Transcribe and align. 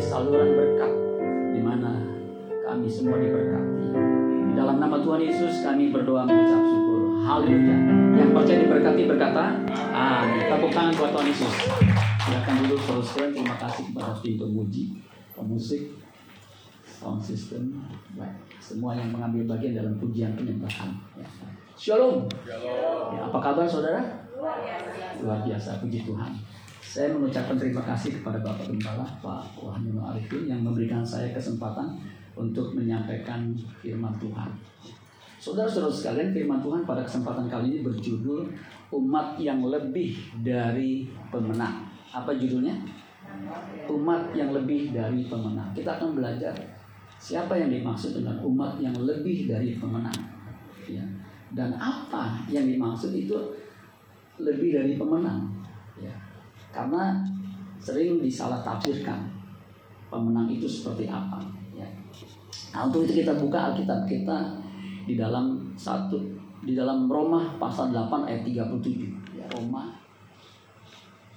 menjadi 0.00 0.16
saluran 0.16 0.50
berkat 0.56 0.92
di 1.52 1.60
mana 1.60 1.92
kami 2.64 2.88
semua 2.88 3.20
diberkati. 3.20 3.86
Di 4.48 4.52
dalam 4.56 4.80
nama 4.80 4.96
Tuhan 4.96 5.20
Yesus 5.20 5.60
kami 5.60 5.92
berdoa 5.92 6.24
mengucap 6.24 6.62
syukur. 6.64 7.20
Haleluya. 7.20 7.76
Yang 8.16 8.30
percaya 8.32 8.58
diberkati 8.64 9.02
berkata, 9.04 9.44
Amin. 9.92 10.48
Tepuk 10.48 10.72
tangan 10.72 10.96
buat 10.96 11.12
Tuhan 11.12 11.26
Yesus. 11.28 11.54
Silakan 12.24 12.54
dulu 12.64 12.76
teruskan. 12.80 13.28
Terima 13.36 13.56
kasih 13.60 13.82
kepada 13.92 14.12
tim 14.24 14.34
pemuji, 14.40 14.84
pemusik, 15.36 15.82
sound 16.88 17.20
system, 17.20 17.84
baik. 18.16 18.40
semua 18.56 18.96
yang 18.96 19.12
mengambil 19.12 19.52
bagian 19.52 19.76
dalam 19.84 20.00
pujian 20.00 20.32
penyembahan. 20.32 20.96
Ya. 21.20 21.28
Shalom. 21.76 22.24
Ya, 22.48 22.56
apa 23.28 23.36
kabar 23.36 23.68
saudara? 23.68 24.00
Luar 25.20 25.44
biasa, 25.44 25.76
puji 25.84 26.08
Tuhan. 26.08 26.32
Saya 26.90 27.14
mengucapkan 27.14 27.54
terima 27.54 27.86
kasih 27.86 28.18
kepada 28.18 28.42
Bapak 28.42 28.66
Gembala, 28.66 29.06
Pak 29.22 29.54
Wahyono 29.62 30.10
Arifin 30.10 30.50
yang 30.50 30.66
memberikan 30.66 31.06
saya 31.06 31.30
kesempatan 31.30 31.94
untuk 32.34 32.74
menyampaikan 32.74 33.54
firman 33.78 34.10
Tuhan. 34.18 34.50
Saudara-saudara 35.38 35.94
sekalian, 35.94 36.34
firman 36.34 36.58
Tuhan 36.58 36.82
pada 36.82 37.06
kesempatan 37.06 37.46
kali 37.46 37.70
ini 37.70 37.80
berjudul 37.86 38.50
Umat 38.90 39.38
yang 39.38 39.62
lebih 39.62 40.18
dari 40.42 41.06
pemenang. 41.30 41.86
Apa 42.10 42.34
judulnya? 42.34 42.74
Umat 43.86 44.34
yang 44.34 44.50
lebih 44.50 44.90
dari 44.90 45.30
pemenang. 45.30 45.70
Kita 45.70 45.94
akan 45.94 46.18
belajar 46.18 46.50
siapa 47.22 47.54
yang 47.54 47.70
dimaksud 47.70 48.18
dengan 48.18 48.42
umat 48.42 48.82
yang 48.82 48.98
lebih 48.98 49.46
dari 49.46 49.78
pemenang. 49.78 50.18
Ya 50.90 51.06
dan 51.50 51.74
apa 51.78 52.46
yang 52.46 52.66
dimaksud 52.66 53.10
itu 53.14 53.34
lebih 54.38 54.70
dari 54.72 54.94
pemenang 54.94 55.50
karena 56.70 57.22
sering 57.80 58.22
disalah 58.22 58.62
tafsirkan 58.62 59.26
pemenang 60.10 60.50
itu 60.50 60.66
seperti 60.66 61.06
apa 61.10 61.38
ya 61.74 61.86
nah 62.74 62.86
untuk 62.86 63.06
itu 63.06 63.22
kita 63.22 63.34
buka 63.38 63.74
Alkitab 63.74 64.06
kita 64.06 64.58
di 65.06 65.14
dalam 65.18 65.74
satu 65.74 66.18
di 66.60 66.76
dalam 66.76 67.08
Roma 67.08 67.56
pasal 67.56 67.90
8 67.90 68.28
ayat 68.28 68.42
37 68.46 69.38
ya 69.38 69.44
Roma 69.56 69.96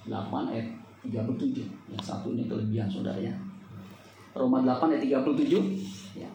8 0.06 0.52
ayat 0.52 0.66
37 1.02 1.64
yang 1.90 2.02
satu 2.02 2.36
ini 2.36 2.44
kelebihan 2.44 2.86
saudara 2.86 3.18
ya 3.18 3.34
Roma 4.36 4.60
8 4.62 4.94
ayat 4.94 5.02
37 5.24 6.20
ya 6.20 6.30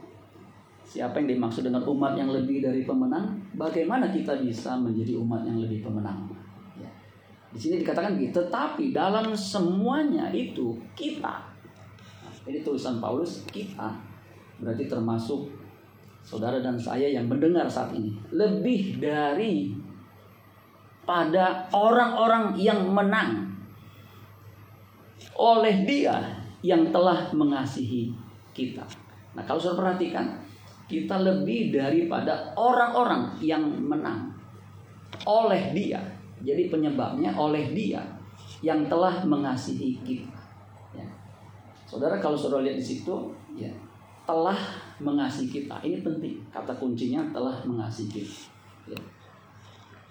Siapa 0.89 1.21
yang 1.21 1.37
dimaksud 1.37 1.61
dengan 1.61 1.85
umat 1.85 2.17
yang 2.17 2.33
lebih 2.33 2.65
dari 2.65 2.81
pemenang? 2.81 3.37
Bagaimana 3.53 4.09
kita 4.09 4.41
bisa 4.41 4.73
menjadi 4.73 5.21
umat 5.21 5.45
yang 5.45 5.61
lebih 5.61 5.85
pemenang? 5.85 6.25
Di 7.49 7.57
sini 7.57 7.81
dikatakan 7.81 8.17
gitu, 8.21 8.45
tetapi 8.45 8.93
dalam 8.93 9.33
semuanya 9.33 10.29
itu 10.29 10.77
kita. 10.93 11.49
Ini 12.45 12.61
tulisan 12.65 12.97
Paulus 12.97 13.45
kita 13.49 13.93
berarti 14.59 14.89
termasuk 14.89 15.49
saudara 16.25 16.59
dan 16.59 16.75
saya 16.75 17.07
yang 17.07 17.29
mendengar 17.29 17.69
saat 17.69 17.95
ini 17.95 18.11
lebih 18.33 18.99
dari 18.99 19.71
pada 21.05 21.69
orang-orang 21.73 22.53
yang 22.57 22.89
menang 22.89 23.49
oleh 25.37 25.87
Dia 25.87 26.39
yang 26.61 26.91
telah 26.91 27.31
mengasihi 27.31 28.11
kita. 28.51 28.83
Nah, 29.33 29.43
kalau 29.47 29.61
saudara 29.61 29.95
perhatikan, 29.95 30.43
kita 30.89 31.21
lebih 31.21 31.71
daripada 31.71 32.51
orang-orang 32.57 33.37
yang 33.39 33.61
menang 33.61 34.33
oleh 35.23 35.71
dia. 35.71 36.01
Jadi 36.39 36.71
penyebabnya 36.71 37.35
oleh 37.35 37.75
dia 37.75 37.99
yang 38.63 38.87
telah 38.87 39.23
mengasihi 39.23 39.99
kita. 40.03 40.39
Ya. 40.95 41.07
Saudara 41.83 42.19
kalau 42.19 42.35
saudara 42.39 42.63
lihat 42.67 42.79
di 42.79 42.85
situ, 42.85 43.31
ya 43.55 43.71
telah 44.23 44.57
mengasihi 45.01 45.49
kita. 45.49 45.81
Ini 45.81 46.05
penting. 46.05 46.37
Kata 46.53 46.77
kuncinya 46.77 47.25
telah 47.33 47.59
mengasihi 47.65 48.07
kita. 48.07 48.35
Ya. 48.93 48.99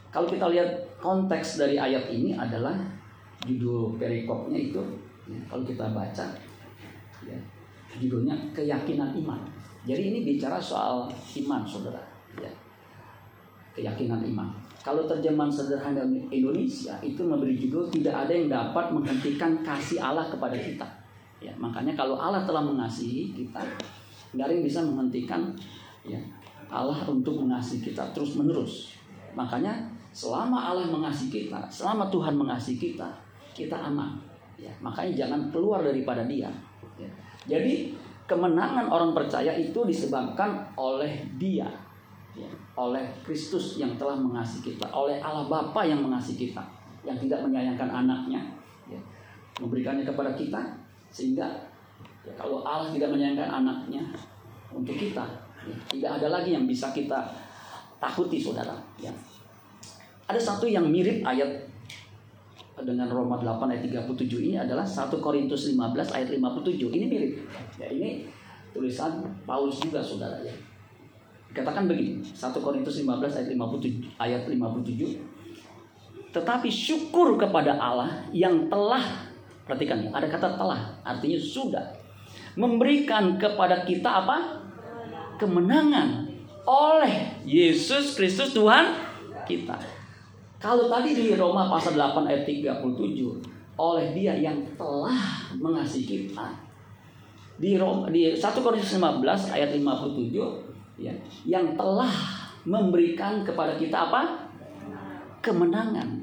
Kalau 0.08 0.26
kita 0.26 0.48
lihat 0.48 0.68
konteks 0.98 1.60
dari 1.60 1.76
ayat 1.76 2.08
ini 2.08 2.32
adalah 2.32 2.74
judul 3.44 3.94
perikopnya 4.00 4.56
itu, 4.56 4.82
ya, 5.28 5.38
kalau 5.46 5.62
kita 5.62 5.92
baca, 5.92 6.26
ya, 7.22 7.36
judulnya 8.00 8.34
keyakinan 8.56 9.12
iman. 9.20 9.38
Jadi 9.84 10.02
ini 10.10 10.18
bicara 10.24 10.56
soal 10.58 11.06
iman, 11.44 11.62
saudara. 11.68 12.00
Ya. 12.40 12.50
Keyakinan 13.76 14.24
iman. 14.32 14.48
Kalau 14.88 15.04
terjemahan 15.04 15.52
sederhana 15.52 16.00
Indonesia 16.32 16.96
itu 17.04 17.20
memberi 17.20 17.60
judul 17.60 17.92
tidak 17.92 18.24
ada 18.24 18.32
yang 18.32 18.48
dapat 18.48 18.88
menghentikan 18.88 19.60
kasih 19.60 20.00
Allah 20.00 20.24
kepada 20.32 20.56
kita. 20.56 20.88
Ya, 21.44 21.52
makanya 21.60 21.92
kalau 21.92 22.16
Allah 22.16 22.48
telah 22.48 22.64
mengasihi 22.64 23.36
kita, 23.36 23.60
nggak 24.32 24.64
bisa 24.64 24.80
menghentikan 24.80 25.52
ya 26.08 26.16
Allah 26.72 27.04
untuk 27.04 27.36
mengasihi 27.36 27.84
kita 27.84 28.00
terus 28.16 28.32
menerus. 28.40 28.96
Makanya 29.36 29.92
selama 30.16 30.56
Allah 30.56 30.88
mengasihi 30.88 31.28
kita, 31.36 31.68
selama 31.68 32.08
Tuhan 32.08 32.32
mengasihi 32.40 32.80
kita, 32.80 33.12
kita 33.52 33.76
aman. 33.92 34.16
Ya, 34.56 34.72
makanya 34.80 35.12
jangan 35.28 35.52
keluar 35.52 35.84
daripada 35.84 36.24
Dia. 36.24 36.48
Ya. 36.96 37.12
Jadi 37.44 37.92
kemenangan 38.24 38.88
orang 38.88 39.12
percaya 39.12 39.52
itu 39.52 39.84
disebabkan 39.84 40.64
oleh 40.80 41.28
Dia, 41.36 41.68
ya, 42.32 42.48
oleh 42.78 43.02
Kristus 43.26 43.74
yang 43.74 43.98
telah 43.98 44.14
mengasihi 44.14 44.70
kita, 44.70 44.86
oleh 44.94 45.18
Allah 45.18 45.50
Bapa 45.50 45.82
yang 45.82 45.98
mengasihi 45.98 46.46
kita, 46.46 46.62
yang 47.02 47.18
tidak 47.18 47.42
menyayangkan 47.42 47.90
anaknya, 47.90 48.38
ya, 48.86 49.00
memberikannya 49.58 50.06
kepada 50.06 50.38
kita, 50.38 50.78
sehingga 51.10 51.66
ya, 52.22 52.30
kalau 52.38 52.62
Allah 52.62 52.94
tidak 52.94 53.10
menyayangkan 53.10 53.50
anaknya 53.50 54.06
untuk 54.70 54.94
kita, 54.94 55.26
ya, 55.66 55.74
tidak 55.90 56.10
ada 56.22 56.38
lagi 56.38 56.54
yang 56.54 56.70
bisa 56.70 56.94
kita 56.94 57.34
takuti, 57.98 58.38
saudara. 58.38 58.78
Ya. 59.02 59.10
Ada 60.30 60.38
satu 60.38 60.70
yang 60.70 60.86
mirip 60.86 61.26
ayat 61.26 61.66
dengan 62.78 63.10
Roma 63.10 63.42
8 63.42 63.74
ayat 63.74 63.82
37 63.90 64.38
ini 64.38 64.54
adalah 64.54 64.86
1 64.86 65.10
Korintus 65.18 65.66
15 65.74 66.14
ayat 66.14 66.28
57. 66.30 66.94
Ini 66.94 67.06
mirip. 67.10 67.32
Ya, 67.74 67.90
ini 67.90 68.30
tulisan 68.70 69.18
Paulus 69.42 69.82
juga 69.82 69.98
Saudara 69.98 70.38
ya. 70.46 70.54
Katakan 71.52 71.88
begini, 71.88 72.20
1 72.20 72.36
Korintus 72.60 73.00
15 73.00 73.38
ayat 73.40 73.48
57 73.48 74.20
ayat 74.20 74.42
57. 74.44 75.16
Tetapi 76.28 76.68
syukur 76.68 77.40
kepada 77.40 77.80
Allah 77.80 78.28
yang 78.36 78.68
telah 78.68 79.00
perhatikan 79.64 80.12
ada 80.12 80.28
kata 80.28 80.60
telah, 80.60 81.00
artinya 81.00 81.40
sudah 81.40 81.84
memberikan 82.56 83.40
kepada 83.40 83.84
kita 83.88 84.24
apa? 84.24 84.68
kemenangan 85.38 86.26
oleh 86.66 87.30
Yesus 87.46 88.18
Kristus 88.18 88.50
Tuhan 88.50 88.90
kita. 89.46 89.78
Kalau 90.58 90.90
tadi 90.90 91.14
di 91.14 91.38
Roma 91.38 91.70
pasal 91.70 91.94
8 91.94 92.26
ayat 92.26 92.42
37 92.42 92.82
oleh 93.78 94.06
dia 94.10 94.34
yang 94.34 94.58
telah 94.74 95.46
mengasihi 95.54 96.26
kita. 96.26 96.50
Di 97.54 97.78
Roma, 97.78 98.10
di 98.10 98.34
1 98.34 98.42
Korintus 98.42 98.98
15 98.98 99.54
ayat 99.54 99.70
57 99.70 100.67
ya, 100.98 101.14
yang 101.46 101.78
telah 101.78 102.10
memberikan 102.66 103.46
kepada 103.46 103.78
kita 103.78 104.10
apa? 104.10 104.50
kemenangan 105.38 106.18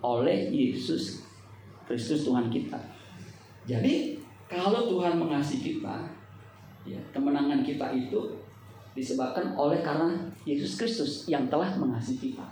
oleh 0.00 0.48
Yesus 0.48 1.22
Kristus 1.84 2.24
Tuhan 2.24 2.48
kita. 2.48 2.80
Jadi 3.68 4.16
kalau 4.48 4.88
Tuhan 4.88 5.20
mengasihi 5.20 5.76
kita, 5.76 6.08
ya, 6.88 6.98
kemenangan 7.12 7.60
kita 7.60 7.92
itu 7.92 8.18
disebabkan 8.96 9.52
oleh 9.54 9.84
karena 9.84 10.08
Yesus 10.48 10.80
Kristus 10.80 11.28
yang 11.28 11.46
telah 11.52 11.68
mengasihi 11.76 12.32
kita. 12.32 12.46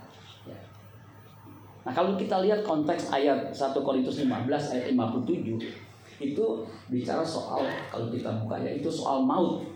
Nah 1.85 1.93
kalau 1.93 2.17
kita 2.17 2.41
lihat 2.41 2.65
konteks 2.65 3.13
ayat 3.13 3.53
1 3.53 3.77
Korintus 3.85 4.17
15 4.25 4.49
ayat 4.49 4.85
57 4.89 5.61
itu 6.17 6.45
bicara 6.89 7.21
soal 7.21 7.61
kalau 7.93 8.09
kita 8.09 8.41
buka 8.41 8.57
ya 8.57 8.71
itu 8.73 8.89
soal 8.89 9.21
maut 9.21 9.61
ya, 9.61 9.69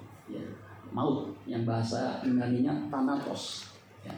maut 0.91 1.29
yang 1.45 1.63
bahasa 1.65 2.21
Yunani-nya 2.25 2.89
thanatos 2.89 3.69
ya. 4.01 4.13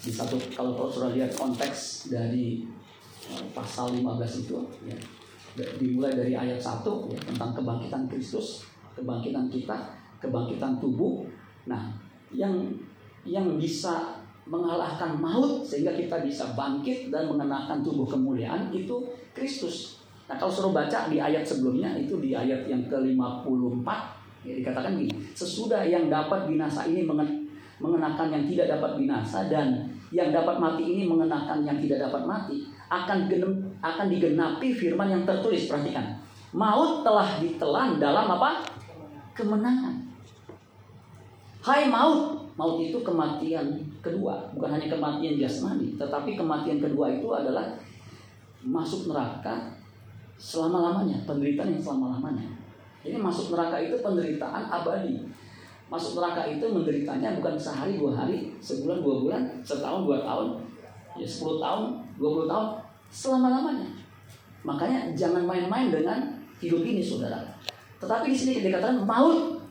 di 0.00 0.10
satu 0.12 0.36
kalau 0.52 0.88
sudah 0.88 1.12
lihat 1.12 1.32
konteks 1.36 2.08
dari 2.12 2.66
uh, 3.32 3.44
pasal 3.52 3.92
15 3.92 4.44
itu 4.46 4.56
ya, 4.86 4.96
dimulai 5.76 6.12
dari 6.12 6.32
ayat 6.36 6.60
1 6.60 6.84
ya, 7.12 7.20
tentang 7.32 7.50
kebangkitan 7.56 8.04
Kristus 8.08 8.64
kebangkitan 8.96 9.52
kita 9.52 9.76
kebangkitan 10.20 10.80
tubuh 10.80 11.28
nah 11.68 11.92
yang 12.32 12.72
yang 13.26 13.58
bisa 13.58 14.22
mengalahkan 14.46 15.18
maut 15.18 15.66
sehingga 15.66 15.98
kita 15.98 16.22
bisa 16.22 16.54
bangkit 16.54 17.10
dan 17.10 17.26
mengenakan 17.26 17.82
tubuh 17.82 18.06
kemuliaan 18.06 18.70
itu 18.70 19.02
Kristus. 19.34 19.98
Nah 20.30 20.38
kalau 20.38 20.50
suruh 20.50 20.70
baca 20.70 21.10
di 21.10 21.18
ayat 21.18 21.42
sebelumnya 21.42 21.98
itu 21.98 22.22
di 22.22 22.30
ayat 22.30 22.70
yang 22.70 22.86
ke-54 22.86 23.86
ya, 23.86 24.25
dikatakan 24.46 24.94
gini, 24.94 25.10
sesudah 25.34 25.82
yang 25.82 26.06
dapat 26.06 26.46
binasa 26.46 26.86
ini 26.86 27.02
mengenakan 27.82 28.28
yang 28.30 28.44
tidak 28.46 28.78
dapat 28.78 28.90
binasa 29.00 29.50
dan 29.50 29.90
yang 30.14 30.30
dapat 30.30 30.62
mati 30.62 30.86
ini 30.86 31.02
mengenakan 31.10 31.66
yang 31.66 31.78
tidak 31.82 32.06
dapat 32.06 32.22
mati 32.22 32.70
akan 32.86 33.26
genem, 33.26 33.66
akan 33.82 34.06
digenapi 34.06 34.70
firman 34.70 35.10
yang 35.10 35.22
tertulis 35.26 35.66
perhatikan. 35.66 36.22
Maut 36.54 37.02
telah 37.02 37.42
ditelan 37.42 37.98
dalam 37.98 38.30
apa? 38.30 38.62
Kemenangan. 39.34 40.06
Hai 41.66 41.90
maut 41.90 42.46
maut 42.56 42.80
itu 42.80 42.96
kematian 43.04 43.84
kedua, 44.00 44.48
bukan 44.56 44.70
hanya 44.72 44.88
kematian 44.88 45.36
jasmani, 45.36 45.98
tetapi 46.00 46.38
kematian 46.38 46.80
kedua 46.80 47.12
itu 47.12 47.28
adalah 47.34 47.76
masuk 48.64 49.12
neraka 49.12 49.76
selama-lamanya, 50.40 51.20
penderitaan 51.28 51.76
yang 51.76 51.84
selama-lamanya. 51.84 52.65
Ini 53.06 53.18
masuk 53.22 53.54
neraka 53.54 53.78
itu 53.78 53.94
penderitaan 54.02 54.66
abadi. 54.66 55.22
Masuk 55.86 56.18
neraka 56.18 56.42
itu 56.50 56.66
menderitanya 56.66 57.38
bukan 57.38 57.54
sehari, 57.54 57.94
dua 57.94 58.10
hari, 58.10 58.50
sebulan, 58.58 59.06
dua 59.06 59.16
bulan, 59.22 59.42
setahun, 59.62 60.02
dua 60.02 60.18
tahun, 60.26 60.58
ya 61.14 61.26
sepuluh 61.26 61.62
tahun, 61.62 61.82
dua 62.18 62.30
puluh 62.34 62.46
tahun, 62.50 62.66
selama-lamanya. 63.06 63.86
Makanya 64.66 65.14
jangan 65.14 65.46
main-main 65.46 65.94
dengan 65.94 66.26
hidup 66.58 66.82
ini, 66.82 66.98
saudara. 66.98 67.38
Tetapi 68.02 68.34
di 68.34 68.36
sini 68.36 68.52
dikatakan 68.58 69.06
maut 69.06 69.62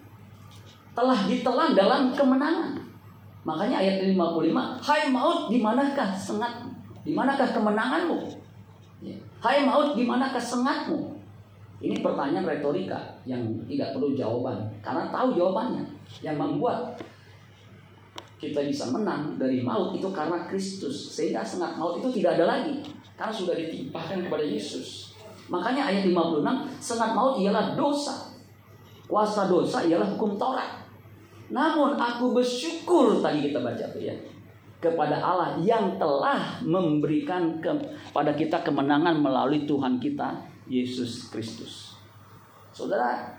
telah 0.95 1.19
ditelan 1.27 1.75
dalam 1.75 2.15
kemenangan. 2.15 2.79
Makanya 3.45 3.77
ayat 3.77 4.01
55, 4.09 4.81
Hai 4.81 5.11
maut, 5.13 5.51
di 5.51 5.61
manakah 5.61 6.15
sengatmu? 6.15 6.71
Di 7.05 7.13
manakah 7.13 7.45
kemenanganmu? 7.53 8.17
Ya. 9.05 9.19
Hai 9.37 9.67
maut, 9.67 9.93
di 9.93 10.07
manakah 10.07 10.41
sengatmu? 10.41 11.14
Ini 11.83 11.99
pertanyaan 11.99 12.47
retorika 12.47 13.19
yang 13.27 13.43
tidak 13.67 13.91
perlu 13.91 14.15
jawaban. 14.15 14.71
Karena 14.79 15.11
tahu 15.11 15.35
jawabannya. 15.35 15.83
Yang 16.23 16.35
membuat 16.39 16.95
kita 18.39 18.63
bisa 18.63 18.87
menang 18.95 19.35
dari 19.35 19.59
maut 19.59 19.91
itu 19.91 20.07
karena 20.15 20.47
Kristus. 20.47 21.11
Sehingga 21.11 21.43
sengat 21.43 21.75
maut 21.75 21.99
itu 21.99 22.21
tidak 22.21 22.39
ada 22.39 22.55
lagi. 22.55 22.79
Karena 23.19 23.33
sudah 23.35 23.55
ditimpahkan 23.59 24.27
kepada 24.27 24.43
Yesus. 24.43 25.15
Makanya 25.51 25.91
ayat 25.91 26.07
56, 26.07 26.41
sengat 26.81 27.11
maut 27.11 27.35
ialah 27.37 27.75
dosa. 27.75 28.31
Kuasa 29.05 29.45
dosa 29.45 29.85
ialah 29.85 30.15
hukum 30.15 30.39
Taurat. 30.39 30.81
Namun 31.51 31.93
aku 31.99 32.33
bersyukur 32.33 33.21
tadi 33.21 33.51
kita 33.51 33.61
baca 33.61 33.85
tuh 33.93 34.01
ya 34.01 34.15
kepada 34.81 35.17
Allah 35.17 35.57
yang 35.61 35.97
telah 35.97 36.61
memberikan 36.61 37.57
kepada 37.57 38.33
kita 38.37 38.61
kemenangan 38.61 39.17
melalui 39.17 39.65
Tuhan 39.65 39.97
kita 39.97 40.54
Yesus 40.65 41.29
Kristus. 41.29 41.95
Saudara, 42.75 43.37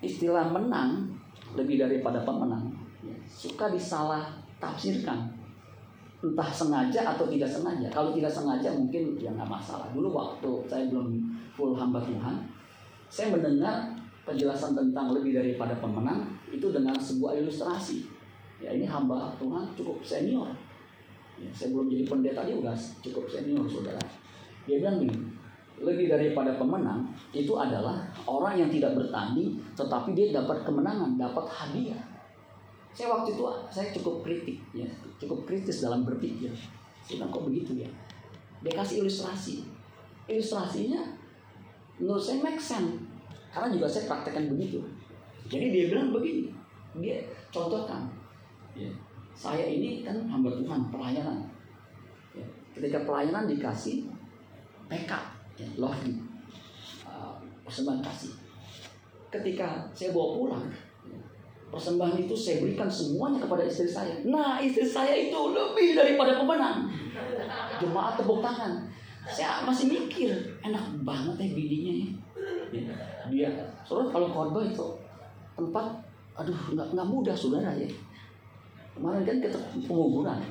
istilah 0.00 0.50
menang 0.50 1.08
lebih 1.54 1.78
daripada 1.80 2.26
pemenang 2.26 2.74
ya, 3.00 3.14
suka 3.24 3.70
disalah 3.70 4.34
tafsirkan 4.58 5.30
entah 6.24 6.48
sengaja 6.48 7.14
atau 7.14 7.28
tidak 7.28 7.52
sengaja. 7.52 7.86
Kalau 7.92 8.16
tidak 8.16 8.32
sengaja 8.32 8.72
mungkin 8.72 9.20
ya 9.20 9.28
nggak 9.36 9.48
masalah. 9.48 9.92
Dulu 9.92 10.08
waktu 10.08 10.50
saya 10.64 10.88
belum 10.88 11.20
full 11.52 11.76
hamba 11.76 12.00
Tuhan, 12.00 12.48
saya 13.12 13.28
mendengar 13.36 13.92
penjelasan 14.24 14.72
tentang 14.72 15.12
lebih 15.12 15.36
daripada 15.36 15.76
pemenang 15.76 16.24
itu 16.48 16.72
dengan 16.72 16.96
sebuah 16.96 17.36
ilustrasi. 17.44 18.08
Ya 18.56 18.72
ini 18.72 18.88
hamba 18.88 19.36
Tuhan 19.36 19.76
cukup 19.76 20.00
senior. 20.00 20.48
Ya, 21.36 21.50
saya 21.52 21.76
belum 21.76 21.92
jadi 21.92 22.08
pendeta 22.08 22.46
dia 22.46 22.56
udah 22.56 22.72
cukup 23.04 23.28
senior 23.28 23.68
saudara. 23.68 24.00
Dia 24.64 24.80
bilang 24.80 25.04
gini, 25.04 25.33
lebih 25.82 26.06
daripada 26.06 26.54
pemenang 26.54 27.02
itu 27.34 27.50
adalah 27.58 28.06
orang 28.30 28.54
yang 28.62 28.70
tidak 28.70 28.94
bertanding 28.94 29.58
tetapi 29.74 30.14
dia 30.14 30.30
dapat 30.30 30.62
kemenangan, 30.62 31.18
dapat 31.18 31.44
hadiah. 31.50 31.98
Saya 32.94 33.10
waktu 33.10 33.34
itu 33.34 33.42
saya 33.74 33.90
cukup 33.90 34.22
kritik 34.22 34.62
ya, 34.70 34.86
cukup 35.18 35.42
kritis 35.50 35.82
dalam 35.82 36.06
berpikir. 36.06 36.54
Bilang 37.10 37.34
kok 37.34 37.44
begitu 37.50 37.82
ya? 37.82 37.90
Dia 38.62 38.78
kasih 38.78 39.02
ilustrasi. 39.02 39.66
Ilustrasinya 40.30 41.02
menurut 41.98 42.22
saya 42.22 42.38
make 42.40 42.62
sense. 42.62 43.02
Karena 43.50 43.70
juga 43.70 43.86
saya 43.86 44.10
praktekkan 44.10 44.50
begitu. 44.50 44.82
Jadi 45.46 45.70
dia 45.70 45.84
bilang 45.92 46.10
begini, 46.10 46.50
dia 46.98 47.20
contohkan, 47.52 48.08
ya, 48.72 48.88
saya 49.36 49.62
ini 49.68 50.02
kan 50.02 50.24
hamba 50.26 50.50
Tuhan 50.56 50.88
pelayanan. 50.88 51.44
Ya, 52.34 52.46
ketika 52.74 53.04
pelayanan 53.06 53.46
dikasih 53.46 54.08
PK, 54.88 55.12
lohri, 55.78 56.18
uh, 57.06 57.38
persembahan 57.62 58.00
kasih. 58.02 58.34
Ketika 59.30 59.90
saya 59.94 60.14
bawa 60.14 60.28
pulang, 60.38 60.66
persembahan 61.70 62.18
itu 62.22 62.34
saya 62.38 62.62
berikan 62.62 62.86
semuanya 62.86 63.42
kepada 63.42 63.66
istri 63.66 63.90
saya. 63.90 64.14
Nah 64.26 64.62
istri 64.62 64.86
saya 64.86 65.14
itu 65.14 65.38
lebih 65.50 65.98
daripada 65.98 66.38
pemenang. 66.38 66.86
Jemaat 67.82 68.14
tepuk 68.18 68.38
tangan. 68.38 68.86
Saya 69.24 69.64
masih 69.64 69.88
mikir, 69.88 70.36
enak 70.60 70.84
banget 71.00 71.34
ya 71.40 71.48
bidinya 71.56 71.92
ya. 71.96 72.12
dia, 73.32 73.50
soalnya 73.86 74.12
kalau 74.12 74.28
khotbah 74.28 74.64
itu 74.68 74.88
tempat 75.54 75.86
aduh 76.34 76.58
nggak 76.74 76.88
nggak 76.90 77.08
mudah 77.08 77.36
saudara 77.36 77.70
ya 77.78 77.86
kemarin 78.94 79.22
kan 79.22 79.36
kita 79.38 79.58
penguburan 79.86 80.42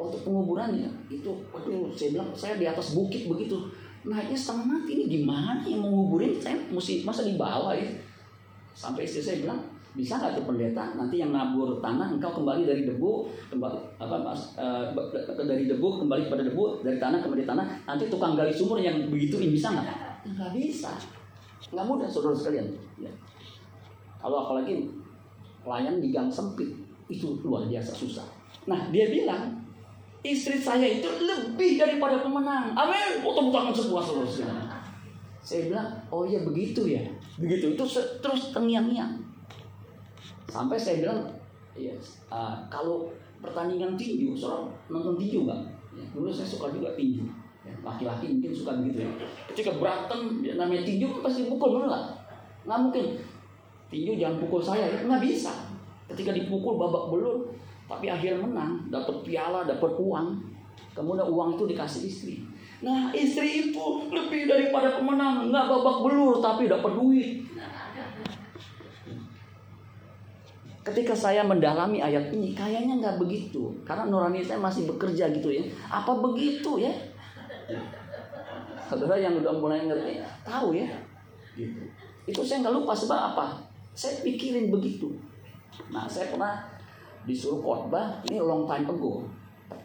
waktu 0.00 0.16
penguburannya 0.24 0.88
itu 1.12 1.32
aduh 1.52 1.92
saya 1.92 2.16
bilang 2.16 2.30
saya 2.32 2.56
di 2.56 2.64
atas 2.64 2.96
bukit 2.96 3.28
begitu 3.28 3.68
naiknya 4.06 4.38
setengah 4.38 4.66
mati. 4.66 4.90
Ini 4.96 5.04
gimana 5.20 5.60
yang 5.64 5.84
menguburin 5.84 6.36
saya 6.40 6.56
mesti 6.70 7.04
masa 7.04 7.26
di 7.26 7.36
bawah 7.36 7.76
ya. 7.76 7.88
Sampai 8.72 9.04
istri 9.04 9.20
saya 9.20 9.44
bilang 9.44 9.60
bisa 9.92 10.16
nggak 10.16 10.38
tuh 10.38 10.44
pendeta? 10.46 10.94
Nanti 10.94 11.18
yang 11.18 11.34
nabur 11.34 11.82
tanah 11.82 12.14
engkau 12.14 12.30
kembali 12.30 12.62
dari 12.62 12.86
debu 12.86 13.26
kembali 13.50 13.76
apa 13.98 14.16
mas 14.22 14.54
uh, 14.54 14.94
dari 15.42 15.66
debu 15.66 16.06
kembali 16.06 16.30
kepada 16.30 16.42
debu 16.46 16.80
dari 16.80 16.96
tanah 16.96 17.18
kembali 17.20 17.44
tanah. 17.44 17.66
Nanti 17.84 18.06
tukang 18.06 18.38
gali 18.38 18.54
sumur 18.54 18.78
yang 18.78 19.10
begitu 19.10 19.42
ini 19.42 19.52
bisa 19.52 19.74
nggak? 19.74 19.86
Nggak 20.30 20.50
bisa. 20.54 20.94
Nggak 21.74 21.86
mudah 21.86 22.08
saudara 22.08 22.36
sekalian. 22.38 22.70
Ya. 23.02 23.12
Kalau 24.20 24.46
apalagi 24.46 24.88
pelayan 25.60 26.00
di 26.00 26.08
gang 26.14 26.30
sempit 26.30 26.70
itu 27.10 27.36
luar 27.42 27.66
biasa 27.66 27.92
susah. 27.92 28.24
Nah 28.70 28.88
dia 28.94 29.10
bilang 29.10 29.58
istri 30.20 30.60
saya 30.60 30.84
itu 30.84 31.08
lebih 31.08 31.80
daripada 31.80 32.20
pemenang. 32.20 32.76
Amin. 32.76 33.24
Foto 33.24 33.48
tangan 33.48 33.72
semua 33.72 34.00
saudara 34.04 34.28
Saya 35.40 35.72
bilang 35.72 35.88
oh 36.12 36.28
iya 36.28 36.44
begitu 36.44 36.84
ya. 36.84 37.00
Begitu 37.40 37.74
itu 37.74 37.84
terus 38.20 38.42
tengiang-ngiang. 38.52 39.16
Sampai 40.50 40.76
saya 40.76 41.00
bilang 41.00 41.20
ya 41.72 41.94
uh, 42.28 42.60
kalau 42.68 43.08
pertandingan 43.40 43.96
tinju, 43.96 44.36
soal 44.36 44.68
nonton 44.92 45.16
tinju 45.16 45.48
nggak? 45.48 45.60
Ya, 45.96 46.04
dulu 46.12 46.28
saya 46.28 46.44
suka 46.44 46.68
juga 46.68 46.92
tinju. 46.92 47.24
Ya, 47.64 47.72
laki-laki 47.80 48.28
mungkin 48.36 48.52
suka 48.52 48.76
begitu 48.80 49.04
ya. 49.04 49.10
Ketika 49.52 49.76
berantem, 49.80 50.44
ya, 50.44 50.56
namanya 50.60 50.84
tinju 50.84 51.08
kan 51.16 51.20
pasti 51.28 51.48
pukul 51.48 51.80
benar 51.80 51.88
nggak? 51.88 52.06
Nggak 52.68 52.80
mungkin 52.84 53.04
tinju 53.90 54.12
jangan 54.16 54.36
pukul 54.38 54.62
saya 54.62 54.86
ya 54.86 55.02
nggak 55.02 55.22
bisa 55.26 55.50
ketika 56.06 56.30
dipukul 56.30 56.78
babak 56.78 57.10
belur 57.10 57.50
tapi 57.90 58.06
akhir 58.06 58.38
menang 58.38 58.86
dapat 58.86 59.26
piala 59.26 59.66
dapat 59.66 59.90
uang. 59.98 60.38
Kemudian 60.94 61.26
uang 61.26 61.58
itu 61.58 61.64
dikasih 61.74 62.02
istri. 62.06 62.34
Nah 62.86 63.10
istri 63.10 63.66
itu 63.66 63.84
lebih 64.14 64.46
daripada 64.46 64.94
pemenang. 64.94 65.50
Nggak 65.50 65.66
babak 65.66 66.06
belur 66.06 66.38
tapi 66.38 66.70
dapat 66.70 66.92
duit. 66.94 67.42
Ketika 70.86 71.12
saya 71.12 71.42
mendalami 71.42 71.98
ayat 71.98 72.30
ini 72.30 72.54
kayaknya 72.54 73.02
nggak 73.02 73.18
begitu. 73.18 73.74
Karena 73.82 74.06
nurani 74.06 74.38
saya 74.46 74.62
masih 74.62 74.86
bekerja 74.86 75.26
gitu 75.34 75.50
ya. 75.50 75.66
Apa 75.90 76.14
begitu 76.22 76.78
ya? 76.78 76.94
Saudara 78.86 79.18
yang 79.18 79.34
udah 79.42 79.54
mulai 79.58 79.82
ngerti 79.90 80.22
tahu 80.46 80.78
ya. 80.78 80.86
Gitu. 81.58 81.82
Itu 82.30 82.46
saya 82.46 82.62
nggak 82.62 82.74
lupa 82.74 82.94
sebab 82.94 83.34
apa. 83.34 83.58
Saya 83.98 84.22
pikirin 84.22 84.70
begitu. 84.70 85.10
Nah, 85.90 86.06
saya 86.06 86.30
pernah 86.30 86.69
disuruh 87.30 87.62
khotbah, 87.62 88.18
ini 88.26 88.42
long 88.42 88.66
time 88.66 88.90
ago. 88.90 89.22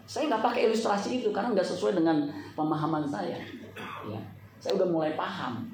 Saya 0.10 0.30
nggak 0.34 0.42
pakai 0.42 0.70
ilustrasi 0.70 1.22
itu 1.22 1.30
karena 1.30 1.54
nggak 1.54 1.66
sesuai 1.66 2.02
dengan 2.02 2.26
pemahaman 2.58 3.06
saya. 3.06 3.38
Ya, 4.10 4.22
saya 4.58 4.82
udah 4.82 4.88
mulai 4.90 5.14
paham. 5.14 5.70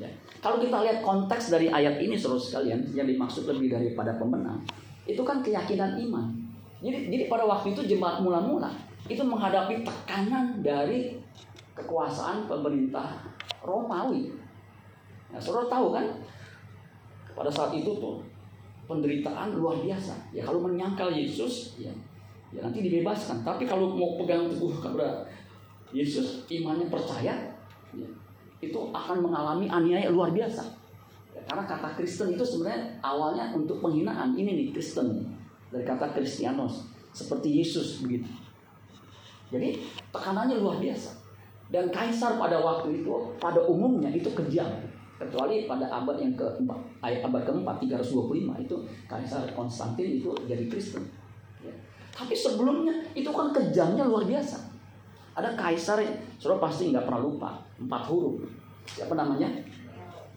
Ya. 0.00 0.08
Kalau 0.40 0.56
kita 0.56 0.80
lihat 0.80 1.04
konteks 1.04 1.52
dari 1.52 1.68
ayat 1.68 2.00
ini 2.00 2.16
seluruh 2.16 2.40
sekalian 2.40 2.80
yang 2.96 3.04
dimaksud 3.04 3.44
lebih 3.44 3.68
daripada 3.68 4.16
pemenang, 4.16 4.64
itu 5.04 5.20
kan 5.20 5.44
keyakinan 5.44 6.00
iman. 6.08 6.32
Jadi, 6.80 7.12
jadi 7.12 7.24
pada 7.28 7.44
waktu 7.44 7.76
itu 7.76 7.96
jemaat 7.96 8.24
mula-mula 8.24 8.72
itu 9.04 9.20
menghadapi 9.20 9.84
tekanan 9.84 10.64
dari 10.64 11.20
kekuasaan 11.76 12.48
pemerintah 12.48 13.20
Romawi. 13.60 14.32
Nah, 15.28 15.40
saudara 15.40 15.68
tahu 15.68 15.92
kan, 15.92 16.06
pada 17.36 17.52
saat 17.52 17.76
itu 17.76 17.92
tuh 18.00 18.24
penderitaan 18.90 19.54
luar 19.54 19.78
biasa. 19.78 20.34
Ya 20.34 20.42
kalau 20.42 20.66
menyangkal 20.66 21.14
Yesus, 21.14 21.78
ya 21.78 21.94
ya 22.50 22.66
nanti 22.66 22.82
dibebaskan. 22.82 23.46
Tapi 23.46 23.62
kalau 23.62 23.94
mau 23.94 24.18
pegang 24.18 24.50
teguh 24.50 24.74
kepada 24.82 25.22
Yesus, 25.94 26.42
imannya 26.50 26.90
percaya, 26.90 27.54
ya, 27.94 28.08
itu 28.58 28.80
akan 28.90 29.22
mengalami 29.22 29.70
aniaya 29.70 30.10
luar 30.10 30.34
biasa. 30.34 30.66
Ya, 31.30 31.40
karena 31.46 31.62
kata 31.62 31.94
Kristen 31.94 32.34
itu 32.34 32.42
sebenarnya 32.42 32.98
awalnya 32.98 33.54
untuk 33.54 33.78
penghinaan. 33.78 34.34
Ini 34.34 34.50
nih 34.50 34.66
Kristen 34.74 35.22
dari 35.70 35.86
kata 35.86 36.10
Kristianos, 36.10 36.90
seperti 37.14 37.62
Yesus 37.62 38.02
begitu. 38.02 38.26
Jadi 39.50 39.78
tekanannya 40.10 40.58
luar 40.58 40.82
biasa. 40.82 41.22
Dan 41.70 41.86
kaisar 41.94 42.34
pada 42.34 42.58
waktu 42.58 43.02
itu 43.02 43.14
pada 43.38 43.62
umumnya 43.62 44.10
itu 44.10 44.26
kejam. 44.34 44.66
Kecuali 45.20 45.68
pada 45.68 45.84
abad 45.84 46.16
yang 46.16 46.32
keempat, 46.32 46.80
ayat 47.04 47.20
abad 47.28 47.44
keempat 47.44 47.76
325 47.84 48.64
itu 48.64 48.76
kaisar 49.04 49.44
Konstantin 49.52 50.16
itu 50.16 50.32
jadi 50.48 50.64
Kristen. 50.64 51.04
Tapi 52.08 52.32
sebelumnya 52.32 53.04
itu 53.12 53.28
kan 53.28 53.52
kejamnya 53.52 54.08
luar 54.08 54.24
biasa. 54.24 54.56
Ada 55.36 55.52
kaisar, 55.60 56.00
sudah 56.40 56.56
pasti 56.56 56.88
nggak 56.88 57.04
pernah 57.04 57.20
lupa 57.20 57.60
empat 57.76 58.02
huruf. 58.08 58.48
Siapa 58.88 59.12
namanya? 59.12 59.48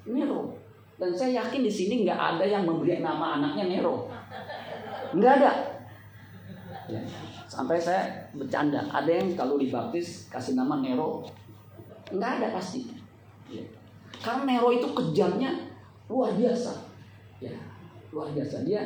Nero. 0.04 0.52
Dan 1.00 1.16
saya 1.16 1.48
yakin 1.48 1.64
di 1.64 1.72
sini 1.72 2.04
nggak 2.04 2.20
ada 2.36 2.44
yang 2.44 2.68
memberi 2.68 3.00
nama 3.00 3.40
anaknya 3.40 3.72
Nero. 3.72 4.12
Nggak 5.16 5.34
ada. 5.40 5.52
Ya. 6.92 7.00
Sampai 7.48 7.80
saya 7.80 8.28
bercanda, 8.36 8.84
ada 8.92 9.08
yang 9.08 9.32
kalau 9.40 9.56
dibaptis 9.56 10.28
kasih 10.28 10.60
nama 10.60 10.84
Nero, 10.84 11.24
nggak 12.12 12.32
ada 12.44 12.48
pasti. 12.52 12.92
Ya. 13.48 13.64
Karena 14.24 14.48
Nero 14.48 14.72
itu 14.72 14.88
kejamnya 14.96 15.52
luar 16.08 16.32
biasa. 16.40 16.72
Ya, 17.44 17.52
luar 18.16 18.32
biasa. 18.32 18.64
Dia 18.64 18.80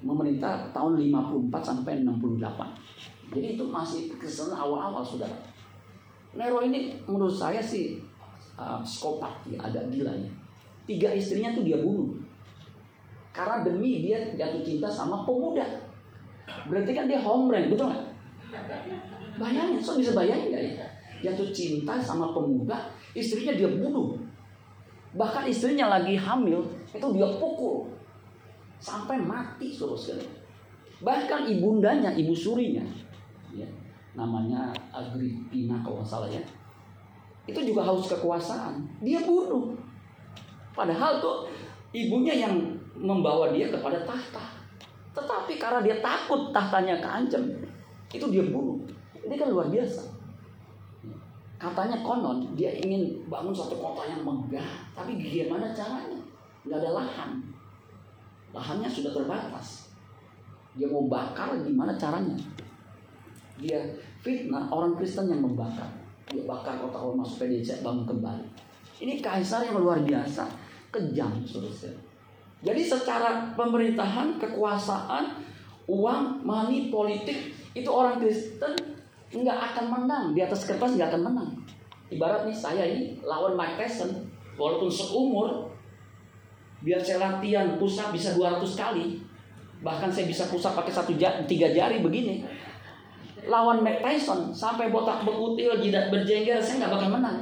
memerintah 0.00 0.72
tahun 0.72 0.96
54 1.12 1.60
sampai 1.60 2.00
68. 2.00 3.36
Jadi 3.36 3.60
itu 3.60 3.64
masih 3.68 4.08
kesan 4.16 4.56
awal-awal 4.56 5.04
saudara. 5.04 5.36
Nero 6.32 6.64
ini 6.64 6.96
menurut 7.04 7.36
saya 7.36 7.60
sih 7.60 8.00
uh, 8.56 8.80
skopat, 8.80 9.44
ya, 9.44 9.60
agak 9.60 9.92
gila 9.92 10.16
ya. 10.16 10.30
Tiga 10.88 11.12
istrinya 11.12 11.52
tuh 11.52 11.68
dia 11.68 11.84
bunuh. 11.84 12.16
Karena 13.36 13.60
demi 13.60 14.00
dia 14.00 14.32
jatuh 14.32 14.64
cinta 14.64 14.88
sama 14.88 15.28
pemuda. 15.28 15.84
Berarti 16.64 16.96
kan 16.96 17.04
dia 17.04 17.20
homeland, 17.20 17.68
betul 17.68 17.92
nggak? 17.92 18.04
Bayangin, 19.36 19.78
so 19.78 20.00
bisa 20.00 20.16
bayangin 20.16 20.48
gak 20.48 20.62
ya? 20.64 20.72
Jatuh 21.28 21.52
cinta 21.52 22.00
sama 22.00 22.32
pemuda, 22.32 22.88
istrinya 23.12 23.52
dia 23.52 23.68
bunuh. 23.68 24.27
Bahkan 25.16 25.48
istrinya 25.48 25.88
lagi 25.88 26.18
hamil, 26.18 26.60
itu 26.92 27.06
dia 27.16 27.28
pukul 27.40 27.88
sampai 28.76 29.16
mati 29.16 29.72
suruh 29.72 29.96
sekali. 29.96 30.28
Bahkan 31.00 31.48
ibundanya, 31.48 32.12
ibu 32.12 32.34
surinya, 32.34 32.82
ya, 33.54 33.64
namanya 34.18 34.74
Agripina 34.90 35.78
kalau 35.80 36.02
nggak 36.02 36.10
salah 36.10 36.28
ya, 36.28 36.42
itu 37.46 37.60
juga 37.62 37.86
haus 37.86 38.10
kekuasaan. 38.10 38.84
Dia 39.00 39.22
bunuh. 39.24 39.72
Padahal 40.74 41.22
tuh 41.22 41.48
ibunya 41.94 42.34
yang 42.34 42.54
membawa 42.98 43.54
dia 43.54 43.70
kepada 43.72 44.04
tahta. 44.04 44.44
Tetapi 45.14 45.56
karena 45.56 45.80
dia 45.80 45.96
takut 46.04 46.52
tahtanya 46.52 47.00
keancam, 47.00 47.42
itu 48.12 48.26
dia 48.28 48.44
bunuh. 48.44 48.82
Ini 49.24 49.34
kan 49.38 49.48
luar 49.48 49.72
biasa. 49.72 50.17
Katanya 51.58 51.98
konon 52.06 52.54
dia 52.54 52.70
ingin 52.70 53.26
bangun 53.26 53.50
satu 53.50 53.74
kota 53.82 54.06
yang 54.06 54.22
megah, 54.22 54.86
tapi 54.94 55.18
gimana 55.18 55.74
caranya? 55.74 56.22
Gak 56.64 56.78
ada 56.78 56.90
lahan 56.94 57.58
lahannya 58.52 58.88
sudah 58.88 59.12
terbatas. 59.12 59.92
Dia 60.78 60.88
mau 60.88 61.04
bakar 61.10 61.58
gimana 61.60 61.98
caranya? 61.98 62.36
Dia 63.58 63.82
fitnah 64.22 64.70
orang 64.70 64.94
Kristen 64.94 65.26
yang 65.28 65.42
membakar. 65.42 65.90
Dia 66.30 66.44
bakar 66.46 66.78
kota 66.78 66.98
Roma 67.02 67.26
supaya 67.26 67.58
dia 67.58 67.82
bangun 67.82 68.06
kembali. 68.06 68.46
Ini 69.02 69.18
kaisar 69.18 69.66
yang 69.66 69.82
luar 69.82 70.02
biasa, 70.02 70.46
kejam 70.90 71.42
saudara. 71.42 71.98
Jadi 72.58 72.82
secara 72.82 73.54
pemerintahan, 73.54 74.34
kekuasaan, 74.42 75.38
uang, 75.86 76.42
money, 76.42 76.90
politik 76.90 77.54
itu 77.74 77.86
orang 77.86 78.18
Kristen 78.18 78.74
nggak 79.28 79.58
akan 79.72 79.86
menang 79.92 80.24
di 80.32 80.40
atas 80.40 80.64
kertas 80.64 80.96
nggak 80.96 81.12
akan 81.12 81.22
menang. 81.32 81.50
Ibarat 82.08 82.48
nih 82.48 82.56
saya 82.56 82.84
ini 82.88 83.20
lawan 83.20 83.52
Mike 83.52 83.76
Tyson, 83.76 84.10
walaupun 84.56 84.88
seumur 84.88 85.68
Biar 86.78 87.02
saya 87.02 87.18
latihan 87.18 87.74
pusat 87.74 88.14
bisa 88.14 88.38
200 88.38 88.62
kali. 88.78 89.18
Bahkan 89.82 90.10
saya 90.10 90.26
bisa 90.26 90.46
pusat 90.46 90.74
pakai 90.74 90.94
satu 90.94 91.14
jari, 91.18 91.42
tiga 91.46 91.70
jari 91.70 92.02
begini. 92.02 92.46
Lawan 93.50 93.82
Mike 93.82 94.02
Tyson 94.02 94.54
sampai 94.54 94.90
botak 94.90 95.26
berkutil, 95.26 95.78
jidat 95.82 96.10
berjengkel, 96.10 96.62
saya 96.62 96.86
nggak 96.86 96.92
bakal 96.94 97.08
menang. 97.18 97.38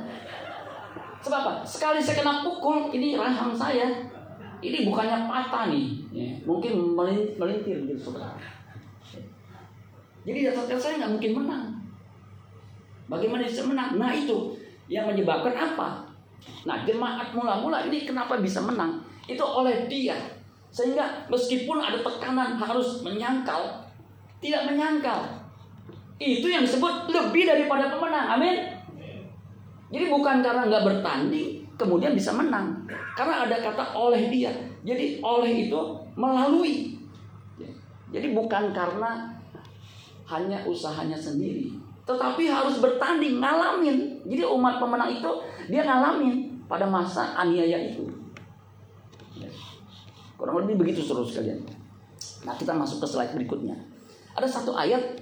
Sebab 1.20 1.38
apa? 1.42 1.52
Sekali 1.66 2.00
saya 2.00 2.22
kena 2.22 2.44
pukul, 2.44 2.92
ini 2.92 3.16
rahang 3.16 3.52
saya. 3.52 4.08
Ini 4.56 4.88
bukannya 4.88 5.28
patah 5.28 5.68
nih, 5.68 6.00
ya, 6.16 6.32
mungkin 6.48 6.96
melintir 7.36 7.76
gitu 7.76 8.08
saudara. 8.08 8.40
Jadi 10.24 10.48
dasar 10.48 10.64
saya 10.80 10.94
nggak 10.96 11.12
mungkin 11.12 11.32
menang. 11.44 11.64
Bagaimana 13.06 13.46
bisa 13.46 13.62
menang? 13.66 13.98
Nah 13.98 14.10
itu 14.10 14.54
yang 14.90 15.06
menyebabkan 15.06 15.54
apa? 15.54 16.06
Nah 16.66 16.82
jemaat 16.86 17.34
mula-mula 17.34 17.86
ini 17.86 18.06
kenapa 18.06 18.38
bisa 18.38 18.62
menang? 18.62 19.06
itu 19.26 19.42
oleh 19.42 19.90
dia. 19.90 20.14
Sehingga 20.70 21.26
meskipun 21.26 21.82
ada 21.82 21.98
tekanan 21.98 22.58
harus 22.58 23.02
menyangkal, 23.02 23.82
tidak 24.38 24.62
menyangkal. 24.70 25.26
Itu 26.16 26.48
yang 26.48 26.64
disebut 26.64 27.10
lebih 27.10 27.44
daripada 27.44 27.92
pemenang. 27.92 28.38
Amin. 28.38 28.56
Jadi 29.92 30.06
bukan 30.10 30.42
karena 30.42 30.66
nggak 30.66 30.84
bertanding 30.84 31.62
kemudian 31.76 32.16
bisa 32.16 32.32
menang. 32.32 32.86
Karena 33.18 33.44
ada 33.44 33.56
kata 33.60 33.92
oleh 33.92 34.32
dia. 34.32 34.52
Jadi 34.86 35.20
oleh 35.20 35.68
itu 35.68 35.80
melalui. 36.16 36.96
Jadi 38.14 38.32
bukan 38.32 38.70
karena 38.70 39.28
hanya 40.26 40.58
usahanya 40.66 41.18
sendiri, 41.18 41.74
tetapi 42.06 42.46
harus 42.46 42.78
bertanding, 42.78 43.42
ngalamin. 43.42 44.22
Jadi 44.22 44.42
umat 44.46 44.78
pemenang 44.78 45.10
itu 45.10 45.30
dia 45.66 45.82
ngalamin 45.82 46.62
pada 46.70 46.86
masa 46.86 47.34
aniaya 47.34 47.90
itu. 47.90 48.06
Kurang 50.38 50.62
lebih 50.62 50.86
begitu 50.86 51.02
seluruh 51.02 51.26
sekalian. 51.26 51.58
Nah 52.46 52.54
kita 52.54 52.70
masuk 52.70 53.02
ke 53.02 53.06
slide 53.10 53.34
berikutnya. 53.34 53.74
Ada 54.38 54.46
satu 54.46 54.76
ayat, 54.76 55.18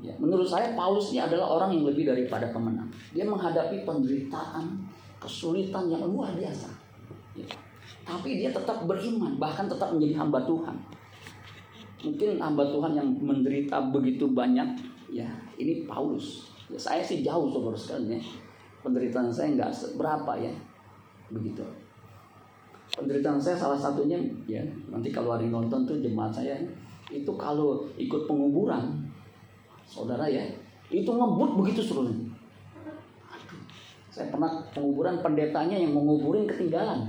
ya, 0.00 0.14
menurut 0.16 0.48
saya 0.48 0.72
Paulus 0.72 1.12
ini 1.12 1.20
adalah 1.20 1.60
orang 1.60 1.76
yang 1.76 1.84
lebih 1.84 2.08
daripada 2.08 2.48
pemenang. 2.54 2.88
Dia 3.12 3.26
menghadapi 3.28 3.84
penderitaan, 3.84 4.64
kesulitan 5.20 5.90
yang 5.92 6.06
luar 6.06 6.32
biasa. 6.32 6.70
Ya. 7.36 7.44
Tapi 8.06 8.40
dia 8.40 8.54
tetap 8.54 8.86
beriman, 8.86 9.36
bahkan 9.36 9.66
tetap 9.66 9.92
menjadi 9.92 10.22
hamba 10.22 10.40
Tuhan. 10.46 10.76
Mungkin 12.06 12.38
hamba 12.38 12.64
Tuhan 12.70 12.92
yang 12.94 13.08
menderita 13.18 13.90
begitu 13.90 14.30
banyak, 14.30 14.68
ya 15.10 15.28
ini 15.58 15.86
Paulus. 15.86 16.50
Ya, 16.70 16.78
saya 16.80 17.02
sih 17.04 17.20
jauh 17.20 17.50
saudara 17.50 17.76
sekalian 17.76 18.18
ya. 18.18 18.22
Penderitaan 18.84 19.32
saya 19.32 19.56
nggak 19.56 19.96
berapa 19.96 20.32
ya, 20.36 20.52
begitu. 21.32 21.64
Penderitaan 22.94 23.40
saya 23.40 23.56
salah 23.56 23.80
satunya 23.80 24.20
ya 24.44 24.60
nanti 24.92 25.08
kalau 25.08 25.34
ada 25.34 25.42
nonton 25.48 25.88
tuh 25.88 25.98
jemaat 25.98 26.30
saya 26.30 26.60
itu 27.08 27.32
kalau 27.34 27.88
ikut 27.96 28.28
penguburan 28.28 29.08
saudara 29.88 30.28
ya 30.28 30.44
itu 30.92 31.08
ngebut 31.08 31.58
begitu 31.58 31.80
serunya. 31.80 32.14
Saya 34.12 34.30
pernah 34.30 34.62
penguburan 34.70 35.18
pendetanya 35.24 35.74
yang 35.74 35.96
menguburin 35.96 36.46
ketinggalan. 36.46 37.08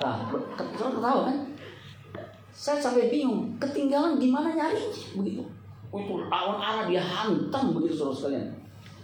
Nah 0.00 0.16
saudara 0.74 1.30
kan? 1.30 1.36
Saya 2.56 2.80
sampai 2.80 3.12
bingung 3.12 3.52
ketinggalan 3.60 4.16
gimana 4.16 4.56
nyari 4.56 4.80
begitu 5.12 5.44
itu 6.02 6.14
lawan 6.28 6.58
arah 6.60 6.84
dia 6.84 7.00
hantam 7.00 7.72
begitu 7.76 7.96
saudara 7.96 8.16
sekalian 8.16 8.46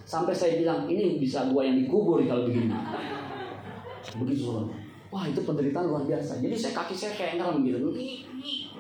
sampai 0.03 0.35
saya 0.35 0.61
bilang 0.61 0.85
ini 0.91 1.17
bisa 1.17 1.49
gua 1.49 1.65
yang 1.65 1.79
dikubur 1.79 2.21
kalau 2.27 2.45
begini 2.49 2.73
begitu 4.19 4.51
saudara 4.51 4.83
Wah 5.13 5.29
itu 5.29 5.45
penderitaan 5.45 5.93
luar 5.93 6.09
biasa. 6.09 6.41
Jadi 6.41 6.57
saya 6.57 6.73
kaki 6.73 6.97
saya 6.97 7.13
kayak 7.13 7.37
ngerem 7.37 7.69
gitu, 7.69 7.93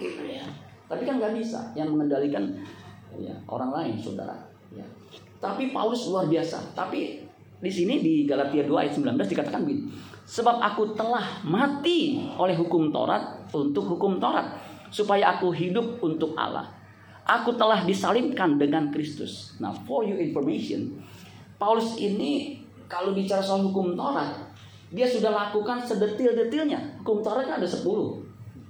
gitu 0.00 0.22
ya. 0.24 0.40
Tapi 0.88 1.04
kan 1.04 1.20
nggak 1.20 1.36
bisa. 1.36 1.60
Yang 1.76 1.92
mengendalikan 1.92 2.56
ya, 3.20 3.36
orang 3.44 3.68
lain, 3.68 4.00
saudara. 4.00 4.32
Ya. 4.72 4.80
Tapi 5.36 5.76
Paulus 5.76 6.08
luar 6.08 6.32
biasa. 6.32 6.72
Tapi 6.72 7.20
di 7.60 7.68
sini 7.68 8.00
di 8.00 8.24
Galatia 8.24 8.64
2 8.64 8.72
ayat 8.72 8.96
19 8.96 9.28
dikatakan 9.28 9.60
begini. 9.60 9.92
Sebab 10.24 10.56
aku 10.56 10.96
telah 10.96 11.44
mati 11.44 12.24
oleh 12.40 12.56
hukum 12.56 12.88
Taurat 12.88 13.52
untuk 13.52 13.84
hukum 13.92 14.16
Taurat. 14.16 14.56
Supaya 14.88 15.36
aku 15.36 15.52
hidup 15.52 16.00
untuk 16.00 16.32
Allah. 16.32 16.64
Aku 17.22 17.54
telah 17.54 17.86
disalibkan 17.86 18.58
dengan 18.58 18.90
Kristus. 18.90 19.54
Nah, 19.62 19.70
for 19.86 20.02
your 20.02 20.18
information, 20.18 20.98
Paulus 21.54 21.94
ini 22.02 22.58
kalau 22.90 23.14
bicara 23.14 23.38
soal 23.38 23.62
hukum 23.62 23.94
Taurat, 23.94 24.34
dia 24.90 25.06
sudah 25.06 25.30
lakukan 25.30 25.78
sedetil-detilnya. 25.80 26.98
Hukum 27.00 27.22
Taurat 27.22 27.46
kan 27.46 27.62
ada 27.62 27.68
10. 27.70 27.86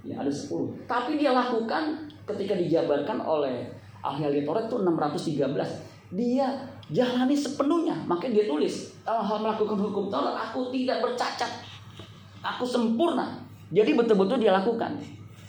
Ya, 0.05 0.21
ada 0.21 0.29
10. 0.29 0.85
Tapi 0.85 1.17
dia 1.17 1.33
lakukan 1.33 2.05
ketika 2.29 2.55
dijabarkan 2.55 3.25
oleh 3.25 3.73
ahli-ahli 4.05 4.45
Taurat 4.45 4.69
itu 4.69 4.77
613. 4.77 6.13
Dia 6.13 6.53
jalani 6.93 7.33
sepenuhnya. 7.33 7.97
Makanya 8.05 8.45
dia 8.45 8.47
tulis, 8.53 8.93
hal 9.09 9.41
melakukan 9.41 9.81
hukum 9.81 10.13
Taurat, 10.13 10.37
aku 10.37 10.69
tidak 10.69 11.01
bercacat. 11.01 11.49
Aku 12.45 12.69
sempurna. 12.69 13.41
Jadi 13.73 13.97
betul-betul 13.97 14.45
dia 14.45 14.53
lakukan. 14.53 14.93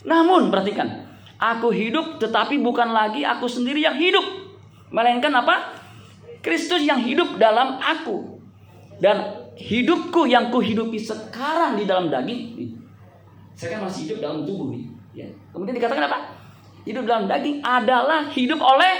Namun 0.08 0.48
perhatikan, 0.48 1.03
aku 1.44 1.76
hidup 1.76 2.24
tetapi 2.24 2.56
bukan 2.64 2.96
lagi 2.96 3.28
aku 3.28 3.52
sendiri 3.52 3.84
yang 3.84 4.00
hidup. 4.00 4.24
Melainkan 4.94 5.36
apa? 5.36 5.76
Kristus 6.40 6.88
yang 6.88 7.04
hidup 7.04 7.36
dalam 7.36 7.84
aku. 7.84 8.40
Dan 9.04 9.44
hidupku 9.60 10.24
yang 10.24 10.48
kuhidupi 10.48 10.96
sekarang 10.96 11.76
di 11.76 11.84
dalam 11.84 12.08
daging. 12.08 12.72
Saya 13.54 13.78
kan 13.78 13.90
masih 13.90 14.08
hidup 14.08 14.18
dalam 14.24 14.48
tubuh 14.48 14.72
nih. 14.72 14.84
Ya. 15.14 15.28
Kemudian 15.52 15.76
dikatakan 15.76 16.08
apa? 16.08 16.20
Hidup 16.88 17.04
dalam 17.04 17.26
daging 17.28 17.60
adalah 17.64 18.28
hidup 18.32 18.60
oleh 18.60 18.94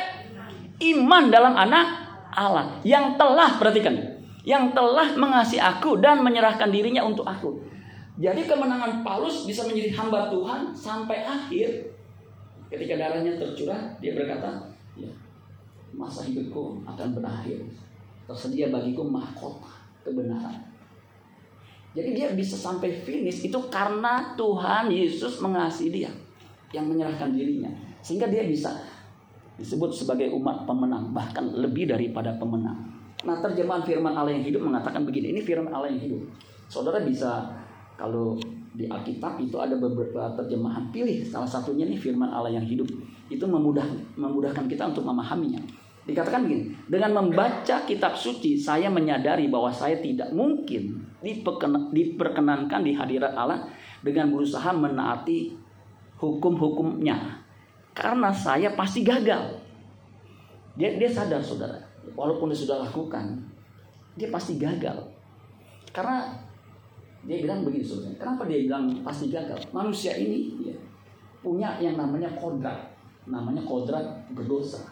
iman 0.94 1.24
dalam 1.32 1.54
anak 1.56 1.86
Allah. 2.34 2.82
Yang 2.84 3.16
telah, 3.16 3.50
perhatikan. 3.58 3.96
Yang 4.44 4.76
telah 4.76 5.16
mengasihi 5.16 5.62
aku 5.62 6.02
dan 6.04 6.20
menyerahkan 6.20 6.68
dirinya 6.68 7.06
untuk 7.08 7.24
aku. 7.24 7.64
Jadi 8.20 8.46
kemenangan 8.46 9.02
Paulus 9.02 9.50
bisa 9.50 9.66
menjadi 9.66 9.96
hamba 9.98 10.30
Tuhan 10.30 10.70
sampai 10.76 11.26
akhir. 11.26 11.93
Ketika 12.74 12.98
darahnya 12.98 13.38
tercurah, 13.38 13.94
dia 14.02 14.18
berkata, 14.18 14.66
ya, 14.98 15.14
masa 15.94 16.26
hidupku 16.26 16.82
akan 16.90 17.14
berakhir. 17.14 17.62
Tersedia 18.26 18.74
bagiku 18.74 19.06
mahkota 19.06 19.70
kebenaran. 20.02 20.58
Jadi 21.94 22.10
dia 22.18 22.34
bisa 22.34 22.58
sampai 22.58 22.90
finish 22.90 23.46
itu 23.46 23.60
karena 23.70 24.34
Tuhan 24.34 24.90
Yesus 24.90 25.38
mengasihi 25.38 25.94
dia 25.94 26.12
yang 26.74 26.90
menyerahkan 26.90 27.30
dirinya. 27.30 27.70
Sehingga 28.02 28.26
dia 28.26 28.42
bisa 28.50 28.74
disebut 29.62 29.94
sebagai 29.94 30.34
umat 30.34 30.66
pemenang, 30.66 31.14
bahkan 31.14 31.46
lebih 31.54 31.86
daripada 31.86 32.34
pemenang. 32.42 32.90
Nah, 33.22 33.38
terjemahan 33.38 33.86
firman 33.86 34.18
Allah 34.18 34.34
yang 34.34 34.42
hidup 34.42 34.66
mengatakan 34.66 35.06
begini, 35.06 35.38
ini 35.38 35.46
firman 35.46 35.70
Allah 35.70 35.94
yang 35.94 36.02
hidup. 36.02 36.26
Saudara 36.66 37.06
bisa 37.06 37.54
kalau 37.94 38.42
di 38.74 38.90
Alkitab 38.90 39.38
itu 39.38 39.54
ada 39.62 39.78
beberapa 39.78 40.34
terjemahan 40.34 40.90
pilih 40.90 41.22
salah 41.22 41.46
satunya 41.46 41.86
nih 41.86 41.98
firman 41.98 42.30
Allah 42.34 42.58
yang 42.58 42.66
hidup. 42.66 42.90
Itu 43.30 43.46
memudah 43.46 43.86
memudahkan 44.18 44.66
kita 44.66 44.90
untuk 44.90 45.06
memahaminya. 45.06 45.62
Dikatakan 46.04 46.44
begini, 46.44 46.76
dengan 46.92 47.24
membaca 47.24 47.86
kitab 47.88 48.18
suci 48.18 48.60
saya 48.60 48.92
menyadari 48.92 49.48
bahwa 49.48 49.72
saya 49.72 50.02
tidak 50.04 50.36
mungkin 50.36 51.00
diperkenankan 51.24 52.82
di 52.84 52.92
hadirat 52.92 53.32
Allah 53.40 53.64
dengan 54.04 54.28
berusaha 54.34 54.74
menaati 54.76 55.56
hukum-hukumnya. 56.20 57.40
Karena 57.96 58.36
saya 58.36 58.76
pasti 58.76 59.06
gagal. 59.06 59.64
Dia, 60.76 60.98
dia 60.98 61.08
sadar 61.08 61.40
saudara, 61.40 61.78
walaupun 62.18 62.52
dia 62.52 62.60
sudah 62.60 62.84
lakukan, 62.84 63.40
dia 64.18 64.28
pasti 64.34 64.60
gagal. 64.60 65.08
Karena 65.94 66.43
dia 67.24 67.40
bilang 67.40 67.64
begini 67.64 67.86
saudara, 67.88 68.12
kenapa 68.20 68.44
dia 68.52 68.68
bilang 68.68 68.92
pasti 69.00 69.32
gagal? 69.32 69.56
Manusia 69.72 70.12
ini 70.20 70.60
ya, 70.60 70.76
punya 71.40 71.80
yang 71.80 71.96
namanya 71.96 72.28
kodrat, 72.36 72.92
namanya 73.24 73.64
kodrat 73.64 74.28
berdosa 74.36 74.84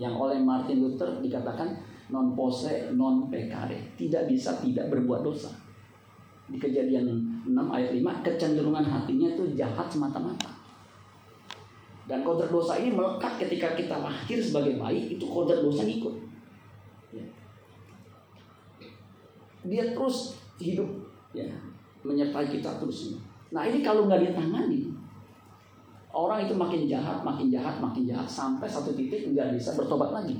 yang 0.00 0.16
oleh 0.16 0.40
Martin 0.40 0.80
Luther 0.80 1.20
dikatakan 1.20 1.76
non 2.08 2.32
pose 2.32 2.88
non 2.96 3.28
pecare, 3.28 3.92
tidak 4.00 4.24
bisa 4.30 4.56
tidak 4.64 4.88
berbuat 4.88 5.20
dosa. 5.20 5.52
Di 6.48 6.56
kejadian 6.56 7.04
6 7.44 7.52
ayat 7.52 7.92
5, 7.92 8.24
kecenderungan 8.24 8.80
hatinya 8.80 9.36
itu 9.36 9.52
jahat 9.52 9.84
semata-mata. 9.92 10.48
Dan 12.08 12.24
kodrat 12.24 12.48
dosa 12.48 12.80
ini 12.80 12.96
melekat 12.96 13.36
ketika 13.36 13.76
kita 13.76 14.00
lahir 14.00 14.40
sebagai 14.40 14.80
bayi, 14.80 15.12
itu 15.12 15.28
kodrat 15.28 15.60
dosa 15.60 15.84
ngikut. 15.84 16.16
Ya. 17.12 17.26
Dia 19.68 19.92
terus 19.92 20.40
hidup 20.56 21.07
ya 21.38 21.48
menyertai 22.02 22.46
kita 22.50 22.78
terus. 22.78 23.18
Nah 23.54 23.64
ini 23.66 23.80
kalau 23.80 24.06
nggak 24.06 24.30
ditangani, 24.30 24.90
orang 26.12 26.44
itu 26.44 26.54
makin 26.54 26.88
jahat, 26.90 27.22
makin 27.22 27.48
jahat, 27.48 27.78
makin 27.78 28.04
jahat 28.08 28.28
sampai 28.28 28.68
satu 28.68 28.92
titik 28.94 29.30
nggak 29.32 29.54
bisa 29.54 29.78
bertobat 29.78 30.10
lagi. 30.10 30.36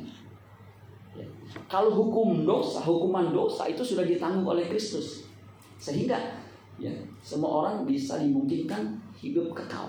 Ya. 1.16 1.24
Kalau 1.66 1.90
hukum 1.90 2.44
dosa, 2.44 2.84
hukuman 2.84 3.32
dosa 3.32 3.66
itu 3.66 3.82
sudah 3.82 4.04
ditanggung 4.04 4.46
oleh 4.46 4.68
Kristus, 4.68 5.26
sehingga 5.80 6.18
ya 6.78 6.92
semua 7.24 7.64
orang 7.64 7.88
bisa 7.88 8.20
dimungkinkan 8.20 9.00
hidup 9.18 9.50
kekal. 9.56 9.88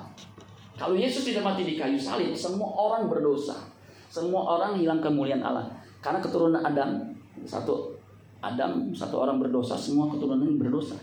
Kalau 0.80 0.95
Yesus 0.95 1.28
tidak 1.28 1.43
mati 1.43 1.67
di 1.67 1.76
kayu 1.76 2.00
salib, 2.00 2.32
semua 2.32 2.72
orang 2.72 3.12
berdosa, 3.12 3.67
semua 4.08 4.58
orang 4.58 4.80
hilang 4.80 5.04
kemuliaan 5.04 5.43
Allah. 5.43 5.67
Karena 6.00 6.24
keturunan 6.24 6.63
Adam 6.63 7.12
satu 7.43 7.99
Adam 8.39 8.95
satu 8.95 9.19
orang 9.19 9.39
berdosa, 9.39 9.75
semua 9.75 10.08
keturunan 10.08 10.47
berdosa. 10.56 10.95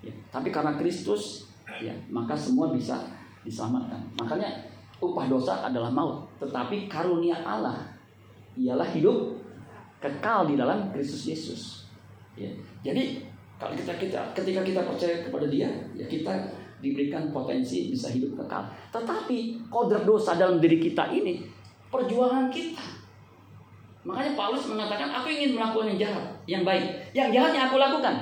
Ya. 0.00 0.12
Tapi 0.32 0.48
karena 0.48 0.80
Kristus, 0.80 1.48
ya 1.80 1.92
maka 2.08 2.32
semua 2.32 2.72
bisa 2.72 3.04
diselamatkan. 3.44 4.00
Makanya 4.16 4.64
upah 5.00 5.28
dosa 5.28 5.64
adalah 5.64 5.92
maut, 5.92 6.24
tetapi 6.40 6.88
karunia 6.88 7.40
Allah 7.44 7.76
ialah 8.56 8.88
hidup 8.96 9.36
kekal 10.00 10.48
di 10.48 10.56
dalam 10.56 10.88
Kristus 10.92 11.28
Yesus. 11.28 11.62
Ya. 12.36 12.48
Jadi 12.80 13.20
kalau 13.60 13.76
kita 13.76 13.92
kita 14.00 14.20
ketika 14.32 14.60
kita 14.64 14.80
percaya 14.88 15.20
kepada 15.20 15.46
Dia, 15.52 15.68
ya 15.92 16.08
kita 16.08 16.32
diberikan 16.80 17.28
potensi 17.28 17.92
bisa 17.92 18.08
hidup 18.08 18.40
kekal. 18.40 18.64
Tetapi 18.88 19.68
kodrat 19.68 20.08
dosa 20.08 20.32
dalam 20.40 20.56
diri 20.56 20.80
kita 20.80 21.12
ini 21.12 21.44
perjuangan 21.92 22.48
kita. 22.48 22.99
Makanya 24.00 24.32
Paulus 24.32 24.64
mengatakan, 24.64 25.12
aku 25.12 25.28
ingin 25.28 25.60
melakukan 25.60 25.92
yang 25.92 26.00
jahat, 26.08 26.24
yang 26.48 26.62
baik. 26.64 26.84
Yang 27.12 27.28
jahat 27.36 27.50
yang 27.52 27.64
aku 27.68 27.76
lakukan. 27.76 28.14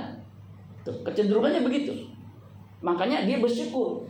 Tuh, 0.83 0.97
kecenderungannya 1.07 1.63
begitu. 1.63 1.95
Makanya 2.83 3.27
dia 3.27 3.39
bersyukur 3.39 4.09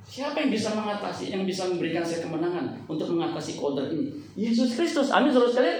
Siapa 0.00 0.42
yang 0.42 0.50
bisa 0.50 0.72
mengatasi, 0.72 1.30
yang 1.30 1.44
bisa 1.44 1.68
memberikan 1.68 2.00
saya 2.00 2.24
kemenangan 2.24 2.72
untuk 2.88 3.12
mengatasi 3.12 3.60
kodrat 3.60 3.92
ini? 3.92 4.16
Yesus 4.32 4.74
Kristus. 4.74 5.12
Amin, 5.12 5.28
saudara 5.28 5.52
sekalian. 5.52 5.78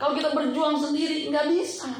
Kalau 0.00 0.16
kita 0.16 0.32
berjuang 0.32 0.80
sendiri, 0.80 1.28
nggak 1.28 1.46
bisa. 1.52 1.92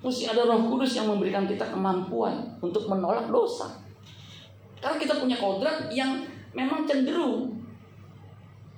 Mesti 0.00 0.32
ada 0.32 0.48
roh 0.48 0.68
kudus 0.68 0.96
yang 0.96 1.08
memberikan 1.08 1.48
kita 1.48 1.66
kemampuan 1.72 2.56
untuk 2.60 2.88
menolak 2.88 3.28
dosa. 3.28 3.80
Karena 4.80 4.96
kita 4.96 5.16
punya 5.20 5.36
kodrat 5.36 5.88
yang 5.92 6.24
memang 6.56 6.84
cenderung. 6.88 7.59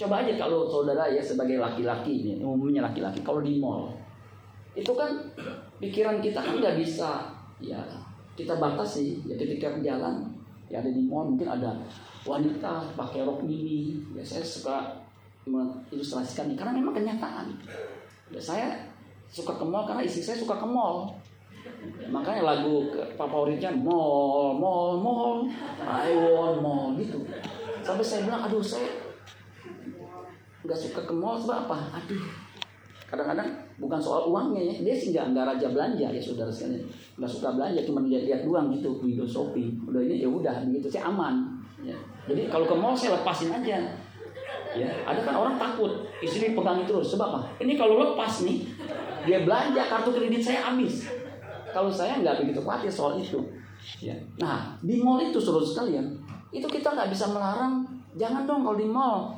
Coba 0.00 0.24
aja 0.24 0.34
kalau 0.40 0.66
saudara 0.66 1.06
ya 1.06 1.20
sebagai 1.20 1.60
laki-laki 1.60 2.34
umumnya 2.40 2.82
laki-laki, 2.82 3.20
kalau 3.20 3.44
di 3.44 3.60
mall. 3.60 3.92
Itu 4.72 4.96
kan 4.96 5.12
pikiran 5.78 6.24
kita 6.24 6.40
kan 6.40 6.56
nggak 6.56 6.80
bisa 6.80 7.28
ya 7.60 7.78
kita 8.32 8.56
batasi. 8.56 9.20
Ya 9.28 9.36
ketika 9.36 9.76
jalan 9.84 10.24
ya 10.72 10.80
ada 10.80 10.88
di 10.88 11.04
mall 11.04 11.28
mungkin 11.36 11.44
ada 11.44 11.76
wanita 12.24 12.88
pakai 12.96 13.22
rok 13.22 13.44
mini. 13.44 14.00
Ya 14.16 14.24
saya 14.24 14.40
suka 14.40 14.96
mengilustrasikan 15.44 16.48
ini 16.48 16.56
karena 16.56 16.72
memang 16.80 16.96
kenyataan. 16.96 17.52
Ya 18.32 18.40
saya 18.40 18.88
suka 19.28 19.60
ke 19.60 19.64
mall 19.68 19.84
karena 19.84 20.02
istri 20.02 20.24
saya 20.24 20.40
suka 20.40 20.56
ke 20.56 20.66
mall. 20.66 21.12
Makanya 22.08 22.42
lagu 22.42 22.90
favoritnya 23.14 23.70
mall 23.76 24.56
mall 24.56 24.96
mall. 24.96 25.44
I 25.84 26.16
want 26.16 26.64
mall 26.64 26.96
gitu. 26.96 27.20
Sampai 27.82 28.06
saya 28.06 28.24
bilang 28.24 28.48
aduh 28.48 28.62
saya 28.62 29.01
nggak 30.62 30.78
suka 30.78 31.00
ke 31.02 31.14
mall 31.14 31.38
sebab 31.38 31.66
apa? 31.66 31.78
Aduh. 31.98 32.22
Kadang-kadang 33.12 33.44
bukan 33.76 34.00
soal 34.00 34.32
uangnya 34.32 34.72
ya. 34.72 34.74
Dia 34.80 34.94
sih 34.96 35.12
nggak 35.12 35.36
nggak 35.36 35.44
raja 35.44 35.66
belanja 35.68 36.06
ya 36.08 36.22
saudara 36.22 36.48
sekalian. 36.48 36.80
Nggak 37.20 37.30
suka 37.30 37.48
belanja 37.52 37.80
cuma 37.84 38.00
lihat-lihat 38.08 38.40
doang 38.48 38.72
gitu 38.72 38.96
window 39.04 39.28
shopping. 39.28 39.76
Udah 39.84 40.00
ini 40.00 40.24
ya 40.24 40.28
udah 40.32 40.64
begitu. 40.64 40.88
Sih 40.88 41.02
aman. 41.02 41.60
Ya. 41.82 41.98
jadi 42.30 42.46
kalau 42.46 42.62
ke 42.62 42.76
mall 42.78 42.94
saya 42.94 43.18
lepasin 43.18 43.50
aja. 43.50 43.82
Ya 44.72 44.88
ada 45.04 45.20
kan 45.20 45.36
orang 45.36 45.60
takut 45.60 46.08
istri 46.24 46.56
pegang 46.56 46.88
terus. 46.88 47.12
Sebab 47.12 47.28
apa? 47.28 47.40
Ini 47.60 47.76
kalau 47.76 48.00
lepas 48.00 48.48
nih 48.48 48.64
dia 49.28 49.44
belanja 49.44 49.82
kartu 49.90 50.10
kredit 50.14 50.40
saya 50.40 50.72
habis. 50.72 51.10
Kalau 51.68 51.92
saya 51.92 52.16
nggak 52.22 52.46
begitu 52.46 52.64
khawatir 52.64 52.88
soal 52.88 53.20
itu. 53.20 53.44
Ya. 54.00 54.16
Nah 54.40 54.78
di 54.80 55.02
mall 55.02 55.20
itu 55.20 55.36
seluruh 55.36 55.66
sekalian 55.66 56.16
itu 56.48 56.64
kita 56.64 56.96
nggak 56.96 57.12
bisa 57.12 57.28
melarang. 57.28 57.84
Jangan 58.16 58.48
dong 58.48 58.64
kalau 58.64 58.78
di 58.80 58.88
mall 58.88 59.36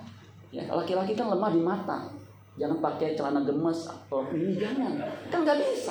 Ya, 0.55 0.62
laki-laki 0.71 1.19
kan 1.19 1.27
lemah 1.27 1.51
di 1.51 1.59
mata. 1.59 2.07
Jangan 2.55 2.79
pakai 2.79 3.19
celana 3.19 3.43
gemes 3.43 3.90
atau 3.90 4.23
ini 4.31 4.55
jangan. 4.55 4.95
Kan 5.27 5.43
nggak 5.43 5.59
bisa. 5.59 5.90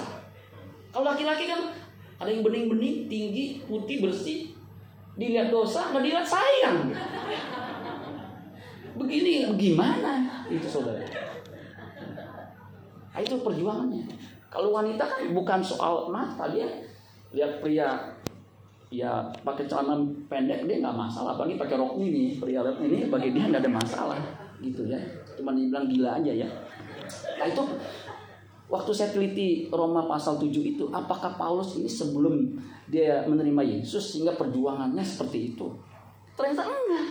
Kalau 0.95 1.03
laki-laki 1.03 1.51
kan 1.51 1.67
ada 2.15 2.31
yang 2.31 2.39
bening-bening, 2.39 3.11
tinggi, 3.11 3.59
putih, 3.67 3.99
bersih. 3.99 4.55
Dilihat 5.19 5.51
dosa, 5.51 5.91
nggak 5.91 6.03
dilihat 6.07 6.23
sayang. 6.23 6.95
Begini 8.95 9.51
gimana 9.59 10.47
itu 10.47 10.63
saudara? 10.71 11.03
Nah, 13.11 13.19
itu 13.19 13.35
perjuangannya. 13.43 14.07
Kalau 14.47 14.71
wanita 14.71 15.03
kan 15.03 15.19
bukan 15.35 15.59
soal 15.59 16.07
mata 16.07 16.47
dia 16.55 16.87
lihat 17.35 17.59
pria 17.59 18.15
ya 18.93 19.25
pakai 19.41 19.65
celana 19.65 19.97
pendek 20.29 20.69
dia 20.69 20.77
nggak 20.77 20.93
masalah 20.93 21.33
apalagi 21.33 21.57
pakai 21.57 21.81
rok 21.81 21.97
ini 21.97 22.37
pria 22.37 22.61
ini 22.77 23.09
bagi 23.09 23.33
dia 23.33 23.49
nggak 23.49 23.65
ada 23.65 23.73
masalah 23.73 24.21
gitu 24.63 24.87
ya 24.87 24.99
cuma 25.35 25.51
dibilang 25.51 25.85
gila 25.91 26.23
aja 26.23 26.31
ya 26.31 26.49
nah 27.35 27.45
itu 27.45 27.63
waktu 28.71 28.91
saya 28.95 29.11
teliti 29.11 29.67
Roma 29.67 30.07
pasal 30.07 30.39
7 30.39 30.49
itu 30.49 30.87
apakah 30.89 31.35
Paulus 31.35 31.75
ini 31.75 31.89
sebelum 31.91 32.55
dia 32.87 33.27
menerima 33.27 33.61
Yesus 33.61 34.15
sehingga 34.15 34.33
perjuangannya 34.39 35.03
seperti 35.03 35.53
itu 35.53 35.67
ternyata 36.39 36.63
enggak 36.63 37.07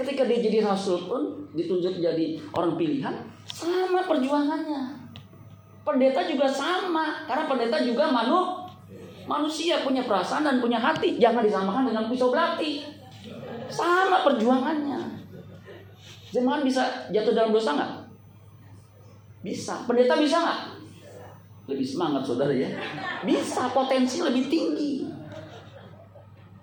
ketika 0.00 0.24
dia 0.24 0.40
jadi 0.40 0.64
rasul 0.64 1.04
pun 1.04 1.44
ditunjuk 1.52 2.00
jadi 2.00 2.40
orang 2.56 2.80
pilihan 2.80 3.14
sama 3.44 4.08
perjuangannya 4.08 4.96
pendeta 5.84 6.24
juga 6.24 6.48
sama 6.48 7.28
karena 7.28 7.44
pendeta 7.44 7.78
juga 7.84 8.08
manuk 8.08 8.60
Manusia 9.30 9.86
punya 9.86 10.02
perasaan 10.02 10.42
dan 10.42 10.58
punya 10.58 10.82
hati. 10.82 11.14
Jangan 11.22 11.46
disamakan 11.46 11.86
dengan 11.86 12.10
pisau 12.10 12.34
belati. 12.34 12.82
Sama 13.70 14.26
perjuangannya. 14.26 14.98
Jemaat 16.30 16.62
bisa 16.62 17.10
jatuh 17.10 17.34
dalam 17.34 17.50
dosa 17.50 17.74
nggak? 17.74 17.92
Bisa. 19.42 19.82
Pendeta 19.84 20.14
bisa 20.18 20.36
nggak? 20.42 20.60
Lebih 21.70 21.86
semangat 21.86 22.22
saudara 22.26 22.54
ya. 22.54 22.70
Bisa. 23.26 23.70
Potensi 23.70 24.22
lebih 24.22 24.46
tinggi. 24.46 25.06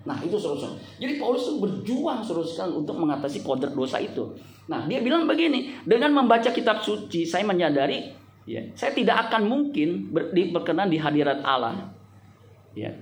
Nah 0.08 0.16
itu 0.24 0.40
saudara. 0.40 0.72
Jadi 0.96 1.20
Paulus 1.20 1.48
itu 1.48 1.60
berjuang 1.60 2.24
saudara 2.24 2.72
untuk 2.72 2.96
mengatasi 2.96 3.44
kodrat 3.44 3.76
dosa 3.76 4.00
itu. 4.00 4.24
Nah 4.72 4.88
dia 4.88 5.04
bilang 5.04 5.28
begini. 5.28 5.84
Dengan 5.84 6.24
membaca 6.24 6.48
kitab 6.48 6.80
suci 6.80 7.28
saya 7.28 7.44
menyadari 7.44 8.18
ya, 8.48 8.64
saya 8.72 8.96
tidak 8.96 9.28
akan 9.28 9.44
mungkin 9.44 10.08
ber, 10.08 10.32
berkenan 10.32 10.88
di 10.88 10.96
hadirat 10.96 11.44
Allah 11.44 11.92
ya 12.72 12.96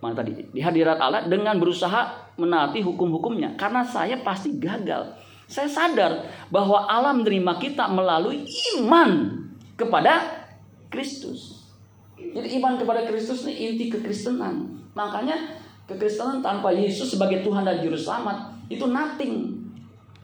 mana 0.00 0.16
tadi 0.16 0.40
di 0.48 0.60
hadirat 0.64 0.96
Allah 0.96 1.28
dengan 1.28 1.60
berusaha 1.60 2.32
menaati 2.40 2.80
hukum-hukumnya 2.80 3.56
karena 3.60 3.84
saya 3.84 4.20
pasti 4.24 4.56
gagal 4.56 5.12
saya 5.44 5.68
sadar 5.68 6.28
bahwa 6.48 6.88
Allah 6.88 7.12
menerima 7.12 7.60
kita 7.60 7.84
melalui 7.90 8.48
iman 8.76 9.40
kepada 9.76 10.44
Kristus. 10.88 11.66
Jadi 12.16 12.56
iman 12.58 12.78
kepada 12.80 13.04
Kristus 13.04 13.44
ini 13.44 13.74
inti 13.74 13.84
kekristenan. 13.92 14.70
Makanya 14.94 15.60
kekristenan 15.84 16.40
tanpa 16.40 16.72
Yesus 16.72 17.12
sebagai 17.12 17.44
Tuhan 17.44 17.66
dan 17.66 17.82
Juru 17.82 17.98
Selamat 17.98 18.54
itu 18.72 18.86
nothing. 18.88 19.60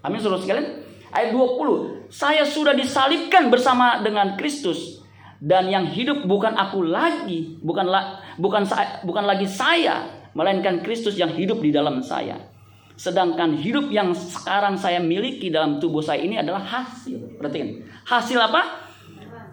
Amin 0.00 0.18
saudara 0.22 0.40
sekalian. 0.40 0.68
Ayat 1.10 1.34
20 1.34 2.10
saya 2.10 2.42
sudah 2.42 2.74
disalibkan 2.74 3.48
bersama 3.48 4.02
dengan 4.02 4.34
Kristus. 4.34 4.98
Dan 5.40 5.72
yang 5.72 5.88
hidup 5.88 6.28
bukan 6.28 6.52
aku 6.52 6.84
lagi, 6.84 7.56
bukanlah 7.64 8.20
bukan 8.36 8.60
saya, 8.68 9.00
bukan 9.08 9.24
lagi 9.24 9.48
saya, 9.48 10.04
melainkan 10.36 10.84
Kristus 10.84 11.16
yang 11.16 11.32
hidup 11.32 11.64
di 11.64 11.72
dalam 11.72 12.04
saya. 12.04 12.49
Sedangkan 13.00 13.56
hidup 13.56 13.88
yang 13.88 14.12
sekarang 14.12 14.76
saya 14.76 15.00
miliki 15.00 15.48
dalam 15.48 15.80
tubuh 15.80 16.04
saya 16.04 16.20
ini 16.20 16.36
adalah 16.36 16.60
hasil. 16.60 17.40
Perhatikan. 17.40 17.80
Hasil 18.04 18.36
apa? 18.36 18.60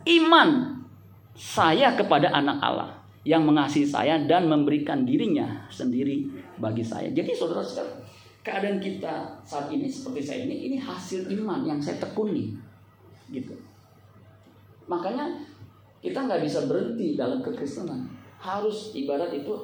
Iman 0.04 0.84
saya 1.32 1.96
kepada 1.96 2.28
anak 2.36 2.60
Allah 2.60 2.92
yang 3.24 3.48
mengasihi 3.48 3.88
saya 3.88 4.20
dan 4.28 4.52
memberikan 4.52 5.08
dirinya 5.08 5.64
sendiri 5.72 6.28
bagi 6.60 6.84
saya. 6.84 7.08
Jadi 7.16 7.32
saudara 7.32 7.64
sekalian, 7.64 8.04
keadaan 8.44 8.78
kita 8.84 9.40
saat 9.48 9.72
ini 9.72 9.88
seperti 9.88 10.28
saya 10.28 10.44
ini, 10.44 10.68
ini 10.68 10.78
hasil 10.84 11.32
iman 11.40 11.64
yang 11.64 11.80
saya 11.80 12.04
tekuni. 12.04 12.52
Gitu. 13.32 13.56
Makanya 14.92 15.24
kita 16.04 16.28
nggak 16.28 16.44
bisa 16.44 16.68
berhenti 16.68 17.16
dalam 17.16 17.40
kekristenan. 17.40 18.12
Harus 18.44 18.92
ibarat 18.92 19.32
itu 19.32 19.56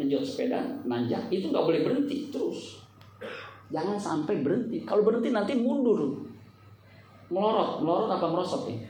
menjual 0.00 0.24
sepeda, 0.24 0.64
nanjak, 0.88 1.28
itu 1.28 1.52
nggak 1.52 1.64
boleh 1.68 1.84
berhenti 1.84 2.32
terus. 2.32 2.87
Jangan 3.68 4.00
sampai 4.00 4.40
berhenti. 4.40 4.82
Kalau 4.88 5.04
berhenti 5.04 5.28
nanti 5.28 5.52
mundur. 5.56 6.24
Melorot, 7.28 7.84
melorot 7.84 8.08
apa 8.08 8.26
merosot 8.32 8.64
nih? 8.64 8.80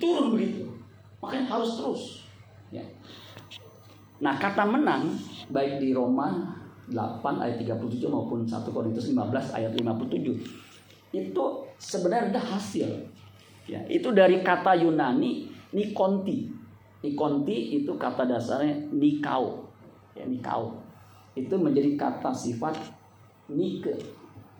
Turun 0.00 0.32
begitu. 0.32 0.64
Makanya 1.20 1.44
harus 1.52 1.76
terus. 1.76 2.02
Ya. 2.72 2.80
Nah 4.24 4.40
kata 4.40 4.64
menang 4.64 5.12
baik 5.52 5.80
di 5.80 5.92
Roma 5.92 6.56
8 6.88 7.20
ayat 7.44 7.60
37 7.60 8.08
maupun 8.08 8.48
1 8.48 8.64
Korintus 8.72 9.12
15 9.12 9.56
ayat 9.56 9.72
57 9.76 10.60
itu 11.10 11.44
sebenarnya 11.76 12.34
ada 12.34 12.42
hasil. 12.54 12.88
Ya, 13.66 13.82
itu 13.86 14.10
dari 14.10 14.42
kata 14.42 14.78
Yunani 14.78 15.50
Nikonti. 15.74 16.50
Nikonti 17.02 17.80
itu 17.82 17.94
kata 17.94 18.26
dasarnya 18.26 18.90
nikau. 18.90 19.66
Ya, 20.14 20.26
nikau. 20.26 20.78
Itu 21.34 21.54
menjadi 21.58 21.94
kata 21.94 22.34
sifat 22.34 22.74
nike. 23.50 23.94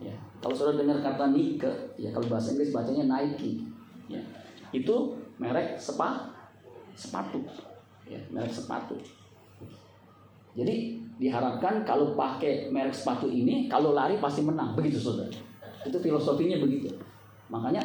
Ya. 0.00 0.14
Kalau 0.40 0.56
saudara 0.56 0.80
dengar 0.80 0.98
kata 1.04 1.32
nike, 1.32 1.70
ya 2.00 2.10
kalau 2.10 2.26
bahasa 2.26 2.56
Inggris 2.56 2.72
bacanya 2.72 3.04
Nike. 3.06 3.64
Ya. 4.08 4.20
Itu 4.72 5.16
merek 5.36 5.76
sepa, 5.76 6.32
sepatu. 6.96 7.44
Ya, 8.08 8.18
merek 8.32 8.50
sepatu. 8.50 8.96
Jadi 10.56 10.98
diharapkan 11.20 11.86
kalau 11.86 12.16
pakai 12.18 12.72
merek 12.72 12.96
sepatu 12.96 13.30
ini, 13.30 13.70
kalau 13.70 13.94
lari 13.94 14.18
pasti 14.18 14.42
menang. 14.42 14.74
Begitu 14.74 14.98
saudara. 14.98 15.30
Itu 15.86 16.00
filosofinya 16.00 16.58
begitu. 16.58 16.90
Makanya 17.52 17.82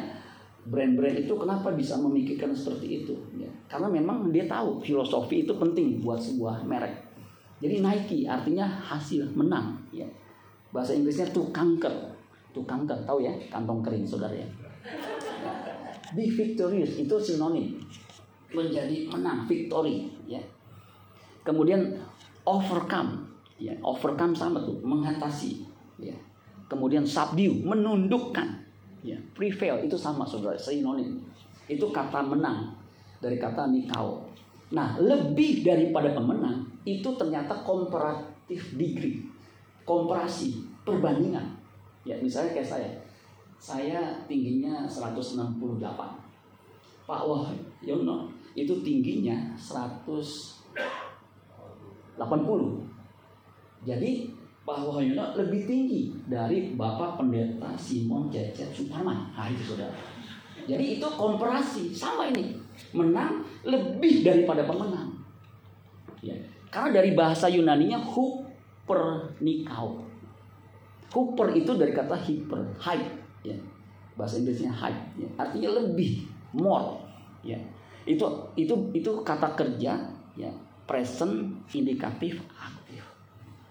brand-brand 0.66 1.16
itu 1.22 1.34
kenapa 1.38 1.70
bisa 1.72 1.94
memikirkan 1.96 2.50
seperti 2.50 3.02
itu 3.02 3.14
ya 3.38 3.46
karena 3.70 3.86
memang 3.86 4.34
dia 4.34 4.50
tahu 4.50 4.82
filosofi 4.82 5.46
itu 5.46 5.54
penting 5.54 6.02
buat 6.02 6.18
sebuah 6.18 6.66
merek 6.66 7.06
jadi 7.62 7.80
Nike 7.80 8.26
artinya 8.26 8.66
hasil 8.66 9.30
menang 9.38 9.78
ya 9.94 10.06
bahasa 10.70 10.94
Inggrisnya 10.94 11.28
tuh 11.30 11.50
kanker 11.50 11.92
tuh 12.54 12.64
kanker 12.64 13.04
tahu 13.04 13.22
ya? 13.22 13.32
Kantong 13.52 13.84
kering 13.84 14.06
saudara 14.06 14.32
ya? 14.32 14.48
Be 16.14 16.30
victorious 16.30 16.96
itu 16.96 17.16
sinonim. 17.18 17.76
Menjadi 18.54 19.10
menang 19.10 19.44
victory 19.44 20.08
ya. 20.24 20.40
Kemudian 21.42 21.98
overcome 22.46 23.26
ya. 23.60 23.74
Overcome 23.82 24.32
sama 24.32 24.62
tuh 24.62 24.78
mengatasi 24.80 25.66
ya. 26.00 26.14
Kemudian 26.66 27.06
subdue 27.06 27.62
menundukkan 27.62 28.66
Ya, 29.06 29.14
prevail 29.38 29.86
itu 29.86 29.94
sama 29.94 30.26
saudara, 30.26 30.58
sinonim. 30.58 31.22
Itu 31.70 31.94
kata 31.94 32.26
menang 32.26 32.74
dari 33.22 33.38
kata 33.38 33.70
nikau. 33.70 34.26
Nah, 34.74 34.98
lebih 34.98 35.62
daripada 35.62 36.10
pemenang 36.10 36.66
itu 36.82 37.06
ternyata 37.14 37.62
komparatif 37.62 38.74
degree. 38.74 39.22
Komparasi, 39.86 40.66
perbandingan. 40.82 41.46
Ya, 42.02 42.18
misalnya 42.18 42.58
kayak 42.58 42.66
saya. 42.66 42.90
Saya 43.56 44.26
tingginya 44.26 44.82
168. 44.84 45.56
Pak 47.06 47.22
Wahyono 47.22 48.26
itu 48.58 48.82
tingginya 48.82 49.54
180. 49.54 52.18
Jadi 53.86 54.34
Pak 54.66 54.78
Wahyono 54.82 55.38
lebih 55.38 55.70
tinggi 55.70 56.10
dari 56.26 56.74
Bapak 56.74 57.22
Pendeta 57.22 57.78
Simon 57.78 58.26
Cecep 58.26 58.74
Suparman. 58.74 59.30
Nah 59.30 59.46
itu 59.46 59.70
saudara. 59.70 59.94
Jadi 60.66 60.98
itu 60.98 61.06
komparasi 61.06 61.94
sama 61.94 62.26
ini 62.34 62.58
menang 62.90 63.46
lebih 63.62 64.26
daripada 64.26 64.66
pemenang. 64.66 65.14
Ya. 66.18 66.34
Karena 66.74 66.98
dari 66.98 67.14
bahasa 67.14 67.46
Yunani-nya 67.46 68.02
hupernikau. 68.86 70.06
Huper 71.10 71.48
itu 71.58 71.74
dari 71.74 71.90
kata 71.90 72.14
hyper, 72.14 72.62
hype. 72.78 73.10
Ya. 73.42 73.58
Bahasa 74.14 74.38
Inggrisnya 74.38 74.70
hype. 74.70 75.02
Ya. 75.18 75.28
Artinya 75.34 75.74
lebih, 75.74 76.22
more. 76.54 77.02
Ya. 77.42 77.58
Itu 78.06 78.22
itu 78.54 78.74
itu 78.94 79.10
kata 79.26 79.58
kerja, 79.58 79.98
ya 80.38 80.50
present 80.86 81.50
indikatif 81.74 82.38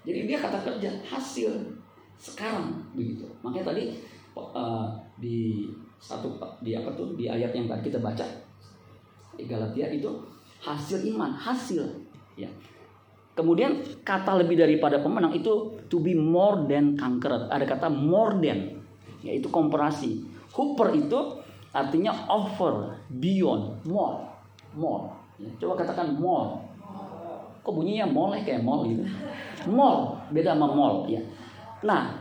jadi 0.05 0.19
dia 0.29 0.37
kata 0.37 0.61
kerja 0.61 0.89
hasil 1.01 1.49
sekarang 2.21 2.77
begitu. 2.93 3.25
Makanya 3.41 3.73
tadi 3.73 3.83
uh, 4.37 4.85
di 5.17 5.65
satu 5.97 6.37
di 6.61 6.77
apa 6.77 6.93
tuh 6.93 7.17
di 7.17 7.25
ayat 7.25 7.49
yang 7.57 7.65
tadi 7.65 7.89
kita 7.89 7.97
baca 7.97 8.23
di 9.33 9.49
Galatia 9.49 9.89
itu 9.89 10.07
hasil 10.61 11.01
iman, 11.09 11.33
hasil 11.33 11.81
ya. 12.37 12.47
Kemudian 13.35 13.83
kata 14.07 14.39
lebih 14.39 14.55
daripada 14.55 15.03
pemenang 15.03 15.35
itu 15.35 15.75
to 15.91 15.99
be 15.99 16.15
more 16.15 16.63
than 16.71 16.95
conqueror. 16.95 17.51
Ada 17.51 17.67
kata 17.67 17.87
more 17.91 18.39
than. 18.39 18.79
yaitu 19.25 19.49
komparasi. 19.49 20.21
Hooper 20.53 20.93
itu 20.93 21.17
artinya 21.73 22.13
over, 22.29 22.93
beyond, 23.09 23.81
more, 23.89 24.21
more. 24.77 25.09
Ya, 25.41 25.49
coba 25.59 25.81
katakan 25.81 26.13
more. 26.15 26.61
Kok 27.65 27.73
bunyinya 27.73 28.05
ya 28.05 28.41
kayak 28.45 28.61
mall 28.61 28.85
gitu? 28.85 29.01
Mall 29.65 30.13
beda 30.29 30.53
sama 30.53 30.69
mall 30.69 31.09
ya. 31.09 31.17
Nah, 31.81 32.13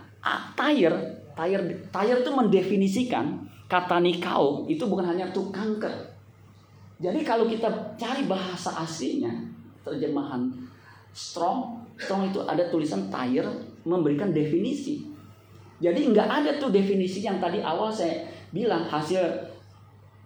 tire, 0.57 0.97
tire, 1.37 1.63
tire 1.93 2.19
itu 2.25 2.31
mendefinisikan 2.33 3.45
kata 3.69 4.01
nikau 4.01 4.65
itu 4.65 4.89
bukan 4.89 5.13
hanya 5.13 5.29
tuh 5.37 5.53
kanker. 5.53 5.93
Jadi 6.97 7.21
kalau 7.21 7.45
kita 7.45 7.69
cari 8.01 8.25
bahasa 8.25 8.73
aslinya, 8.81 9.29
terjemahan 9.85 10.49
strong, 11.15 11.87
strong 11.95 12.35
itu 12.35 12.43
ada 12.43 12.67
tulisan 12.69 13.07
tire 13.07 13.49
memberikan 13.87 14.35
definisi. 14.35 15.07
Jadi 15.79 16.11
nggak 16.11 16.29
ada 16.29 16.51
tuh 16.59 16.75
definisi 16.75 17.23
yang 17.23 17.39
tadi 17.39 17.63
awal 17.63 17.95
saya 17.95 18.27
bilang 18.51 18.87
hasil 18.91 19.23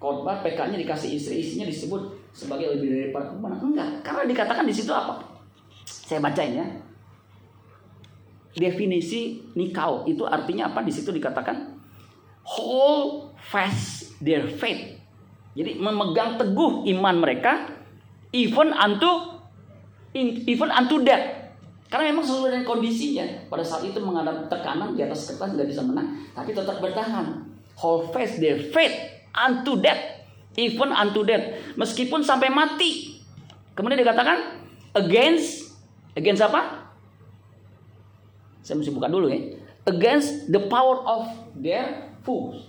khotbah 0.00 0.40
PK-nya 0.40 0.80
dikasih 0.80 1.18
istri 1.18 1.44
istrinya 1.44 1.66
disebut 1.68 2.02
sebagai 2.32 2.72
lebih 2.72 2.88
dari 2.88 3.08
perempuan. 3.12 3.58
Enggak, 3.60 4.00
karena 4.00 4.24
dikatakan 4.24 4.64
di 4.64 4.74
situ 4.74 4.90
apa? 4.94 5.20
Saya 5.84 6.24
bacain 6.24 6.56
ya. 6.56 6.66
Definisi 8.58 9.44
nikau 9.54 10.08
itu 10.08 10.24
artinya 10.24 10.72
apa? 10.72 10.80
Di 10.82 10.92
situ 10.94 11.12
dikatakan 11.12 11.76
hold 12.46 13.36
fast 13.36 14.16
their 14.22 14.46
faith. 14.46 14.96
Jadi 15.58 15.76
memegang 15.82 16.38
teguh 16.38 16.86
iman 16.96 17.16
mereka 17.18 17.66
even 18.30 18.70
unto 18.70 19.37
even 20.16 20.70
unto 20.72 21.04
death. 21.04 21.48
Karena 21.88 22.12
memang 22.12 22.24
sesuai 22.24 22.52
dengan 22.52 22.66
kondisinya. 22.68 23.24
Pada 23.48 23.64
saat 23.64 23.80
itu 23.88 23.96
menghadap 23.96 24.44
tekanan 24.52 24.92
di 24.92 25.00
atas 25.00 25.32
kertas 25.32 25.56
nggak 25.56 25.68
bisa 25.68 25.80
menang, 25.80 26.20
tapi 26.36 26.52
tetap 26.52 26.84
bertahan. 26.84 27.48
Hold 27.80 28.12
fast 28.12 28.36
their 28.36 28.60
faith 28.60 28.92
unto 29.32 29.80
death, 29.80 30.20
even 30.60 30.92
unto 30.92 31.24
death, 31.24 31.48
meskipun 31.80 32.20
sampai 32.20 32.52
mati. 32.52 33.24
Kemudian 33.72 34.04
dikatakan 34.04 34.60
against 34.92 35.72
against 36.12 36.44
apa? 36.44 36.92
Saya 38.60 38.76
mesti 38.76 38.92
buka 38.92 39.08
dulu 39.08 39.32
ya. 39.32 39.56
Against 39.88 40.52
the 40.52 40.68
power 40.68 41.00
of 41.08 41.32
their 41.56 42.12
foes. 42.20 42.68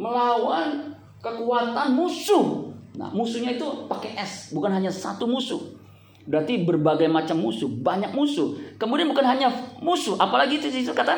Melawan 0.00 0.96
kekuatan 1.20 1.92
musuh. 1.92 2.72
Nah, 2.96 3.12
musuhnya 3.12 3.60
itu 3.60 3.68
pakai 3.84 4.16
S, 4.16 4.56
bukan 4.56 4.72
hanya 4.72 4.88
satu 4.88 5.28
musuh 5.28 5.79
Berarti 6.28 6.62
berbagai 6.62 7.08
macam 7.08 7.40
musuh, 7.40 7.68
banyak 7.68 8.12
musuh. 8.12 8.56
Kemudian 8.76 9.08
bukan 9.08 9.24
hanya 9.24 9.48
musuh, 9.80 10.20
apalagi 10.20 10.60
itu 10.60 10.68
itu 10.68 10.92
kata 10.92 11.16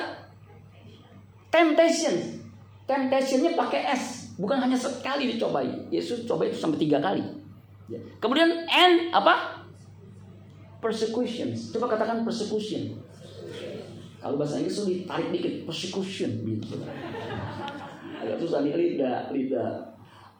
temptation. 1.52 2.42
Temptationnya 2.82 3.54
pakai 3.54 3.94
S, 3.94 4.34
bukan 4.36 4.58
hanya 4.58 4.74
sekali 4.74 5.30
dicobai. 5.30 5.86
Yesus 5.88 6.26
coba 6.26 6.46
itu 6.50 6.58
sampai 6.58 6.82
tiga 6.82 6.98
kali. 6.98 7.22
Ya. 7.86 7.98
Kemudian 8.18 8.66
and 8.66 9.14
apa? 9.14 9.64
Persecution. 10.82 11.54
Coba 11.54 11.94
katakan 11.94 12.26
persecution. 12.26 12.98
Kalau 14.18 14.38
bahasa 14.38 14.58
Inggris 14.58 14.78
itu 14.78 14.84
ditarik 14.86 15.28
dikit, 15.34 15.54
persecution 15.66 16.30
gitu. 16.46 16.78
Agak 18.22 18.38
susah 18.38 18.62
nih 18.62 18.74
lidah, 18.74 19.30
lidah 19.34 19.70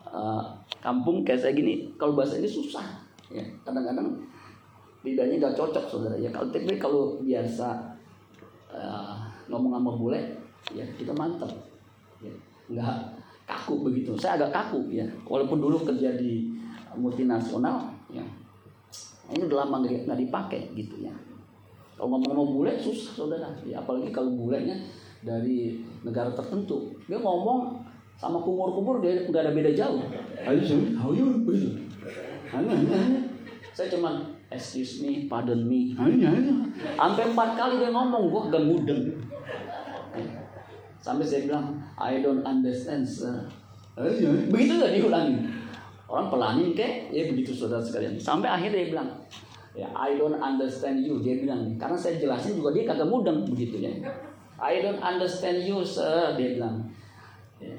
uh, 0.07 0.43
kampung 0.79 1.27
kayak 1.27 1.43
saya 1.43 1.55
gini. 1.55 1.91
Kalau 1.99 2.15
bahasa 2.15 2.39
ini 2.39 2.47
susah. 2.47 2.83
Ya, 3.33 3.43
kadang-kadang 3.67 4.23
lidahnya 5.03 5.37
nggak 5.39 5.57
cocok 5.59 5.85
saudara. 5.87 6.17
Ya 6.19 6.31
kalau 6.31 6.49
tapi 6.51 6.79
kalau 6.79 7.19
biasa 7.23 7.99
uh, 8.71 9.19
ngomong 9.51 9.79
sama 9.79 9.93
bule 9.99 10.21
ya 10.71 10.87
kita 10.95 11.11
mantap 11.15 11.51
ya 12.23 12.33
nggak 12.71 12.95
kaku 13.47 13.83
begitu. 13.87 14.15
Saya 14.19 14.39
agak 14.39 14.51
kaku 14.55 14.91
ya. 14.91 15.07
Walaupun 15.27 15.59
dulu 15.59 15.83
kerja 15.83 16.15
di 16.15 16.51
multinasional 16.95 17.91
ya 18.13 18.25
ini 19.33 19.43
udah 19.49 19.67
lama 19.67 19.83
nggak 19.83 20.19
dipakai 20.19 20.71
gitu 20.79 21.03
ya. 21.03 21.15
Kalau 21.99 22.19
ngomong 22.19 22.31
sama 22.35 22.45
bule 22.47 22.73
susah 22.79 23.13
saudara. 23.15 23.51
Ya 23.67 23.83
apalagi 23.83 24.11
kalau 24.15 24.35
bulenya 24.35 24.75
dari 25.23 25.83
negara 26.03 26.31
tertentu. 26.35 26.95
Dia 27.07 27.19
ngomong 27.19 27.79
sama 28.19 28.39
kumur-kumur 28.39 29.03
dia 29.03 29.27
nggak 29.27 29.43
ada 29.43 29.53
beda 29.55 29.71
jauh. 29.75 30.03
Ayo 30.47 30.63
sih 30.63 30.79
hanya 32.53 32.77
hanya 32.77 33.01
saya 33.73 33.89
cuman 33.89 34.32
excuse 34.53 35.01
me, 35.01 35.27
pardon 35.27 35.65
me. 35.65 35.97
Sampai 36.95 37.33
empat 37.33 37.57
kali 37.57 37.81
dia 37.81 37.91
ngomong, 37.91 38.29
gua 38.29 38.53
gak 38.53 38.65
mudeng. 38.69 39.17
Sampai 41.03 41.27
saya 41.27 41.51
bilang, 41.51 41.83
I 41.99 42.23
don't 42.23 42.47
understand 42.47 43.03
sir. 43.03 43.43
Begitu 44.53 44.79
gak 44.79 44.95
diulangi. 44.95 45.51
Orang 46.07 46.29
pelanin 46.29 46.77
kek, 46.77 47.09
ya 47.09 47.25
begitu 47.33 47.57
saudara 47.57 47.81
sekalian. 47.81 48.21
Sampai 48.21 48.53
akhirnya 48.53 48.85
dia 48.85 48.89
bilang, 48.93 49.09
ya 49.73 49.89
I 49.97 50.21
don't 50.21 50.37
understand 50.37 51.01
you. 51.01 51.25
Dia 51.25 51.41
bilang, 51.41 51.81
karena 51.81 51.97
saya 51.97 52.21
jelasin 52.21 52.61
juga 52.61 52.77
dia 52.77 52.85
kagak 52.85 53.09
mudeng 53.09 53.49
begitu 53.49 53.81
ya. 53.81 53.91
I 54.61 54.85
don't 54.85 55.01
understand 55.01 55.65
you 55.65 55.81
sir, 55.81 56.37
dia 56.37 56.61
bilang. 56.61 56.85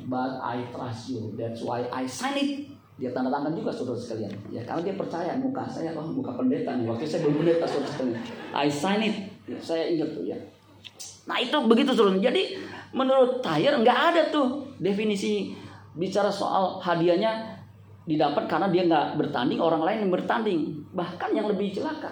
But 0.09 0.41
I 0.41 0.65
trust 0.73 1.13
you. 1.13 1.37
That's 1.37 1.61
why 1.61 1.85
I 1.93 2.09
sign 2.09 2.35
it. 2.41 2.72
Dia 3.03 3.11
tanda 3.11 3.27
tangan 3.27 3.51
juga 3.51 3.67
saudara 3.67 3.99
sekalian. 3.99 4.31
Ya, 4.47 4.63
karena 4.63 4.79
dia 4.87 4.95
percaya 4.95 5.35
muka 5.35 5.67
saya, 5.67 5.91
oh, 5.91 6.07
muka 6.07 6.39
pendeta 6.39 6.79
nih. 6.79 6.87
Waktu 6.87 7.03
saya 7.03 7.27
belum 7.27 7.43
pendeta 7.43 7.67
saudara 7.67 7.91
sekalian. 7.91 8.23
I 8.55 8.71
sign 8.71 8.99
it. 9.03 9.15
Ya, 9.43 9.59
saya 9.59 9.91
ingat 9.91 10.15
tuh 10.15 10.23
ya. 10.23 10.39
Nah 11.27 11.35
itu 11.43 11.57
begitu 11.67 11.91
saudara. 11.91 12.15
Jadi 12.15 12.55
menurut 12.95 13.43
Tayer 13.43 13.75
nggak 13.75 13.99
ada 14.15 14.31
tuh 14.31 14.71
definisi 14.79 15.51
bicara 15.99 16.31
soal 16.31 16.79
hadiahnya 16.79 17.59
didapat 18.07 18.47
karena 18.47 18.71
dia 18.71 18.87
nggak 18.87 19.19
bertanding, 19.19 19.59
orang 19.59 19.83
lain 19.83 20.07
yang 20.07 20.11
bertanding. 20.15 20.59
Bahkan 20.95 21.29
yang 21.35 21.51
lebih 21.51 21.75
celaka. 21.75 22.07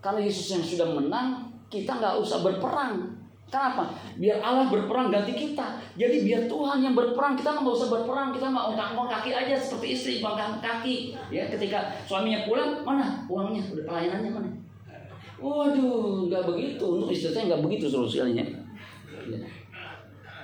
Karena 0.00 0.24
Yesus 0.24 0.56
yang 0.56 0.64
sudah 0.64 0.88
menang, 0.88 1.52
kita 1.68 2.00
nggak 2.00 2.16
usah 2.16 2.40
berperang. 2.40 3.12
Kenapa? 3.48 3.94
Biar 4.18 4.42
Allah 4.42 4.66
berperang 4.66 5.14
ganti 5.14 5.30
kita. 5.36 5.78
Jadi 5.94 6.26
biar 6.26 6.50
Tuhan 6.50 6.82
yang 6.82 6.94
berperang, 6.98 7.38
kita 7.38 7.54
nggak 7.54 7.70
usah 7.70 7.86
berperang, 7.92 8.34
kita 8.34 8.50
mau 8.50 8.74
ongkang 8.74 8.98
kaki 9.06 9.30
aja 9.30 9.54
seperti 9.54 9.86
istri 9.94 10.12
ongkang 10.18 10.58
kaki. 10.58 11.14
Ya, 11.30 11.46
ketika 11.46 11.94
suaminya 12.08 12.48
pulang, 12.48 12.82
mana 12.82 13.22
uangnya? 13.30 13.62
Udah 13.70 13.84
pelayanannya 13.86 14.30
mana? 14.34 14.50
Waduh, 15.38 16.26
nggak 16.26 16.44
begitu. 16.50 16.84
Untuk 16.98 17.08
istri 17.14 17.30
saya 17.30 17.54
nggak 17.54 17.62
begitu 17.62 17.86
solusinya. 17.86 18.42
Ya. 19.28 19.38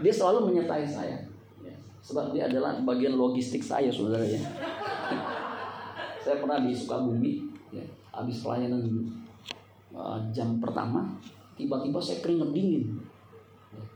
Dia 0.00 0.12
selalu 0.12 0.52
menyertai 0.52 0.86
saya. 0.86 1.18
Ya. 1.64 1.74
Sebab 2.04 2.30
dia 2.30 2.46
adalah 2.46 2.78
bagian 2.84 3.18
logistik 3.18 3.64
saya, 3.64 3.90
saudara 3.90 4.22
ya. 4.22 4.38
saya 6.24 6.36
pernah 6.38 6.62
di 6.62 6.76
Sukabumi, 6.76 7.48
ya, 7.72 7.84
habis 8.12 8.44
pelayanan 8.44 8.84
uh, 9.96 10.20
jam 10.30 10.60
pertama, 10.60 11.16
tiba-tiba 11.60 12.00
saya 12.00 12.24
keringet 12.24 12.50
dingin. 12.56 12.84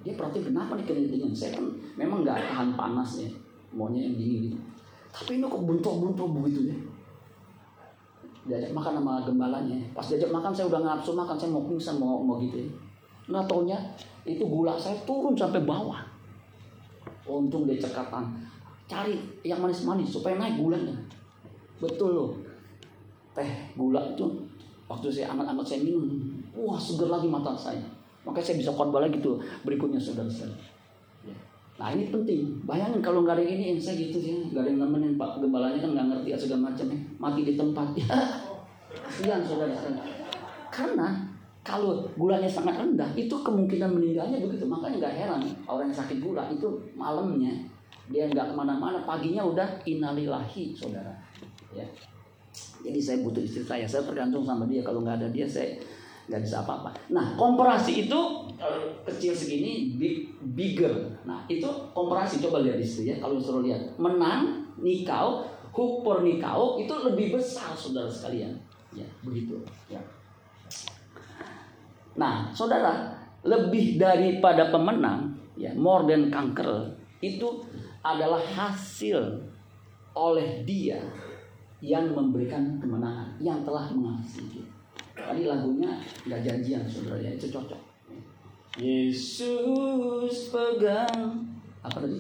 Dia 0.04 0.12
berarti 0.12 0.44
kenapa 0.44 0.76
nih 0.76 0.84
keringet 0.84 1.10
dingin? 1.16 1.32
Saya 1.32 1.56
kan 1.56 1.64
memang 1.96 2.20
nggak 2.20 2.36
tahan 2.44 2.76
panas 2.76 3.24
ya 3.24 3.30
maunya 3.74 4.06
yang 4.06 4.14
dingin 4.20 4.38
gitu. 4.52 4.58
Tapi 5.14 5.38
ini 5.38 5.46
kok 5.46 5.62
buntu-buntu 5.62 6.22
begitu 6.40 6.60
ya? 6.70 6.76
Diajak 8.44 8.76
makan 8.76 9.00
sama 9.00 9.12
gembalanya. 9.24 9.78
Pas 9.96 10.04
diajak 10.04 10.28
makan 10.28 10.52
saya 10.52 10.66
udah 10.68 10.80
ngapsu 10.84 11.10
makan 11.16 11.36
saya 11.38 11.50
mau 11.50 11.64
pingsan 11.64 11.96
mau 11.96 12.20
mau 12.20 12.36
gitu 12.42 12.60
ya. 12.60 12.68
Nggak 13.30 13.44
taunya 13.48 13.78
itu 14.28 14.44
gula 14.44 14.76
saya 14.76 14.98
turun 15.08 15.32
sampai 15.32 15.64
bawah. 15.64 16.02
Untung 17.24 17.64
dia 17.64 17.80
cekatan. 17.80 18.36
Cari 18.84 19.16
yang 19.40 19.64
manis-manis 19.64 20.12
supaya 20.12 20.36
naik 20.36 20.60
gulanya. 20.60 20.92
Betul 21.80 22.10
loh. 22.12 22.30
Teh 23.32 23.72
gula 23.74 24.12
itu 24.12 24.28
waktu 24.84 25.08
saya 25.08 25.32
anak-anak 25.32 25.64
saya 25.64 25.80
minum 25.80 26.33
Wah 26.54 26.78
seger 26.78 27.10
lagi 27.10 27.26
mata 27.26 27.52
saya. 27.58 27.82
Makanya 28.24 28.46
saya 28.46 28.56
bisa 28.62 28.70
khotbah 28.72 29.04
lagi 29.04 29.20
tuh 29.20 29.36
berikutnya 29.66 30.00
saudara-saudara. 30.00 30.56
Ya. 31.26 31.36
Nah 31.76 31.88
ini 31.92 32.08
penting. 32.08 32.62
Bayangin 32.64 33.02
kalau 33.04 33.26
nggak 33.26 33.36
ada 33.36 33.44
ini, 33.44 33.76
saya 33.76 34.00
gitu 34.00 34.16
sih, 34.16 34.48
nggak 34.54 34.64
ada 34.64 34.70
yang 34.70 34.80
nemenin 34.86 35.20
Pak 35.20 35.42
Gembalanya 35.42 35.78
kan 35.82 35.90
nggak 35.92 36.06
ngerti 36.14 36.28
segala 36.38 36.72
macam 36.72 36.86
ya, 36.88 36.98
mati 37.20 37.40
di 37.44 37.54
tempat. 37.58 37.88
Ya, 37.98 38.06
kasihan 39.04 39.42
saudara-saudara. 39.44 40.08
Karena 40.72 41.08
kalau 41.64 42.04
gulanya 42.16 42.48
sangat 42.48 42.80
rendah, 42.80 43.08
itu 43.12 43.34
kemungkinan 43.34 43.90
meninggalnya 43.92 44.40
begitu. 44.40 44.64
Makanya 44.64 44.96
nggak 45.04 45.14
heran 45.16 45.40
orang 45.68 45.90
yang 45.90 45.96
sakit 45.96 46.18
gula 46.22 46.48
itu 46.48 46.68
malamnya 46.96 47.52
dia 48.12 48.28
nggak 48.28 48.52
ke 48.52 48.54
mana-mana, 48.54 49.00
paginya 49.08 49.40
udah 49.44 49.64
inalilahi 49.88 50.76
saudara. 50.76 51.12
Ya. 51.72 51.84
Jadi 52.84 53.00
saya 53.00 53.24
butuh 53.24 53.40
istri 53.40 53.64
saya, 53.64 53.88
saya 53.88 54.04
tergantung 54.04 54.44
sama 54.44 54.68
dia. 54.68 54.84
Kalau 54.84 55.00
nggak 55.00 55.24
ada 55.24 55.28
dia, 55.32 55.48
saya 55.48 55.72
nggak 56.24 56.40
bisa 56.40 56.64
apa-apa. 56.64 56.90
Nah, 57.12 57.36
komparasi 57.36 58.08
itu 58.08 58.20
kecil 59.04 59.36
segini 59.36 59.96
big, 60.00 60.32
bigger. 60.56 61.20
Nah, 61.28 61.44
itu 61.50 61.68
komparasi 61.92 62.40
coba 62.40 62.64
lihat 62.64 62.80
di 62.80 62.86
situ 62.86 63.12
ya. 63.12 63.16
Kalau 63.20 63.36
suruh 63.36 63.60
lihat, 63.60 63.92
menang 64.00 64.64
nikau, 64.80 65.44
hupor 65.74 66.24
nikau 66.24 66.80
itu 66.80 66.94
lebih 67.04 67.36
besar 67.36 67.76
saudara 67.76 68.08
sekalian. 68.08 68.56
Ya, 68.96 69.04
begitu. 69.20 69.60
Ya. 69.92 70.00
Nah, 72.16 72.48
saudara, 72.54 73.12
lebih 73.44 74.00
daripada 74.00 74.72
pemenang 74.72 75.36
ya 75.54 75.70
more 75.76 76.08
than 76.08 76.32
kanker 76.32 76.96
itu 77.20 77.62
adalah 78.00 78.40
hasil 78.40 79.44
oleh 80.16 80.64
dia 80.64 81.00
yang 81.84 82.16
memberikan 82.16 82.80
kemenangan 82.80 83.36
yang 83.44 83.60
telah 83.60 83.92
mengasihi 83.92 84.64
tadi 85.14 85.46
lagunya 85.46 85.90
nggak 86.26 86.40
janjian 86.42 86.82
saudara 86.90 87.22
ya 87.22 87.30
itu 87.34 87.46
cocok. 87.50 87.80
Yesus 88.74 90.50
pegang. 90.50 91.46
Apa 91.80 92.02
tadi? 92.02 92.18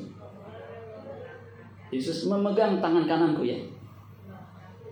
Yesus 1.90 2.30
memegang 2.30 2.78
tangan 2.78 3.04
kananku 3.06 3.42
ya. 3.42 3.58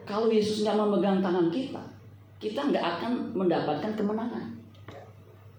Kalau 0.02 0.26
Yesus 0.26 0.66
nggak 0.66 0.78
memegang 0.78 1.22
tangan 1.22 1.48
kita 1.48 1.92
kita 2.42 2.58
nggak 2.58 2.82
akan 2.98 3.12
mendapatkan 3.38 3.94
kemenangan. 3.94 4.50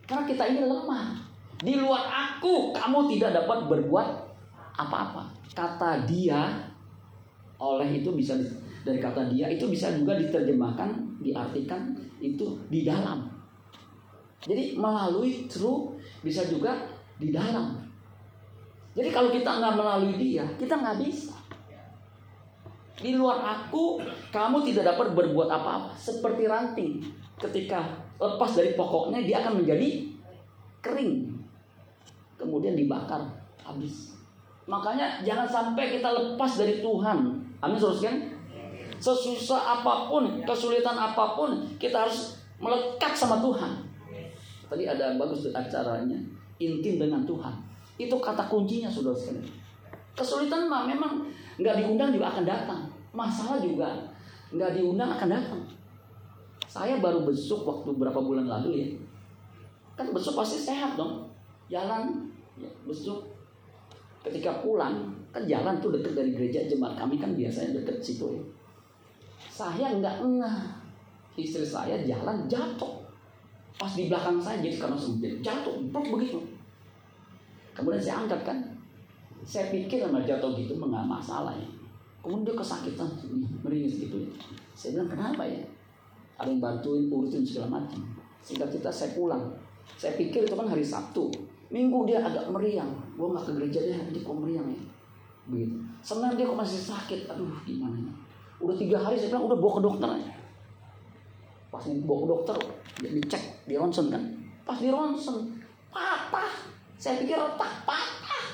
Karena 0.03 0.27
kita 0.27 0.43
ini 0.51 0.67
lemah. 0.67 1.15
Di 1.63 1.79
luar 1.79 2.11
aku 2.11 2.75
kamu 2.75 3.07
tidak 3.15 3.39
dapat 3.39 3.71
berbuat 3.71 4.07
apa-apa. 4.75 5.31
Kata 5.55 6.03
dia 6.03 6.67
oleh 7.55 8.03
itu 8.03 8.11
bisa 8.11 8.35
dari 8.83 8.99
kata 8.99 9.31
dia 9.31 9.47
itu 9.47 9.65
bisa 9.71 9.95
juga 9.95 10.19
diterjemahkan, 10.19 11.19
diartikan 11.23 11.95
itu 12.19 12.59
di 12.67 12.83
dalam. 12.83 13.31
Jadi 14.43 14.75
melalui 14.75 15.47
true 15.47 15.95
bisa 16.19 16.43
juga 16.51 16.75
di 17.15 17.31
dalam. 17.31 17.79
Jadi 18.93 19.09
kalau 19.09 19.31
kita 19.31 19.57
nggak 19.57 19.75
melalui 19.79 20.13
dia, 20.19 20.43
kita 20.59 20.75
nggak 20.77 20.99
bisa. 20.99 21.33
Di 22.99 23.15
luar 23.15 23.41
aku, 23.41 24.03
kamu 24.29 24.61
tidak 24.69 24.93
dapat 24.93 25.17
berbuat 25.17 25.49
apa-apa. 25.49 25.97
Seperti 25.97 26.45
ranting, 26.45 27.01
ketika 27.41 27.81
lepas 28.21 28.53
dari 28.53 28.77
pokoknya, 28.77 29.23
dia 29.25 29.41
akan 29.41 29.63
menjadi 29.63 30.13
kering 30.83 31.33
kemudian 32.37 32.75
dibakar 32.75 33.23
habis. 33.63 34.11
Makanya 34.67 35.23
jangan 35.23 35.47
sampai 35.47 35.95
kita 35.95 36.11
lepas 36.11 36.59
dari 36.59 36.83
Tuhan. 36.83 37.39
Amin 37.63 37.79
saudara 37.79 38.32
Sesusah 39.03 39.83
apa 39.83 40.07
pun, 40.07 40.39
kesulitan 40.47 40.95
apa 40.95 41.35
pun, 41.35 41.59
kita 41.75 42.07
harus 42.07 42.39
melekat 42.55 43.11
sama 43.11 43.43
Tuhan. 43.43 43.83
Tadi 44.71 44.87
ada 44.87 45.19
bagus 45.19 45.51
acaranya, 45.51 46.15
intim 46.55 46.95
dengan 46.95 47.27
Tuhan. 47.27 47.51
Itu 47.99 48.15
kata 48.23 48.47
kuncinya 48.47 48.87
saudara 48.87 49.11
sekalian. 49.11 49.43
Kesulitan 50.15 50.71
mah 50.71 50.87
memang 50.87 51.19
nggak 51.59 51.83
diundang 51.83 52.15
juga 52.15 52.31
akan 52.31 52.47
datang. 52.47 52.81
Masalah 53.11 53.59
juga 53.59 53.91
nggak 54.55 54.71
diundang 54.79 55.11
akan 55.19 55.29
datang. 55.29 55.61
Saya 56.71 57.03
baru 57.03 57.27
besuk 57.27 57.67
waktu 57.67 57.91
berapa 57.99 58.17
bulan 58.23 58.47
lalu 58.47 58.71
ya. 58.81 58.87
Kan 59.99 60.15
besuk 60.15 60.39
pasti 60.39 60.57
sehat 60.63 60.95
dong. 60.95 61.27
Jalan 61.67 62.31
ya, 62.55 62.71
besok 62.87 63.27
ketika 64.23 64.63
pulang 64.63 65.11
kan 65.35 65.43
jalan 65.43 65.83
tuh 65.83 65.91
deket 65.91 66.15
dari 66.15 66.31
gereja 66.31 66.63
jemaat 66.71 66.95
kami 66.95 67.19
kan 67.19 67.35
biasanya 67.35 67.83
deket 67.83 67.99
situ 67.99 68.31
ya. 68.31 68.43
Saya 69.49 69.97
nggak 69.97 70.21
ngeh. 70.23 70.57
Istri 71.33 71.65
saya 71.65 71.97
jalan 72.05 72.45
jatuh. 72.45 73.01
Pas 73.73 73.89
di 73.97 74.05
belakang 74.05 74.37
saya 74.37 74.61
jadi 74.61 74.77
karena 74.77 74.97
sempit. 74.97 75.41
Jatuh 75.41 75.81
buk 75.89 76.05
begitu. 76.13 76.39
Kemudian 77.73 78.01
saya 78.01 78.23
angkat 78.23 78.41
kan. 78.45 78.57
Saya 79.43 79.73
pikir 79.73 79.99
sama 80.05 80.23
jatuh 80.23 80.53
gitu 80.55 80.77
nggak 80.77 81.07
masalah 81.09 81.51
ya. 81.57 81.67
Kemudian 82.23 82.47
dia 82.47 82.55
kesakitan 82.55 83.09
meringis 83.65 84.07
gitu 84.07 84.23
ya. 84.23 84.31
Saya 84.77 84.95
bilang 84.95 85.09
kenapa 85.11 85.43
ya? 85.43 85.59
Ada 86.39 86.49
yang 86.49 86.61
bantuin 86.61 87.11
urutin 87.11 87.43
segala 87.43 87.81
macam. 87.81 87.99
Sehingga 88.39 88.69
kita 88.69 88.87
saya 88.87 89.11
pulang. 89.17 89.51
Saya 89.99 90.15
pikir 90.15 90.47
itu 90.47 90.55
kan 90.55 90.69
hari 90.69 90.85
Sabtu. 90.85 91.27
Minggu 91.73 92.05
dia 92.07 92.21
agak 92.21 92.47
meriang. 92.53 92.93
Gue 93.17 93.33
nggak 93.33 93.49
ke 93.49 93.51
gereja 93.57 93.79
deh, 93.83 93.99
dia 94.13 94.21
kok 94.21 94.37
meriang 94.37 94.67
ya. 94.69 94.81
Begitu. 95.49 95.75
Senin 95.99 96.37
dia 96.39 96.45
kok 96.47 96.59
masih 96.59 96.79
sakit. 96.79 97.27
Aduh 97.27 97.51
gimana 97.67 97.97
ya. 97.99 98.13
Udah 98.63 98.75
tiga 98.79 98.95
hari 98.95 99.19
saya 99.19 99.35
bilang 99.35 99.51
udah 99.51 99.59
bawa 99.59 99.71
ke 99.75 99.81
dokter 99.83 100.07
aja. 100.07 100.31
Pas 101.67 101.83
bawa 101.83 102.17
ke 102.23 102.27
dokter, 102.31 102.55
dicek 103.03 103.43
di 103.67 103.75
ronsen 103.75 104.07
kan. 104.07 104.23
Pas 104.63 104.79
di 104.79 104.87
ronsen, 104.87 105.59
patah. 105.91 106.51
Saya 106.95 107.19
pikir 107.19 107.35
retak 107.35 107.83
patah. 107.83 108.45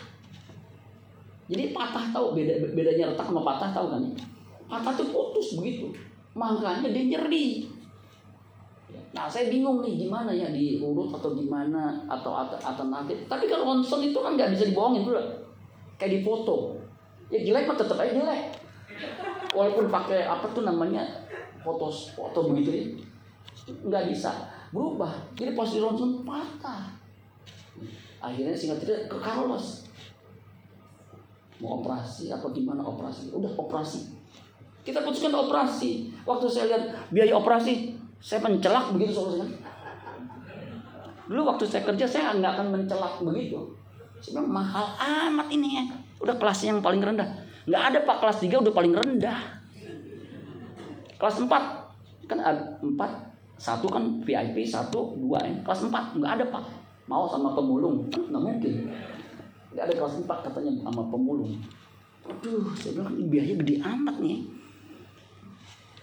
Jadi 1.46 1.70
patah 1.70 2.10
tahu 2.10 2.34
beda 2.34 2.58
bedanya 2.74 3.14
retak 3.14 3.30
sama 3.30 3.46
patah 3.46 3.70
tahu 3.70 3.88
kan? 3.94 4.04
Patah 4.66 4.94
tuh 4.98 5.14
putus 5.14 5.62
begitu. 5.62 5.94
Makanya 6.34 6.90
dia 6.90 7.06
nyeri. 7.18 7.70
Nah 9.14 9.26
saya 9.30 9.50
bingung 9.50 9.82
nih 9.86 10.06
gimana 10.06 10.34
ya 10.34 10.50
diurut 10.50 11.14
atau 11.14 11.38
gimana 11.38 12.02
atau 12.10 12.34
atau 12.42 12.86
nanti. 12.90 13.14
Tapi 13.30 13.46
kalau 13.46 13.78
ronsen 13.78 14.10
itu 14.10 14.18
kan 14.18 14.34
nggak 14.34 14.58
bisa 14.58 14.74
dibohongin 14.74 15.06
dulu. 15.06 15.22
Kayak 16.02 16.18
di 16.18 16.20
foto. 16.26 16.78
Ya 17.30 17.46
jelek 17.46 17.70
mah 17.70 17.78
tetap 17.78 17.98
aja 18.02 18.10
jelek. 18.10 18.59
Walaupun 19.50 19.90
pakai 19.90 20.30
apa 20.30 20.46
tuh 20.54 20.62
namanya 20.62 21.02
foto 21.66 21.90
foto 21.90 22.54
begitu 22.54 22.70
ya. 22.70 22.86
Nggak 23.86 24.14
bisa 24.14 24.32
berubah. 24.70 25.12
Jadi 25.34 25.58
pas 25.58 25.70
ronsen 25.70 26.22
patah. 26.26 26.94
Akhirnya 28.20 28.54
singkat 28.54 28.84
cerita 28.84 29.10
ke 29.10 29.18
Carlos. 29.18 29.88
Mau 31.60 31.84
operasi 31.84 32.32
apa 32.32 32.48
gimana 32.56 32.80
operasi? 32.84 33.36
Udah 33.36 33.52
operasi. 33.56 34.16
Kita 34.84 35.04
putuskan 35.04 35.36
operasi. 35.36 36.14
Waktu 36.24 36.46
saya 36.48 36.66
lihat 36.72 36.84
biaya 37.12 37.36
operasi 37.36 38.00
saya 38.20 38.44
mencelak 38.44 38.92
begitu 38.96 39.16
solusinya. 39.16 39.48
Dulu 41.30 41.42
waktu 41.46 41.64
saya 41.64 41.86
kerja 41.88 42.06
saya 42.10 42.36
nggak 42.36 42.54
akan 42.60 42.68
mencelak 42.76 43.16
begitu. 43.24 43.60
Bilang 44.20 44.52
mahal 44.52 44.86
amat 45.00 45.48
ini 45.52 45.80
ya. 45.80 45.84
Udah 46.20 46.36
kelasnya 46.36 46.76
yang 46.76 46.84
paling 46.84 47.00
rendah. 47.00 47.49
Nggak 47.68 47.84
ada 47.92 48.00
pak 48.08 48.18
kelas 48.24 48.38
3 48.44 48.64
udah 48.64 48.74
paling 48.76 48.94
rendah. 48.96 49.40
Kelas 51.20 51.36
4 51.44 51.50
kan 52.30 52.40
ada 52.40 52.62
4 52.80 52.88
satu 53.60 53.92
kan 53.92 54.24
VIP 54.24 54.64
satu 54.64 55.20
dua 55.20 55.44
ya. 55.44 55.56
Kelas 55.66 55.84
4 55.84 56.20
nggak 56.20 56.32
ada 56.40 56.46
pak. 56.48 56.64
Mau 57.10 57.28
sama 57.28 57.52
pemulung 57.58 58.08
nggak 58.08 58.44
mungkin. 58.44 58.74
Nggak 59.76 59.84
ada 59.84 59.94
kelas 59.98 60.16
4 60.24 60.46
katanya 60.48 60.72
sama 60.86 61.04
pemulung. 61.12 61.60
Aduh, 62.30 62.70
saya 62.78 63.02
bilang 63.02 63.18
biaya 63.28 63.54
gede 63.58 63.82
amat 63.82 64.16
nih. 64.22 64.46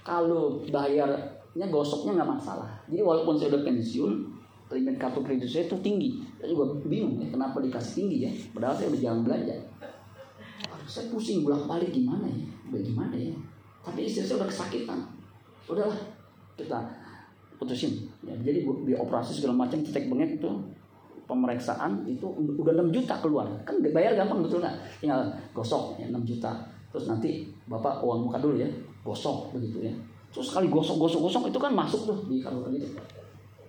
Kalau 0.03 0.63
bayar 0.69 1.09
nya 1.57 1.67
gosoknya 1.73 2.21
nggak 2.21 2.31
masalah. 2.37 2.69
Jadi 2.91 3.01
walaupun 3.01 3.41
saya 3.41 3.57
udah 3.57 3.65
pensiun, 3.65 4.13
limit 4.71 5.01
kartu 5.01 5.25
kredit 5.25 5.49
saya 5.49 5.65
itu 5.65 5.77
tinggi. 5.81 6.21
Saya 6.37 6.53
juga 6.53 6.77
bingung 6.85 7.17
ya 7.23 7.33
kenapa 7.33 7.65
dikasih 7.65 7.93
tinggi 8.05 8.17
ya. 8.29 8.31
Padahal 8.53 8.75
saya 8.77 8.93
udah 8.93 9.01
jalan 9.01 9.21
belanja. 9.25 9.57
Saya 10.87 11.11
pusing 11.11 11.43
bolak 11.43 11.67
balik 11.67 11.91
gimana 11.91 12.25
ya, 12.31 12.47
bagaimana 12.71 13.15
ya. 13.19 13.35
Tapi 13.83 14.07
istri 14.07 14.23
saya 14.23 14.43
udah 14.43 14.49
kesakitan. 14.49 14.99
Udahlah 15.67 15.99
kita 16.55 16.79
putusin. 17.59 18.07
Ya, 18.23 18.35
jadi 18.41 18.63
di 18.63 18.93
operasi 18.95 19.37
segala 19.37 19.67
macam 19.67 19.83
cetek 19.83 20.07
bengek 20.07 20.39
itu 20.39 20.51
pemeriksaan 21.27 22.07
itu 22.07 22.27
udah 22.31 22.73
6 22.87 22.95
juta 22.95 23.19
keluar. 23.19 23.47
Kan 23.67 23.83
bayar 23.83 24.15
gampang 24.15 24.47
betul 24.47 24.63
nggak? 24.63 24.77
Tinggal 25.03 25.27
gosok 25.51 25.99
ya 25.99 26.07
6 26.09 26.23
juta. 26.23 26.55
Terus 26.95 27.11
nanti 27.11 27.51
bapak 27.67 28.01
uang 28.07 28.31
muka 28.31 28.39
dulu 28.39 28.57
ya, 28.57 28.71
gosok 29.03 29.53
begitu 29.53 29.91
ya 29.91 29.95
Terus 30.37 30.53
sekali 30.53 30.69
gosok-gosok-gosok 30.69 31.49
itu 31.49 31.57
kan 31.57 31.73
masuk 31.73 32.01
tuh 32.05 32.19
di 32.29 32.45
kalung 32.45 32.69
gitu. 32.69 32.93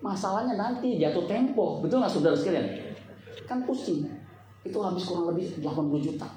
Masalahnya 0.03 0.59
nanti 0.59 0.99
jatuh 0.99 1.24
tempo, 1.24 1.80
betul 1.80 2.03
nggak 2.03 2.11
saudara 2.11 2.36
sekalian? 2.36 2.68
Kan 3.47 3.63
pusing. 3.63 4.03
Itu 4.68 4.84
habis 4.84 5.07
kurang 5.07 5.32
lebih 5.32 5.63
80 5.63 6.03
juta. 6.03 6.28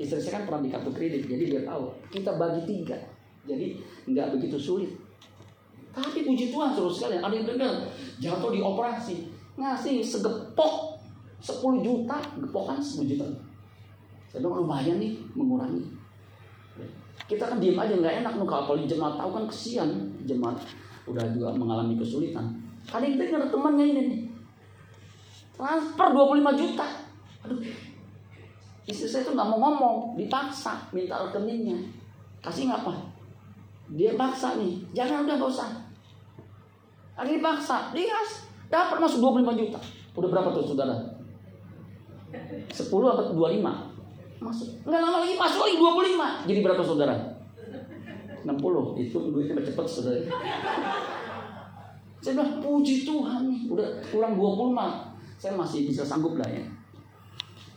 Istri 0.00 0.16
saya 0.16 0.32
kan 0.40 0.42
pernah 0.48 0.64
di 0.64 0.70
kartu 0.72 0.90
kredit, 0.96 1.28
jadi 1.28 1.44
dia 1.44 1.62
tahu. 1.68 1.92
Kita 2.08 2.40
bagi 2.40 2.64
tiga, 2.64 2.96
jadi 3.44 3.76
nggak 4.08 4.32
begitu 4.32 4.56
sulit. 4.56 4.96
Tapi 5.92 6.24
puji 6.24 6.48
Tuhan 6.48 6.72
terus 6.72 6.96
sekalian, 6.96 7.20
ada 7.20 7.34
yang 7.36 7.44
dengar 7.44 7.84
jatuh 8.16 8.48
di 8.48 8.64
operasi, 8.64 9.28
ngasih 9.60 10.00
segepok 10.00 10.96
10 11.44 11.84
juta, 11.84 12.16
gepokan 12.40 12.80
10 12.80 13.12
juta. 13.12 13.28
Saya 14.32 14.40
bilang 14.40 14.64
lumayan 14.64 14.96
nih 14.96 15.20
mengurangi. 15.36 15.84
Kita 17.28 17.44
kan 17.44 17.60
diem 17.60 17.76
aja 17.76 17.92
nggak 17.92 18.24
enak. 18.24 18.32
Nuh 18.40 18.48
kalau 18.48 18.78
jemaat 18.80 19.20
tahu 19.20 19.30
kan 19.36 19.44
kesian. 19.50 19.90
Jemaat 20.24 20.58
udah 21.04 21.26
juga 21.34 21.52
mengalami 21.54 21.98
kesulitan. 21.98 22.54
Ada 22.88 23.04
yang 23.04 23.18
dengar 23.18 23.42
temannya 23.50 23.84
ini 23.90 24.02
nih. 24.06 24.20
Transfer 25.58 26.08
25 26.14 26.60
juta. 26.62 26.86
Aduh 27.44 27.58
istri 28.88 29.08
saya 29.08 29.26
tuh 29.26 29.36
nggak 29.36 29.48
mau 29.48 29.58
ngomong 29.60 29.96
dipaksa 30.16 30.88
minta 30.94 31.20
rekeningnya. 31.20 31.76
Kasih 32.40 32.72
ngapa 32.72 33.10
dia 33.90 34.14
paksa 34.14 34.54
nih. 34.54 34.78
Jangan 34.94 35.26
udah 35.26 35.34
gak 35.34 35.50
usah. 35.50 35.70
Ada 37.18 37.26
dipaksa 37.26 37.76
dia 37.90 38.14
dapat 38.70 38.96
masuk 39.02 39.18
25 39.18 39.60
juta. 39.60 39.80
Udah 40.14 40.28
berapa 40.30 40.48
tuh 40.54 40.64
saudara? 40.74 40.94
10 42.70 42.70
atau 42.86 43.34
25 43.34 43.60
masuk. 44.40 44.68
Nggak 44.86 45.00
lama 45.02 45.18
lagi 45.20 45.34
masuk 45.36 45.60
lagi 45.66 45.76
25 45.76 46.48
jadi 46.48 46.60
berapa 46.64 46.82
saudara? 46.86 47.14
60 48.40 49.04
itu 49.04 49.18
duitnya 49.20 49.60
cepet 49.60 49.84
saudara. 49.84 50.20
Saya 52.20 52.32
bilang 52.36 52.60
puji 52.60 53.04
Tuhan 53.04 53.48
nih 53.48 53.60
udah 53.68 53.88
kurang 54.12 54.36
20 54.36 54.76
mah 54.76 55.12
saya 55.40 55.56
masih 55.56 55.88
bisa 55.88 56.04
sanggup 56.04 56.36
lah 56.36 56.48
ya. 56.48 56.64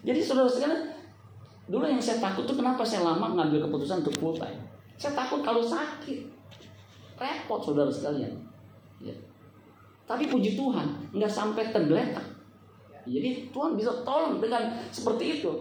Jadi 0.03 0.19
saudara 0.19 0.51
sekalian, 0.51 0.92
dulu 1.63 1.87
yang 1.87 2.01
saya 2.03 2.19
takut 2.19 2.43
tuh 2.43 2.59
kenapa 2.59 2.83
saya 2.83 3.07
lama 3.07 3.31
ngambil 3.39 3.67
keputusan 3.69 4.03
untuk 4.03 4.15
full 4.19 4.35
time. 4.35 4.59
Saya 4.99 5.15
takut 5.15 5.39
kalau 5.41 5.63
sakit, 5.63 6.27
repot 7.15 7.59
saudara 7.63 7.89
sekalian. 7.89 8.35
Ya. 8.99 9.15
Tapi 10.03 10.27
puji 10.27 10.59
Tuhan, 10.59 10.87
nggak 11.15 11.31
sampai 11.31 11.71
tergeletak. 11.71 12.23
Jadi 13.03 13.51
Tuhan 13.51 13.75
bisa 13.75 13.91
tolong 14.03 14.39
dengan 14.39 14.71
seperti 14.91 15.39
itu. 15.39 15.51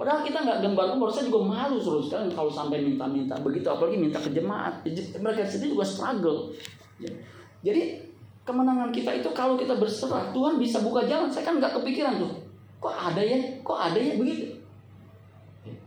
Padahal 0.00 0.24
kita 0.24 0.40
nggak 0.40 0.64
gambar 0.64 0.96
umur, 0.96 1.12
saya 1.12 1.28
juga 1.28 1.44
malu 1.44 1.76
suruh 1.76 2.00
sekalian 2.00 2.32
kalau 2.32 2.48
sampai 2.48 2.80
minta-minta 2.80 3.36
begitu, 3.44 3.68
apalagi 3.68 4.00
minta 4.00 4.16
ke 4.16 4.32
jemaat. 4.32 4.80
Mereka 4.88 5.44
sendiri 5.44 5.76
juga 5.76 5.84
struggle. 5.84 6.48
Ya. 6.96 7.12
Jadi 7.60 8.00
kemenangan 8.44 8.88
kita 8.88 9.12
itu 9.20 9.28
kalau 9.36 9.60
kita 9.60 9.76
berserah, 9.76 10.32
Tuhan 10.32 10.56
bisa 10.56 10.80
buka 10.80 11.04
jalan. 11.04 11.28
Saya 11.28 11.52
kan 11.52 11.60
nggak 11.60 11.76
kepikiran 11.80 12.16
tuh, 12.16 12.32
kok 12.80 12.96
ada 12.96 13.20
ya, 13.20 13.36
kok 13.60 13.76
ada 13.76 14.00
ya 14.00 14.16
begitu. 14.16 14.59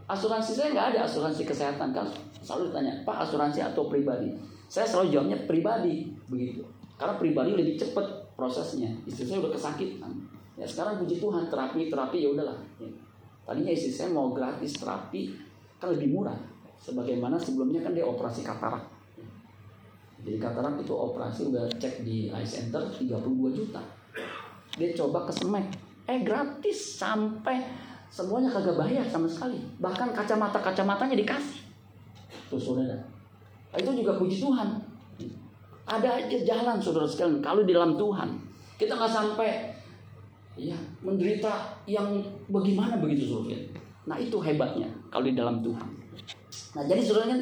Asuransi 0.04 0.51
saya 0.51 0.76
nggak 0.76 0.88
ada 0.95 0.99
asuransi 1.08 1.47
kesehatan 1.47 1.95
kan 1.95 2.08
selalu 2.43 2.70
ditanya 2.70 2.93
Pak 3.08 3.30
asuransi 3.30 3.64
atau 3.64 3.88
pribadi. 3.88 4.36
Saya 4.68 4.84
selalu 4.84 5.16
jawabnya 5.16 5.38
pribadi 5.47 6.12
begitu. 6.28 6.64
Karena 6.99 7.16
pribadi 7.16 7.56
lebih 7.56 7.80
cepat 7.80 8.36
prosesnya. 8.36 8.91
Istri 9.08 9.24
saya 9.24 9.39
udah 9.39 9.54
kesakitan. 9.56 10.12
Ya 10.60 10.66
sekarang 10.68 11.01
puji 11.01 11.18
Tuhan 11.18 11.47
terapi 11.47 11.88
terapi 11.88 12.18
ya 12.20 12.30
udahlah. 12.36 12.58
Ya. 12.78 12.89
Tadinya 13.43 13.72
istri 13.72 13.91
saya 13.91 14.12
mau 14.12 14.32
gratis 14.36 14.76
terapi 14.76 15.36
kan 15.80 15.91
lebih 15.95 16.12
murah. 16.12 16.38
Sebagaimana 16.84 17.39
sebelumnya 17.39 17.80
kan 17.80 17.95
dia 17.95 18.04
operasi 18.04 18.43
katarak. 18.43 18.84
Jadi 20.24 20.39
katarak 20.39 20.80
itu 20.80 20.95
operasi 20.95 21.51
udah 21.51 21.68
cek 21.80 22.04
di 22.04 22.32
eye 22.32 22.47
center 22.47 22.88
32 22.91 23.20
juta. 23.56 23.84
Dia 24.80 24.89
coba 24.95 25.28
ke 25.28 25.34
Semek. 25.36 25.68
Eh 26.08 26.20
gratis 26.24 26.99
sampai 26.99 27.64
semuanya 28.14 28.53
kagak 28.53 28.78
bayar 28.78 29.01
sama 29.09 29.26
sekali. 29.26 29.57
Bahkan 29.82 30.14
kacamata-kacamatanya 30.14 31.18
dikasih. 31.18 31.66
Tuh 32.53 32.61
saudara. 32.61 32.93
Nah, 33.74 33.78
itu 33.82 33.89
juga 33.97 34.22
puji 34.22 34.38
Tuhan. 34.38 34.70
Ada 35.89 36.22
aja 36.22 36.38
jalan 36.45 36.78
saudara 36.78 37.09
sekalian 37.09 37.41
kalau 37.41 37.66
di 37.66 37.74
dalam 37.74 37.97
Tuhan. 37.97 38.30
Kita 38.78 38.93
nggak 38.93 39.09
sampai 39.09 39.74
ya 40.53 40.78
menderita 41.01 41.82
yang 41.89 42.22
bagaimana 42.49 43.01
begitu 43.01 43.34
saudara 43.34 43.57
nah 44.05 44.18
itu 44.20 44.38
hebatnya 44.38 44.89
kalau 45.09 45.26
di 45.26 45.34
dalam 45.34 45.66
Tuhan 45.66 45.89
nah 46.78 46.84
jadi 46.86 47.01
saudara 47.01 47.34
kan 47.34 47.41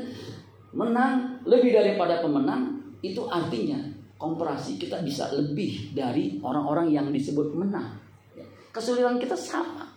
menang 0.71 1.13
lebih 1.43 1.75
daripada 1.75 2.23
pemenang 2.23 2.79
itu 3.03 3.27
artinya 3.27 3.81
komparasi 4.15 4.79
kita 4.79 5.03
bisa 5.03 5.27
lebih 5.35 5.91
dari 5.91 6.39
orang-orang 6.39 6.93
yang 6.93 7.07
disebut 7.11 7.51
menang 7.51 7.99
kesulitan 8.71 9.19
kita 9.19 9.35
sama 9.35 9.90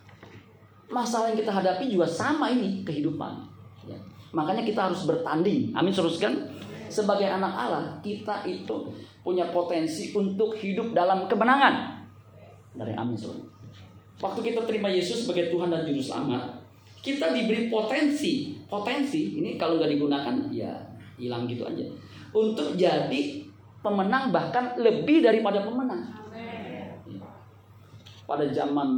masalah 0.89 1.33
yang 1.33 1.39
kita 1.39 1.53
hadapi 1.53 1.89
juga 1.89 2.05
sama 2.05 2.51
ini 2.53 2.85
kehidupan 2.85 3.41
ya. 3.89 3.97
makanya 4.33 4.61
kita 4.61 4.89
harus 4.89 5.05
bertanding 5.05 5.73
amin 5.73 5.93
kan 5.93 6.33
sebagai 6.87 7.25
anak 7.25 7.53
Allah 7.53 7.97
kita 8.05 8.45
itu 8.45 8.93
punya 9.25 9.49
potensi 9.49 10.13
untuk 10.13 10.53
hidup 10.53 10.93
dalam 10.93 11.25
kemenangan 11.25 12.05
dari 12.77 12.93
amin. 12.93 13.17
Waktu 14.21 14.39
kita 14.45 14.63
terima 14.63 14.87
Yesus 14.87 15.25
sebagai 15.25 15.51
Tuhan 15.51 15.73
dan 15.73 15.83
Juru 15.83 15.99
Selamat, 15.99 16.61
kita 17.03 17.35
diberi 17.35 17.67
potensi, 17.67 18.55
potensi 18.69 19.41
ini 19.41 19.59
kalau 19.59 19.81
nggak 19.81 19.91
digunakan 19.91 20.35
ya 20.53 20.71
hilang 21.19 21.49
gitu 21.49 21.67
aja. 21.67 21.83
Untuk 22.31 22.75
jadi 22.79 23.43
pemenang 23.83 24.31
bahkan 24.31 24.75
lebih 24.79 25.23
daripada 25.23 25.63
pemenang. 25.63 26.15
Pada 28.25 28.45
zaman 28.49 28.89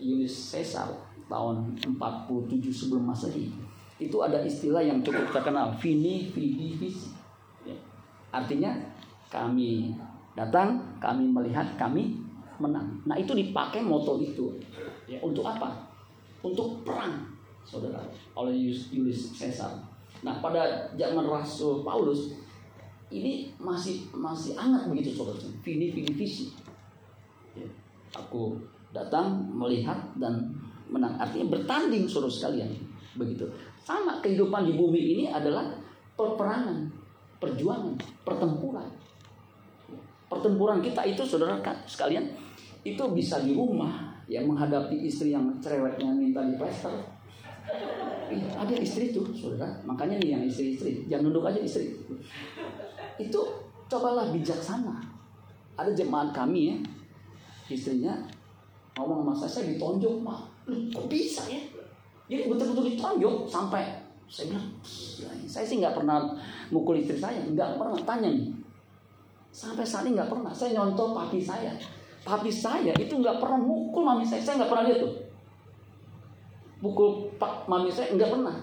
Julius 0.00 0.50
Caesar 0.50 0.88
tahun 1.28 1.76
47 1.84 2.72
sebelum 2.72 3.06
Masehi 3.06 3.52
itu 4.00 4.16
ada 4.24 4.40
istilah 4.40 4.80
yang 4.80 5.04
cukup 5.04 5.28
terkenal, 5.28 5.76
vini 5.76 6.32
vidi 6.32 6.72
vici. 6.80 7.12
Ya. 7.68 7.76
Artinya 8.32 8.72
kami 9.28 9.92
datang, 10.32 10.80
kami 10.96 11.28
melihat, 11.28 11.76
kami 11.76 12.16
menang. 12.56 12.96
Nah 13.04 13.20
itu 13.20 13.36
dipakai 13.36 13.84
moto 13.84 14.16
itu. 14.16 14.56
Ya, 15.04 15.20
untuk 15.20 15.44
apa? 15.44 15.84
Untuk 16.40 16.80
perang, 16.80 17.28
saudara. 17.60 18.00
Oleh 18.32 18.56
Julius 18.72 19.36
Caesar. 19.36 19.76
Nah 20.24 20.40
pada 20.40 20.88
zaman 20.96 21.28
Rasul 21.28 21.84
Paulus 21.84 22.40
ini 23.12 23.52
masih 23.60 24.08
masih 24.16 24.56
hangat 24.56 24.88
begitu 24.88 25.12
saudara. 25.12 25.36
Vini 25.60 25.92
vini 25.92 26.16
visi. 26.16 26.56
Ya, 27.52 27.68
aku 28.16 28.56
datang 28.90 29.46
melihat 29.54 29.98
dan 30.18 30.50
menang. 30.90 31.14
Artinya 31.18 31.54
bertanding 31.58 32.06
saudara 32.06 32.30
sekalian. 32.30 32.70
Begitu. 33.14 33.46
Sama 33.82 34.18
kehidupan 34.22 34.66
di 34.66 34.74
bumi 34.74 35.00
ini 35.18 35.24
adalah 35.30 35.66
peperangan, 36.14 36.90
perjuangan, 37.38 37.94
pertempuran. 38.26 38.86
Pertempuran 40.30 40.78
kita 40.78 41.02
itu 41.06 41.22
saudara 41.26 41.58
sekalian 41.86 42.30
itu 42.86 43.02
bisa 43.12 43.42
di 43.42 43.52
rumah 43.52 44.14
yang 44.30 44.46
menghadapi 44.46 44.94
istri 45.04 45.34
yang 45.34 45.50
cerewetnya 45.58 46.14
minta 46.14 46.40
di 46.46 46.54
plaster. 46.54 46.94
ada 48.30 48.74
istri 48.78 49.10
tuh, 49.10 49.26
saudara. 49.34 49.82
Makanya 49.82 50.22
nih 50.22 50.38
yang 50.38 50.42
istri-istri, 50.46 51.02
jangan 51.10 51.28
nunduk 51.34 51.50
aja 51.50 51.58
istri. 51.58 51.98
Itu 53.18 53.42
cobalah 53.90 54.30
bijaksana. 54.30 55.02
Ada 55.74 55.90
jemaat 55.90 56.30
kami 56.30 56.70
ya, 56.70 56.76
istrinya 57.66 58.14
ngomong 58.98 59.26
sama 59.26 59.34
saya, 59.34 59.50
saya 59.50 59.64
ditonjok 59.74 60.14
mah. 60.22 60.40
Kok 60.68 61.06
bisa 61.06 61.46
ya? 61.46 61.60
Jadi 62.30 62.46
betul-betul 62.46 62.94
ditonjok 62.94 63.46
sampai 63.50 64.10
saya 64.30 64.54
bilang, 64.54 64.66
saya 65.50 65.66
sih 65.66 65.82
nggak 65.82 65.98
pernah 65.98 66.30
mukul 66.70 66.94
istri 66.94 67.18
saya, 67.18 67.42
nggak 67.50 67.74
pernah 67.74 67.98
tanya 68.06 68.30
nih. 68.30 68.54
Sampai 69.50 69.82
saat 69.82 70.06
ini 70.06 70.14
nggak 70.14 70.30
pernah. 70.30 70.54
Saya 70.54 70.78
nyontoh 70.78 71.10
papi 71.10 71.42
saya. 71.42 71.74
Papi 72.22 72.50
saya 72.52 72.94
itu 72.94 73.10
nggak 73.18 73.42
pernah 73.42 73.58
mukul 73.58 74.06
mami 74.06 74.22
saya. 74.22 74.38
Saya 74.38 74.62
nggak 74.62 74.70
pernah 74.70 74.84
lihat 74.86 74.98
tuh. 75.02 75.14
Mukul 76.80 77.34
pak 77.34 77.66
mami 77.66 77.90
saya 77.90 78.14
nggak 78.14 78.30
pernah. 78.30 78.56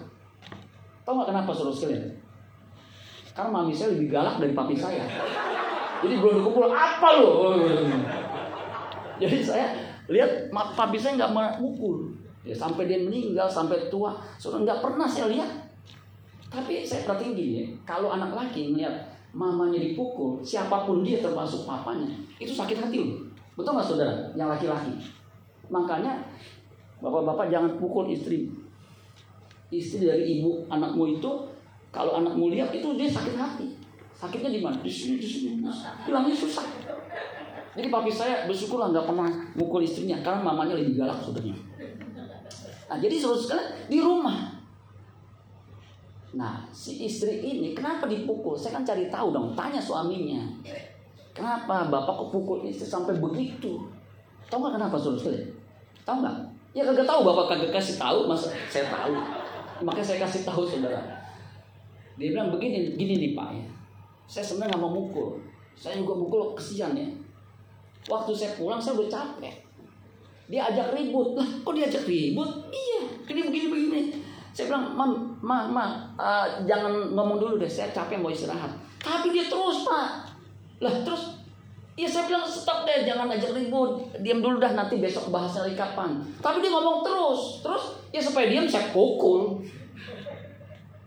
Tahu 1.04 1.12
nggak 1.12 1.28
kenapa 1.28 1.50
suruh 1.52 1.76
sekalian? 1.76 2.08
Karena 3.36 3.52
mami 3.52 3.76
saya 3.76 3.92
lebih 3.92 4.08
galak 4.08 4.40
dari 4.40 4.56
papi 4.56 4.74
saya. 4.74 5.04
Jadi 6.00 6.14
belum 6.16 6.40
dikukul 6.40 6.72
apa 6.72 7.08
lo? 7.20 7.52
Jadi 9.20 9.38
saya 9.44 9.77
lihat 10.08 10.48
papi 10.52 10.96
saya 10.96 11.20
nggak 11.20 11.60
mukul. 11.60 12.12
Ya, 12.46 12.56
sampai 12.56 12.88
dia 12.88 12.96
meninggal, 12.96 13.44
sampai 13.44 13.92
tua, 13.92 14.16
sudah 14.40 14.64
nggak 14.64 14.80
pernah 14.80 15.04
saya 15.04 15.28
lihat. 15.28 15.50
Tapi 16.48 16.80
saya 16.80 17.04
perhatiin 17.04 17.36
gini 17.36 17.52
ya, 17.60 17.66
kalau 17.84 18.08
anak 18.08 18.32
laki 18.32 18.72
ngeliat 18.72 19.04
mamanya 19.36 19.76
dipukul, 19.76 20.40
siapa 20.40 20.88
pun 20.88 21.04
dia 21.04 21.20
termasuk 21.20 21.68
papanya, 21.68 22.08
itu 22.40 22.48
sakit 22.48 22.80
hati 22.80 23.04
loh. 23.04 23.20
Betul 23.52 23.76
nggak 23.76 23.84
saudara? 23.84 24.14
Yang 24.32 24.48
laki-laki. 24.56 24.96
Makanya 25.68 26.24
bapak-bapak 27.04 27.52
jangan 27.52 27.76
pukul 27.76 28.08
istri. 28.08 28.48
Istri 29.68 30.08
dari 30.08 30.40
ibu 30.40 30.64
anakmu 30.72 31.20
itu 31.20 31.30
kalau 31.92 32.16
anakmu 32.16 32.48
lihat 32.48 32.72
itu 32.72 32.96
dia 32.96 33.12
sakit 33.12 33.36
hati. 33.36 33.68
Sakitnya 34.16 34.48
di 34.48 34.64
mana? 34.64 34.80
Di 34.80 34.88
sini, 34.88 35.20
di 35.20 35.28
sini. 35.28 35.60
Bilangnya 36.08 36.32
susah. 36.32 36.64
Jadi 37.78 37.94
papi 37.94 38.10
saya 38.10 38.50
bersyukur 38.50 38.82
nggak 38.82 39.06
pernah 39.06 39.30
mukul 39.54 39.78
istrinya 39.86 40.18
karena 40.18 40.42
mamanya 40.42 40.74
lebih 40.74 40.98
galak 40.98 41.22
saudaranya. 41.22 41.54
Nah 42.90 42.98
jadi 42.98 43.14
saudara 43.22 43.38
sekalian 43.38 43.68
di 43.86 43.98
rumah. 44.02 44.38
Nah 46.34 46.66
si 46.74 47.06
istri 47.06 47.38
ini 47.38 47.78
kenapa 47.78 48.10
dipukul? 48.10 48.58
Saya 48.58 48.82
kan 48.82 48.82
cari 48.82 49.06
tahu 49.06 49.30
dong, 49.30 49.54
tanya 49.54 49.78
suaminya. 49.78 50.42
Kenapa 51.30 51.86
bapak 51.86 52.18
kok 52.18 52.28
pukul 52.34 52.66
istri 52.66 52.82
sampai 52.82 53.14
begitu? 53.14 53.86
Tahu 54.50 54.58
nggak 54.58 54.74
kenapa 54.74 54.98
saudara 54.98 55.22
sekalian? 55.22 55.46
Tahu 56.02 56.16
nggak? 56.18 56.36
Ya 56.74 56.82
kagak 56.82 57.06
tahu 57.06 57.20
bapak 57.30 57.44
kagak 57.54 57.70
kasih 57.78 57.94
tahu, 57.94 58.26
masa 58.26 58.50
saya 58.66 58.90
tahu. 58.90 59.14
Makanya 59.86 60.06
saya 60.10 60.18
kasih 60.26 60.42
tahu 60.42 60.66
saudara. 60.66 60.98
Dia 62.18 62.34
bilang 62.34 62.50
begini, 62.50 62.98
gini 62.98 63.14
nih 63.22 63.30
pak 63.38 63.54
ya. 63.54 63.64
Saya 64.26 64.42
sebenarnya 64.42 64.74
nggak 64.74 64.82
mau 64.82 64.92
mukul. 64.98 65.38
Saya 65.78 65.94
juga 65.94 66.18
mukul 66.18 66.58
kesian 66.58 66.98
ya. 66.98 67.06
Waktu 68.08 68.32
saya 68.32 68.56
pulang 68.56 68.80
saya 68.80 68.96
udah 68.96 69.08
capek. 69.12 69.54
Dia 70.48 70.72
ajak 70.72 70.96
ribut. 70.96 71.36
Lah, 71.36 71.44
kok 71.44 71.72
dia 71.76 71.84
ajak 71.84 72.08
ribut? 72.08 72.48
Iya, 72.72 73.00
ini 73.28 73.40
begini 73.44 73.66
begini. 73.68 74.00
Saya 74.56 74.72
bilang, 74.72 74.96
"Mam, 74.96 75.12
ma, 75.44 75.68
ma, 75.68 75.84
uh, 76.16 76.64
jangan 76.64 77.12
ngomong 77.12 77.36
dulu 77.36 77.60
deh, 77.60 77.68
saya 77.68 77.92
capek 77.92 78.16
mau 78.16 78.32
istirahat." 78.32 78.72
Tapi 78.98 79.30
dia 79.30 79.46
terus, 79.46 79.84
Pak. 79.84 80.08
Lah 80.80 80.94
terus 81.04 81.38
Ya 81.98 82.06
saya 82.06 82.30
bilang 82.30 82.46
stop 82.46 82.86
deh, 82.86 83.02
jangan 83.02 83.26
ajak 83.26 83.58
ribut. 83.58 83.98
Diam 84.22 84.38
dulu 84.38 84.62
dah 84.62 84.70
nanti 84.70 85.02
besok 85.02 85.34
bahasnya 85.34 85.66
lagi 85.66 85.74
kapan. 85.74 86.22
Tapi 86.38 86.62
dia 86.62 86.70
ngomong 86.70 87.02
terus, 87.02 87.58
terus 87.58 87.98
ya 88.14 88.22
supaya 88.22 88.46
diam 88.46 88.70
saya 88.70 88.94
pukul. 88.94 89.58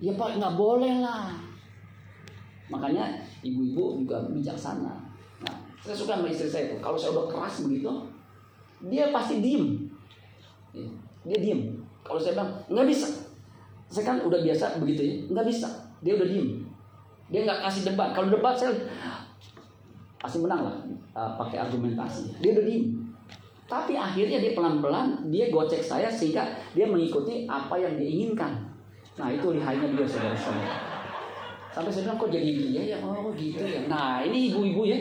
Ya 0.03 0.11
pak 0.19 0.35
nggak 0.35 0.51
boleh 0.59 0.99
lah. 0.99 1.31
Makanya 2.67 3.23
ibu-ibu 3.39 4.03
juga 4.03 4.19
bijaksana. 4.35 5.10
Saya 5.81 5.95
suka 5.97 6.13
sama 6.13 6.29
istri 6.29 6.45
saya 6.45 6.63
itu. 6.69 6.77
Kalau 6.77 6.93
saya 6.93 7.17
udah 7.17 7.25
keras 7.25 7.65
begitu, 7.65 7.89
dia 8.85 9.09
pasti 9.09 9.41
diem. 9.41 9.89
Ya. 10.71 10.87
dia 11.25 11.37
diem. 11.41 11.61
Kalau 12.05 12.21
saya 12.21 12.37
bilang 12.37 12.51
nggak 12.69 12.87
bisa, 12.87 13.07
saya 13.89 14.03
kan 14.13 14.17
udah 14.21 14.39
biasa 14.45 14.77
begitu 14.77 15.01
ya, 15.01 15.13
nggak 15.33 15.45
bisa. 15.49 15.67
Dia 16.05 16.13
udah 16.17 16.27
diem. 16.29 16.47
Dia 17.33 17.39
nggak 17.49 17.59
kasih 17.65 17.81
debat. 17.89 18.13
Kalau 18.13 18.29
debat 18.29 18.53
saya 18.53 18.77
pasti 20.21 20.37
menang 20.37 20.61
lah 20.69 20.75
uh, 21.17 21.33
pakai 21.41 21.65
argumentasi. 21.65 22.37
Dia 22.41 22.53
udah 22.53 22.65
diem. 22.65 23.01
Tapi 23.65 23.95
akhirnya 23.95 24.37
dia 24.37 24.51
pelan-pelan 24.53 25.31
dia 25.31 25.47
gocek 25.47 25.79
saya 25.79 26.11
sehingga 26.11 26.43
dia 26.77 26.85
mengikuti 26.85 27.49
apa 27.49 27.73
yang 27.79 27.97
diinginkan. 27.97 28.53
Nah 29.17 29.33
itu 29.33 29.49
lihainya 29.55 29.97
dia 29.97 30.05
saudara-saudara. 30.05 30.75
Sampai 31.71 31.87
saya 31.87 32.03
bilang 32.11 32.19
kok 32.19 32.29
jadi 32.29 32.51
dia 32.51 32.81
ya 32.93 32.97
oh 32.99 33.31
gitu 33.31 33.63
ya. 33.63 33.87
Nah 33.87 34.19
ini 34.27 34.51
ibu-ibu 34.51 34.83
ya 34.83 34.99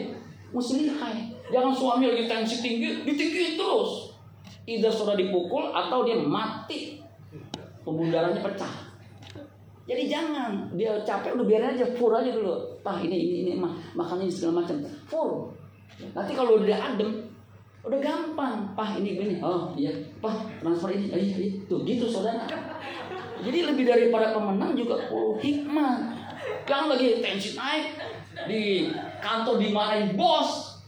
mesti 0.51 0.73
lihai. 0.87 1.17
Jangan 1.51 1.73
suami 1.75 2.11
lagi 2.11 2.25
tensi 2.31 2.63
tinggi 2.63 3.03
ditinggiin 3.07 3.59
terus. 3.59 4.15
Either 4.67 4.93
sudah 4.93 5.19
dipukul 5.19 5.71
atau 5.75 6.07
dia 6.07 6.19
mati. 6.19 7.03
Pembundarannya 7.83 8.45
pecah. 8.45 8.91
Jadi 9.91 10.07
jangan 10.07 10.71
dia 10.79 11.03
capek 11.03 11.35
udah 11.35 11.47
biarin 11.47 11.75
aja 11.75 11.87
fur 11.99 12.15
aja 12.15 12.31
dulu. 12.31 12.79
Pak 12.85 13.03
ini 13.03 13.19
ini 13.19 13.39
ini 13.51 13.53
makan 13.97 14.23
ini 14.23 14.31
segala 14.31 14.63
macam. 14.63 14.79
Fur. 15.11 15.51
Nanti 16.15 16.33
kalau 16.33 16.63
udah 16.63 16.79
adem 16.95 17.31
Udah 17.81 17.97
gampang, 17.97 18.77
pah 18.77 18.93
ini 19.01 19.17
gini, 19.17 19.35
oh 19.41 19.73
iya, 19.73 19.89
pah 20.21 20.37
transfer 20.61 20.93
ini, 20.93 21.09
oh, 21.09 21.17
iya, 21.17 21.33
iya, 21.33 21.51
tuh 21.65 21.81
gitu 21.89 22.05
saudara. 22.13 22.45
Jadi 23.41 23.65
lebih 23.65 23.89
daripada 23.89 24.37
pemenang 24.37 24.77
juga 24.77 25.01
perlu 25.09 25.41
hikmah. 25.41 26.13
Jangan 26.69 26.93
lagi 26.93 27.25
tensi 27.25 27.57
naik 27.57 27.97
di 28.45 28.93
kantor 29.21 29.61
dimarahin 29.61 30.17
bos. 30.17 30.81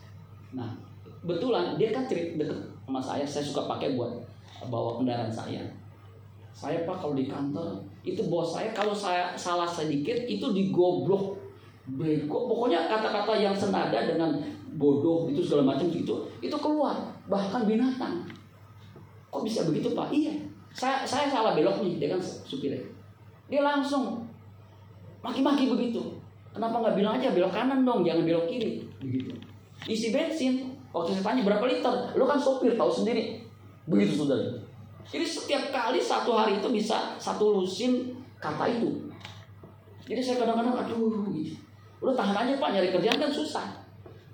Nah, 0.56 0.74
betulan 1.22 1.78
dia 1.78 1.94
kan 1.94 2.08
cerita 2.08 2.40
deket 2.40 2.58
sama 2.84 3.00
saya, 3.00 3.24
saya 3.24 3.44
suka 3.44 3.68
pakai 3.68 3.94
buat 3.94 4.10
bawa 4.66 4.98
kendaraan 4.98 5.30
saya. 5.30 5.62
Saya 6.52 6.84
pak 6.84 7.00
kalau 7.00 7.16
di 7.16 7.28
kantor 7.28 7.80
itu 8.04 8.26
bos 8.28 8.52
saya 8.52 8.74
kalau 8.76 8.92
saya 8.92 9.32
salah 9.36 9.68
sedikit 9.68 10.16
itu 10.26 10.52
digoblok. 10.52 11.40
Bego 11.82 12.46
pokoknya 12.46 12.86
kata-kata 12.86 13.42
yang 13.42 13.58
senada 13.58 14.06
dengan 14.06 14.38
bodoh 14.78 15.26
itu 15.26 15.42
segala 15.42 15.74
macam 15.74 15.90
gitu 15.90 16.30
itu 16.38 16.54
keluar. 16.62 16.94
Bahkan 17.26 17.66
binatang. 17.66 18.22
Kok 19.34 19.42
bisa 19.42 19.66
begitu 19.66 19.90
pak? 19.90 20.14
Iya. 20.14 20.30
Saya 20.70 21.02
saya 21.02 21.26
salah 21.26 21.58
belok 21.58 21.82
nih 21.82 21.98
dia 21.98 22.08
kan 22.14 22.22
supirnya 22.22 22.78
dia 23.52 23.60
langsung 23.60 24.24
maki-maki 25.20 25.68
begitu 25.68 26.00
kenapa 26.52 26.84
nggak 26.84 26.94
bilang 27.00 27.18
aja 27.18 27.32
belok 27.32 27.52
kanan 27.52 27.82
dong 27.82 28.04
jangan 28.06 28.22
belok 28.24 28.46
kiri. 28.46 28.84
Begitu. 29.00 29.32
Isi 29.88 30.14
bensin 30.14 30.72
waktu 30.94 31.16
saya 31.18 31.34
tanya 31.34 31.42
berapa 31.48 31.64
liter? 31.66 31.94
Lo 32.14 32.24
kan 32.28 32.38
sopir 32.38 32.78
tahu 32.78 32.92
sendiri. 32.92 33.42
Begitu 33.88 34.22
saudara 34.22 34.72
jadi 35.08 35.26
setiap 35.26 35.74
kali 35.74 35.98
satu 35.98 36.30
hari 36.30 36.62
itu 36.62 36.68
bisa 36.70 37.18
satu 37.18 37.58
lusin 37.58 38.14
kata 38.38 38.70
itu. 38.70 39.10
Jadi 40.06 40.20
saya 40.22 40.36
kadang-kadang 40.42 40.86
aduh 40.86 41.26
gitu. 41.30 41.58
udah 42.02 42.18
tahan 42.18 42.34
aja 42.42 42.58
pak 42.58 42.70
nyari 42.74 42.88
kerjaan 42.90 43.18
kan 43.22 43.30
susah. 43.30 43.66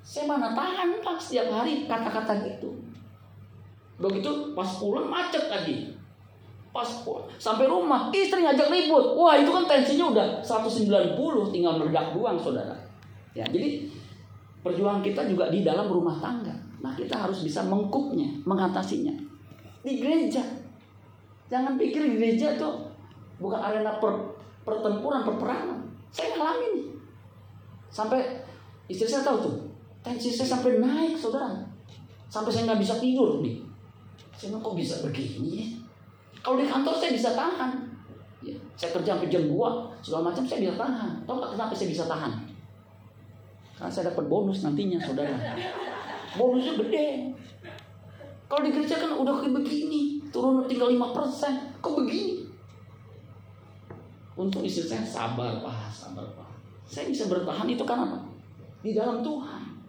Saya 0.00 0.24
mana 0.24 0.56
tahan 0.56 1.02
pak 1.04 1.18
setiap 1.20 1.52
hari 1.52 1.84
kata-kata 1.84 2.44
gitu. 2.44 2.72
Begitu 4.00 4.56
pas 4.56 4.68
pulang 4.80 5.08
macet 5.08 5.50
lagi. 5.50 5.92
Pas 6.78 6.86
sampai 7.42 7.66
rumah 7.66 8.06
istri 8.14 8.38
ngajak 8.38 8.70
ribut. 8.70 9.18
Wah 9.18 9.34
itu 9.34 9.50
kan 9.50 9.66
tensinya 9.66 10.14
udah 10.14 10.26
190 10.46 11.18
tinggal 11.50 11.74
meledak 11.74 12.14
doang 12.14 12.38
saudara. 12.38 12.78
Ya 13.34 13.42
jadi 13.50 13.90
perjuangan 14.62 15.02
kita 15.02 15.26
juga 15.26 15.50
di 15.50 15.66
dalam 15.66 15.90
rumah 15.90 16.14
tangga. 16.22 16.54
Nah 16.78 16.94
kita 16.94 17.18
harus 17.18 17.42
bisa 17.42 17.66
mengkupnya, 17.66 18.30
mengatasinya. 18.46 19.10
Di 19.82 19.98
gereja. 19.98 20.46
Jangan 21.50 21.74
pikir 21.74 22.14
gereja 22.14 22.54
tuh 22.54 22.86
bukan 23.42 23.58
arena 23.58 23.98
per, 23.98 24.38
pertempuran, 24.62 25.26
perperangan. 25.26 25.82
Saya 26.14 26.38
ngalamin. 26.38 26.94
Sampai 27.90 28.22
istri 28.86 29.10
saya 29.10 29.26
tahu 29.26 29.50
tuh, 29.50 29.56
Tensi 29.98 30.30
saya 30.30 30.54
sampai 30.54 30.78
naik, 30.78 31.18
saudara. 31.18 31.58
Sampai 32.30 32.54
saya 32.54 32.70
nggak 32.70 32.86
bisa 32.86 33.02
tidur 33.02 33.42
nih. 33.42 33.66
Saya 34.38 34.54
kok 34.62 34.78
bisa 34.78 35.02
begini 35.02 35.48
ya? 35.58 35.66
Kalau 36.48 36.56
di 36.56 36.64
kantor 36.64 36.96
saya 36.96 37.12
bisa 37.12 37.36
tahan. 37.36 37.76
Ya, 38.40 38.56
saya 38.72 38.96
kerja 38.96 39.20
sampai 39.20 39.28
jam 39.28 39.52
2, 39.52 39.52
segala 40.00 40.32
macam 40.32 40.48
saya 40.48 40.64
bisa 40.64 40.80
tahan. 40.80 41.10
Tahu 41.28 41.36
nggak 41.44 41.52
kenapa 41.52 41.72
saya 41.76 41.88
bisa 41.92 42.04
tahan? 42.08 42.32
Karena 43.76 43.92
saya 43.92 44.08
dapat 44.08 44.24
bonus 44.32 44.64
nantinya, 44.64 44.96
saudara. 44.96 45.36
Bonusnya 46.40 46.80
gede. 46.80 47.36
Kalau 48.48 48.64
di 48.64 48.72
gereja 48.72 48.96
kan 48.96 49.12
udah 49.12 49.44
kayak 49.44 49.60
begini, 49.60 50.24
turun 50.32 50.64
tinggal 50.64 50.88
5%. 50.88 51.84
Kok 51.84 51.92
begini? 52.00 52.48
Untuk 54.32 54.64
istri 54.64 54.88
saya 54.88 55.04
sabar, 55.04 55.60
Pak, 55.60 55.92
sabar, 55.92 56.24
Pak. 56.32 56.48
Saya 56.88 57.12
bisa 57.12 57.28
bertahan 57.28 57.68
itu 57.68 57.84
karena 57.84 58.08
apa? 58.08 58.24
Di 58.80 58.96
dalam 58.96 59.20
Tuhan. 59.20 59.84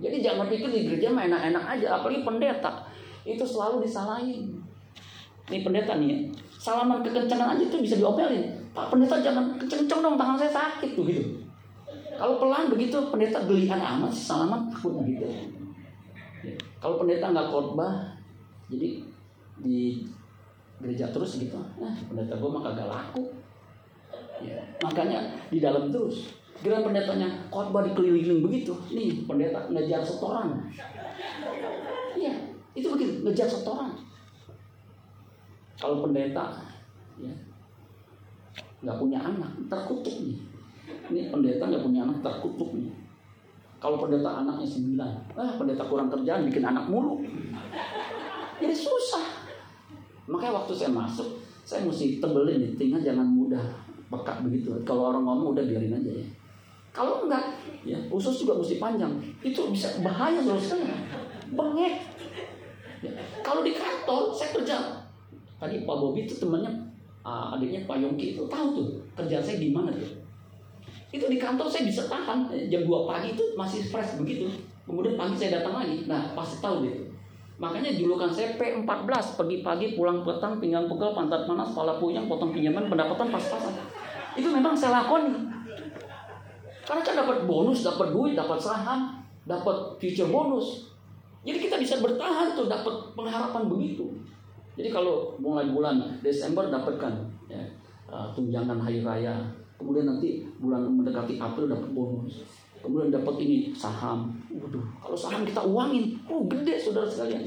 Jadi 0.00 0.24
jangan 0.24 0.48
pikir 0.48 0.72
di 0.72 0.88
gereja 0.88 1.12
mah 1.12 1.28
enak-enak 1.28 1.76
aja, 1.76 2.00
apalagi 2.00 2.24
pendeta. 2.24 2.88
Itu 3.28 3.44
selalu 3.44 3.84
disalahin. 3.84 4.64
Ini 5.50 5.60
pendeta 5.60 6.00
nih 6.00 6.08
ya. 6.08 6.18
Salaman 6.56 7.04
kekencangan 7.04 7.56
aja 7.56 7.62
itu 7.62 7.76
bisa 7.80 8.00
diomelin. 8.00 8.48
Pak 8.72 8.90
pendeta 8.90 9.20
jangan 9.20 9.54
kenceng-kenceng 9.60 10.00
dong, 10.00 10.16
tangan 10.16 10.36
saya 10.40 10.52
sakit 10.52 10.90
tuh 10.96 11.04
gitu. 11.06 11.22
Kalau 12.14 12.38
pelan 12.38 12.70
begitu 12.70 12.96
pendeta 13.10 13.42
gelian 13.44 13.78
amat 13.78 14.10
sih 14.14 14.24
salaman 14.30 14.70
takut 14.70 15.02
gitu. 15.04 15.26
Kalau 16.80 17.00
pendeta 17.00 17.32
nggak 17.32 17.48
khotbah, 17.50 18.16
jadi 18.68 19.02
di 19.60 20.04
gereja 20.82 21.08
terus 21.14 21.40
gitu, 21.40 21.56
nah 21.78 21.94
pendeta 22.10 22.34
gue 22.36 22.50
mah 22.50 22.62
kagak 22.66 22.88
laku. 22.90 23.22
Ya. 24.42 24.60
Makanya 24.82 25.32
di 25.48 25.62
dalam 25.62 25.88
terus 25.88 26.44
Kira 26.64 26.80
pendetanya 26.80 27.28
khotbah 27.50 27.82
dikeliling 27.82 28.40
begitu. 28.40 28.72
Nih 28.94 29.26
pendeta 29.26 29.66
ngejar 29.68 30.00
setoran. 30.00 30.64
Iya, 32.14 32.34
itu 32.72 32.86
begitu, 32.88 33.26
ngejar 33.26 33.44
setoran. 33.50 33.92
Kalau 35.84 36.00
pendeta 36.00 36.64
ya 37.20 37.28
nggak 38.80 38.96
punya 38.96 39.20
anak, 39.20 39.52
terkutuk 39.68 40.16
nih. 40.24 40.40
Ini 41.12 41.28
pendeta 41.28 41.68
nggak 41.68 41.84
punya 41.84 42.08
anak, 42.08 42.24
terkutuk 42.24 42.72
nih. 42.72 42.88
Kalau 43.76 44.00
pendeta 44.00 44.40
anaknya 44.40 44.64
sembilan, 44.64 45.12
ah 45.36 45.60
pendeta 45.60 45.84
kurang 45.84 46.08
kerjaan 46.08 46.48
bikin 46.48 46.64
anak 46.64 46.88
mulu. 46.88 47.20
Jadi 48.64 48.72
susah. 48.72 49.44
Makanya 50.24 50.64
waktu 50.64 50.72
saya 50.72 50.88
masuk, 50.88 51.36
saya 51.68 51.84
mesti 51.84 52.16
tebelin 52.16 52.64
nih, 52.64 52.72
tinggal 52.80 53.04
jangan 53.04 53.28
mudah 53.28 53.60
pekat 54.08 54.40
begitu. 54.40 54.72
Kalau 54.88 55.12
orang 55.12 55.28
ngomong 55.28 55.52
udah 55.52 55.68
biarin 55.68 56.00
aja 56.00 56.12
ya. 56.16 56.24
Kalau 56.96 57.28
enggak, 57.28 57.60
ya 57.84 58.00
usus 58.08 58.40
juga 58.40 58.56
mesti 58.56 58.80
panjang. 58.80 59.12
Itu 59.44 59.68
bisa 59.68 60.00
bahaya 60.00 60.40
saudara. 60.40 60.96
Bengek. 61.52 62.08
Ya. 63.04 63.12
Kalau 63.44 63.60
di 63.60 63.76
kantor 63.76 64.32
saya 64.32 64.48
kerja. 64.56 65.03
Tadi 65.58 65.86
Pak 65.86 65.96
Bobi 65.96 66.26
itu 66.26 66.34
temannya 66.38 66.70
uh, 67.24 67.54
adiknya 67.56 67.86
Pak 67.88 67.96
Yongki 67.98 68.36
itu 68.36 68.42
tahu 68.50 68.66
tuh 68.76 68.86
kerjaan 69.16 69.42
saya 69.42 69.58
di 69.58 69.70
mana 69.70 69.94
tuh. 69.94 70.24
Itu 71.14 71.30
di 71.30 71.38
kantor 71.38 71.70
saya 71.70 71.86
bisa 71.86 72.10
tahan 72.10 72.50
jam 72.66 72.82
2 72.82 73.10
pagi 73.10 73.38
itu 73.38 73.54
masih 73.54 73.86
fresh 73.86 74.18
begitu. 74.18 74.50
Kemudian 74.84 75.14
pagi 75.14 75.38
saya 75.38 75.62
datang 75.62 75.80
lagi. 75.80 76.04
Nah, 76.04 76.34
pasti 76.36 76.58
tahu 76.60 76.84
gitu. 76.84 77.14
Makanya 77.54 77.94
julukan 77.94 78.26
saya 78.34 78.58
P14 78.58 79.38
pagi-pagi 79.38 79.94
pulang 79.94 80.26
petang 80.26 80.58
pinggang 80.58 80.90
pegal 80.90 81.14
pantat 81.14 81.46
panas 81.46 81.70
kepala 81.70 82.02
puyeng 82.02 82.26
potong 82.26 82.50
pinjaman 82.50 82.90
pendapatan 82.90 83.30
pas-pasan. 83.30 83.74
Itu 84.34 84.50
memang 84.50 84.74
saya 84.74 85.06
lakoni. 85.06 85.54
Karena 86.84 87.00
kan 87.00 87.14
dapat 87.16 87.46
bonus, 87.46 87.86
dapat 87.86 88.12
duit, 88.12 88.34
dapat 88.34 88.58
saham, 88.58 89.22
dapat 89.46 89.96
future 90.02 90.28
bonus. 90.28 90.90
Jadi 91.46 91.58
kita 91.62 91.78
bisa 91.78 92.02
bertahan 92.02 92.58
tuh 92.58 92.66
dapat 92.66 93.14
pengharapan 93.14 93.70
begitu. 93.70 94.10
Jadi 94.74 94.88
kalau 94.90 95.38
mulai 95.38 95.70
bulan 95.70 96.18
Desember 96.18 96.66
dapatkan 96.66 97.14
ya, 97.46 97.62
uh, 98.10 98.30
tunjangan 98.34 98.78
hari 98.82 99.06
raya, 99.06 99.38
kemudian 99.78 100.06
nanti 100.06 100.42
bulan 100.58 100.82
mendekati 100.90 101.38
April 101.38 101.70
dapat 101.70 101.94
bonus, 101.94 102.42
kemudian 102.82 103.14
dapat 103.14 103.34
ini 103.38 103.70
saham. 103.70 104.34
Waduh, 104.50 104.82
kalau 104.98 105.14
saham 105.14 105.46
kita 105.46 105.62
uangin, 105.62 106.18
oh 106.26 106.42
gede 106.50 106.74
saudara 106.74 107.06
sekalian. 107.06 107.46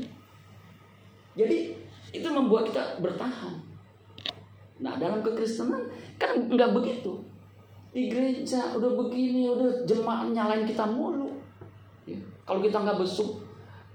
Jadi 1.35 1.75
itu 2.15 2.27
membuat 2.31 2.71
kita 2.71 3.03
bertahan. 3.03 3.59
Nah 4.79 4.95
dalam 4.95 5.19
kekristenan 5.19 5.83
kan 6.15 6.47
nggak 6.47 6.71
begitu 6.71 7.27
di 7.97 8.13
gereja 8.13 8.77
udah 8.77 8.93
begini 8.93 9.49
udah 9.49 9.81
jemaat 9.89 10.29
nyalain 10.29 10.69
kita 10.69 10.85
mulu 10.85 11.33
ya. 12.05 12.13
kalau 12.45 12.61
kita 12.61 12.85
nggak 12.85 13.01
besuk 13.01 13.41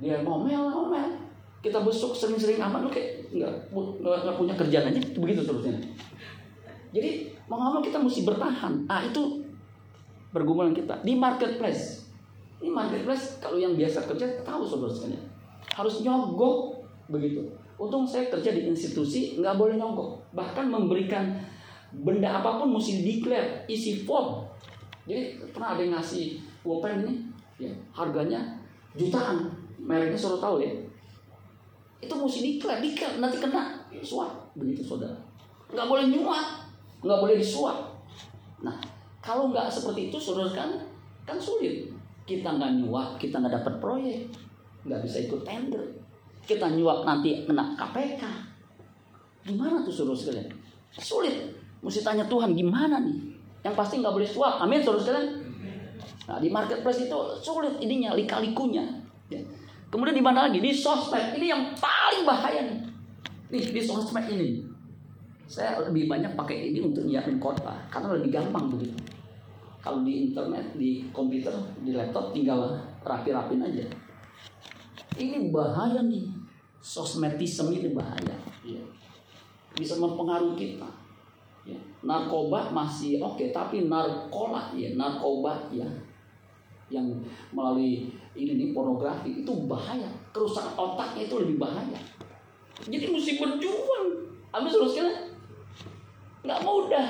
dia 0.02 0.26
ngomel 0.26 0.74
ngomel 0.74 1.21
kita 1.62 1.78
besuk 1.80 2.12
sering-sering 2.12 2.58
amat 2.58 2.82
lu 2.82 2.90
kayak 2.90 3.22
nggak 3.30 3.52
nggak 4.02 4.36
punya 4.36 4.54
kerjaan 4.58 4.90
aja 4.90 5.00
begitu 5.14 5.40
terusnya 5.46 5.78
jadi 6.92 7.30
mau 7.46 7.56
ngomong 7.56 7.86
kita 7.86 8.02
mesti 8.02 8.26
bertahan 8.26 8.84
ah 8.90 9.00
itu 9.06 9.40
pergumulan 10.34 10.74
kita 10.74 11.00
di 11.06 11.14
marketplace 11.14 12.04
ini 12.58 12.70
marketplace 12.70 13.38
kalau 13.38 13.56
yang 13.56 13.78
biasa 13.78 14.04
kerja 14.10 14.42
tahu 14.42 14.66
sekalian 14.66 15.22
harus 15.72 16.02
nyogok 16.02 16.82
begitu 17.08 17.46
Untung 17.82 18.06
saya 18.06 18.30
kerja 18.30 18.54
di 18.54 18.70
institusi 18.70 19.34
nggak 19.42 19.58
boleh 19.58 19.74
nyongkok. 19.74 20.14
Bahkan 20.38 20.70
memberikan 20.70 21.34
benda 21.90 22.38
apa 22.38 22.62
pun 22.62 22.78
mesti 22.78 23.02
declare, 23.02 23.66
isi 23.66 24.06
form. 24.06 24.46
Jadi 25.02 25.42
pernah 25.50 25.74
ada 25.74 25.82
yang 25.82 25.98
ngasih 25.98 26.38
pulpen 26.62 27.02
ini, 27.02 27.14
ya, 27.58 27.74
harganya 27.90 28.54
jutaan. 28.94 29.50
Mereknya 29.82 30.14
suruh 30.14 30.38
tahu 30.38 30.62
ya. 30.62 30.70
Itu 32.02 32.14
mesti 32.18 32.38
declare, 32.42 32.82
declare 32.82 33.16
nanti 33.22 33.38
kena 33.38 33.78
suap 34.02 34.50
begitu 34.58 34.82
saudara. 34.82 35.14
Nggak 35.70 35.86
boleh 35.86 36.04
nyuap, 36.10 36.46
nggak 37.00 37.20
boleh 37.22 37.38
disuap. 37.38 37.94
Nah, 38.60 38.74
kalau 39.22 39.54
nggak 39.54 39.70
seperti 39.70 40.10
itu 40.10 40.18
saudara 40.18 40.50
kan 40.50 40.70
kan 41.22 41.38
sulit. 41.38 41.86
Kita 42.26 42.58
nggak 42.58 42.82
nyuap, 42.82 43.16
kita 43.22 43.38
nggak 43.38 43.62
dapat 43.62 43.74
proyek, 43.78 44.26
nggak 44.82 45.00
bisa 45.06 45.22
ikut 45.22 45.46
tender 45.46 46.02
kita 46.42 46.66
nyuap 46.74 47.06
nanti 47.06 47.46
kena 47.46 47.74
KPK. 47.78 48.22
Gimana 49.46 49.82
tuh 49.82 49.94
suruh 49.94 50.14
sekalian? 50.14 50.50
Sulit. 50.94 51.34
Mesti 51.82 52.02
tanya 52.02 52.26
Tuhan 52.26 52.54
gimana 52.54 53.02
nih? 53.02 53.34
Yang 53.62 53.74
pasti 53.78 53.94
nggak 54.02 54.14
boleh 54.14 54.26
suap. 54.26 54.62
Amin 54.62 54.82
suruh 54.82 54.98
sekalian. 54.98 55.38
Nah 56.26 56.38
di 56.38 56.50
marketplace 56.50 57.06
itu 57.06 57.18
sulit 57.38 57.78
ininya, 57.78 58.14
lika-likunya. 58.14 58.82
Ya. 59.30 59.38
Kemudian 59.92 60.16
di 60.16 60.24
mana 60.24 60.48
lagi? 60.48 60.56
Di 60.64 60.72
sosmed. 60.72 61.36
Ini 61.36 61.52
yang 61.52 61.62
paling 61.76 62.24
bahaya 62.24 62.64
nih. 62.64 62.80
Nih 63.52 63.64
di 63.76 63.80
sosmed 63.84 64.24
ini. 64.24 64.64
Saya 65.44 65.84
lebih 65.84 66.08
banyak 66.08 66.32
pakai 66.32 66.72
ini 66.72 66.80
untuk 66.80 67.04
nyiapin 67.04 67.36
kota 67.36 67.76
karena 67.92 68.16
lebih 68.16 68.32
gampang 68.32 68.72
begitu. 68.72 68.96
Kalau 69.84 70.00
di 70.00 70.32
internet, 70.32 70.72
di 70.80 71.04
komputer, 71.12 71.52
di 71.84 71.92
laptop 71.92 72.32
tinggal 72.32 72.72
rapi-rapin 73.04 73.60
aja. 73.60 73.84
Ini 75.20 75.52
bahaya 75.52 76.00
nih. 76.00 76.24
Sosmedisme 76.80 77.68
ini 77.76 77.92
bahaya. 77.92 78.32
Ya. 78.64 78.80
Bisa 79.76 80.00
mempengaruhi 80.00 80.56
kita. 80.56 80.88
Ya. 81.68 81.76
Narkoba 82.00 82.72
masih 82.72 83.20
oke, 83.20 83.38
okay, 83.38 83.48
tapi 83.54 83.86
narkola 83.86 84.74
ya, 84.74 84.98
narkoba 84.98 85.62
ya, 85.70 85.86
yang 86.90 87.06
melalui 87.54 88.10
ini 88.32 88.52
nih 88.56 88.68
pornografi 88.72 89.44
itu 89.44 89.52
bahaya. 89.68 90.08
Kerusakan 90.32 90.72
otaknya 90.76 91.28
itu 91.28 91.36
lebih 91.40 91.56
bahaya. 91.60 92.00
Jadi 92.82 93.06
mesti 93.12 93.36
berjuang. 93.38 94.06
Habis 94.52 94.72
terus 94.72 94.94
kan 94.96 95.08
nggak 96.42 96.60
mudah. 96.64 97.06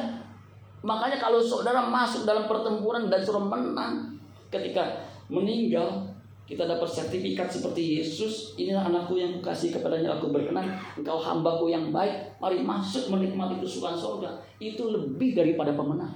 Makanya 0.82 1.18
kalau 1.22 1.38
saudara 1.38 1.86
masuk 1.86 2.26
dalam 2.26 2.50
pertempuran 2.50 3.06
dan 3.06 3.22
suruh 3.22 3.46
menang 3.46 4.18
ketika 4.50 4.82
meninggal 5.30 6.10
kita 6.42 6.66
dapat 6.66 6.90
sertifikat 6.90 7.48
seperti 7.48 8.02
Yesus, 8.02 8.58
inilah 8.58 8.90
anakku 8.90 9.14
yang 9.14 9.38
kukasih 9.38 9.72
kepadanya 9.72 10.18
aku 10.18 10.34
berkenan, 10.34 10.74
engkau 10.98 11.16
hambaku 11.16 11.70
yang 11.70 11.94
baik, 11.94 12.34
mari 12.42 12.60
masuk 12.60 13.08
menikmati 13.08 13.62
kesukaan 13.62 13.94
surga. 13.94 14.28
Itu 14.58 14.90
lebih 14.90 15.38
daripada 15.38 15.72
pemenang. 15.72 16.12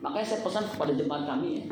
Makanya 0.00 0.24
saya 0.24 0.40
pesan 0.46 0.64
kepada 0.70 0.96
jemaat 0.96 1.28
kami 1.28 1.60
ya, 1.60 1.64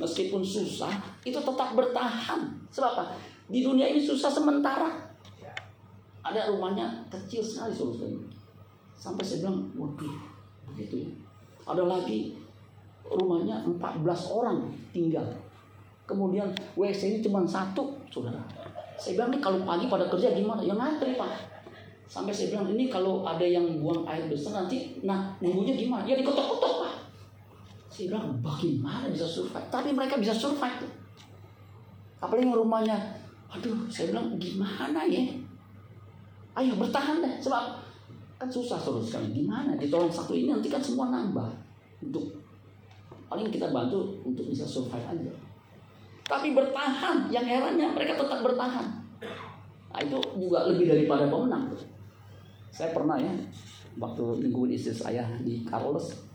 meskipun 0.00 0.42
susah, 0.42 0.92
itu 1.22 1.36
tetap 1.36 1.74
bertahan. 1.74 2.40
Sebab 2.70 2.90
apa? 2.98 3.04
Di 3.50 3.60
dunia 3.62 3.90
ini 3.90 4.00
susah 4.00 4.30
sementara. 4.30 4.90
Ada 6.24 6.48
rumahnya 6.48 7.04
kecil 7.12 7.44
sekali 7.44 7.76
saudara 7.76 8.16
Sampai 8.96 9.20
saya 9.20 9.44
bilang, 9.44 9.68
waduh, 9.76 10.16
begitu 10.72 11.04
ya. 11.04 11.10
Ada 11.68 11.84
lagi 11.84 12.32
rumahnya 13.04 13.60
14 13.68 14.00
orang 14.32 14.72
tinggal 14.88 15.28
Kemudian 16.04 16.52
WC 16.76 17.00
ini 17.16 17.18
cuma 17.24 17.40
satu, 17.48 17.96
saudara. 18.12 18.40
Saya 19.00 19.16
bilang 19.16 19.32
nih 19.32 19.40
kalau 19.40 19.64
pagi 19.64 19.88
pada 19.88 20.04
kerja 20.04 20.36
gimana? 20.36 20.60
Ya 20.60 20.76
ngantri 20.76 21.16
pak. 21.16 21.32
Sampai 22.04 22.36
saya 22.36 22.52
bilang 22.52 22.68
ini 22.76 22.92
kalau 22.92 23.24
ada 23.24 23.42
yang 23.42 23.80
buang 23.80 24.04
air 24.04 24.28
besar 24.28 24.52
nanti, 24.52 25.00
nah 25.00 25.32
nunggunya 25.40 25.72
gimana? 25.72 26.04
Ya 26.04 26.20
dikotok-kotok 26.20 26.72
pak. 26.84 26.93
Saya 27.94 28.10
bilang 28.10 28.42
bagaimana 28.42 29.06
bisa 29.06 29.22
survive? 29.22 29.70
Tapi 29.70 29.94
mereka 29.94 30.18
bisa 30.18 30.34
survive 30.34 30.82
tuh. 30.82 30.90
Apalagi 32.18 32.50
rumahnya, 32.50 32.98
aduh 33.46 33.86
saya 33.86 34.10
bilang 34.10 34.34
gimana 34.34 35.06
ya? 35.06 35.22
Ayo 36.58 36.74
bertahan 36.74 37.22
deh, 37.22 37.38
sebab 37.38 37.78
kan 38.34 38.50
susah 38.50 38.82
terus 38.82 39.14
sekali. 39.14 39.30
Gimana? 39.30 39.78
Ditolong 39.78 40.10
satu 40.10 40.34
ini 40.34 40.50
nanti 40.50 40.66
kan 40.66 40.82
semua 40.82 41.14
nambah 41.14 41.46
untuk 42.02 42.34
paling 43.30 43.46
kita 43.54 43.70
bantu 43.70 44.18
untuk 44.26 44.50
bisa 44.50 44.66
survive 44.66 45.06
aja. 45.06 45.30
Tapi 46.26 46.50
bertahan. 46.50 47.30
Yang 47.30 47.46
herannya 47.46 47.94
mereka 47.94 48.18
tetap 48.18 48.42
bertahan. 48.42 48.86
Nah, 49.94 50.00
itu 50.02 50.18
juga 50.34 50.66
lebih 50.66 50.90
daripada 50.90 51.30
pemenang. 51.30 51.70
Saya 52.74 52.90
pernah 52.90 53.14
ya, 53.14 53.30
waktu 54.02 54.42
nungguin 54.42 54.74
istri 54.74 54.90
saya 54.90 55.22
di 55.46 55.62
Carlos, 55.62 56.33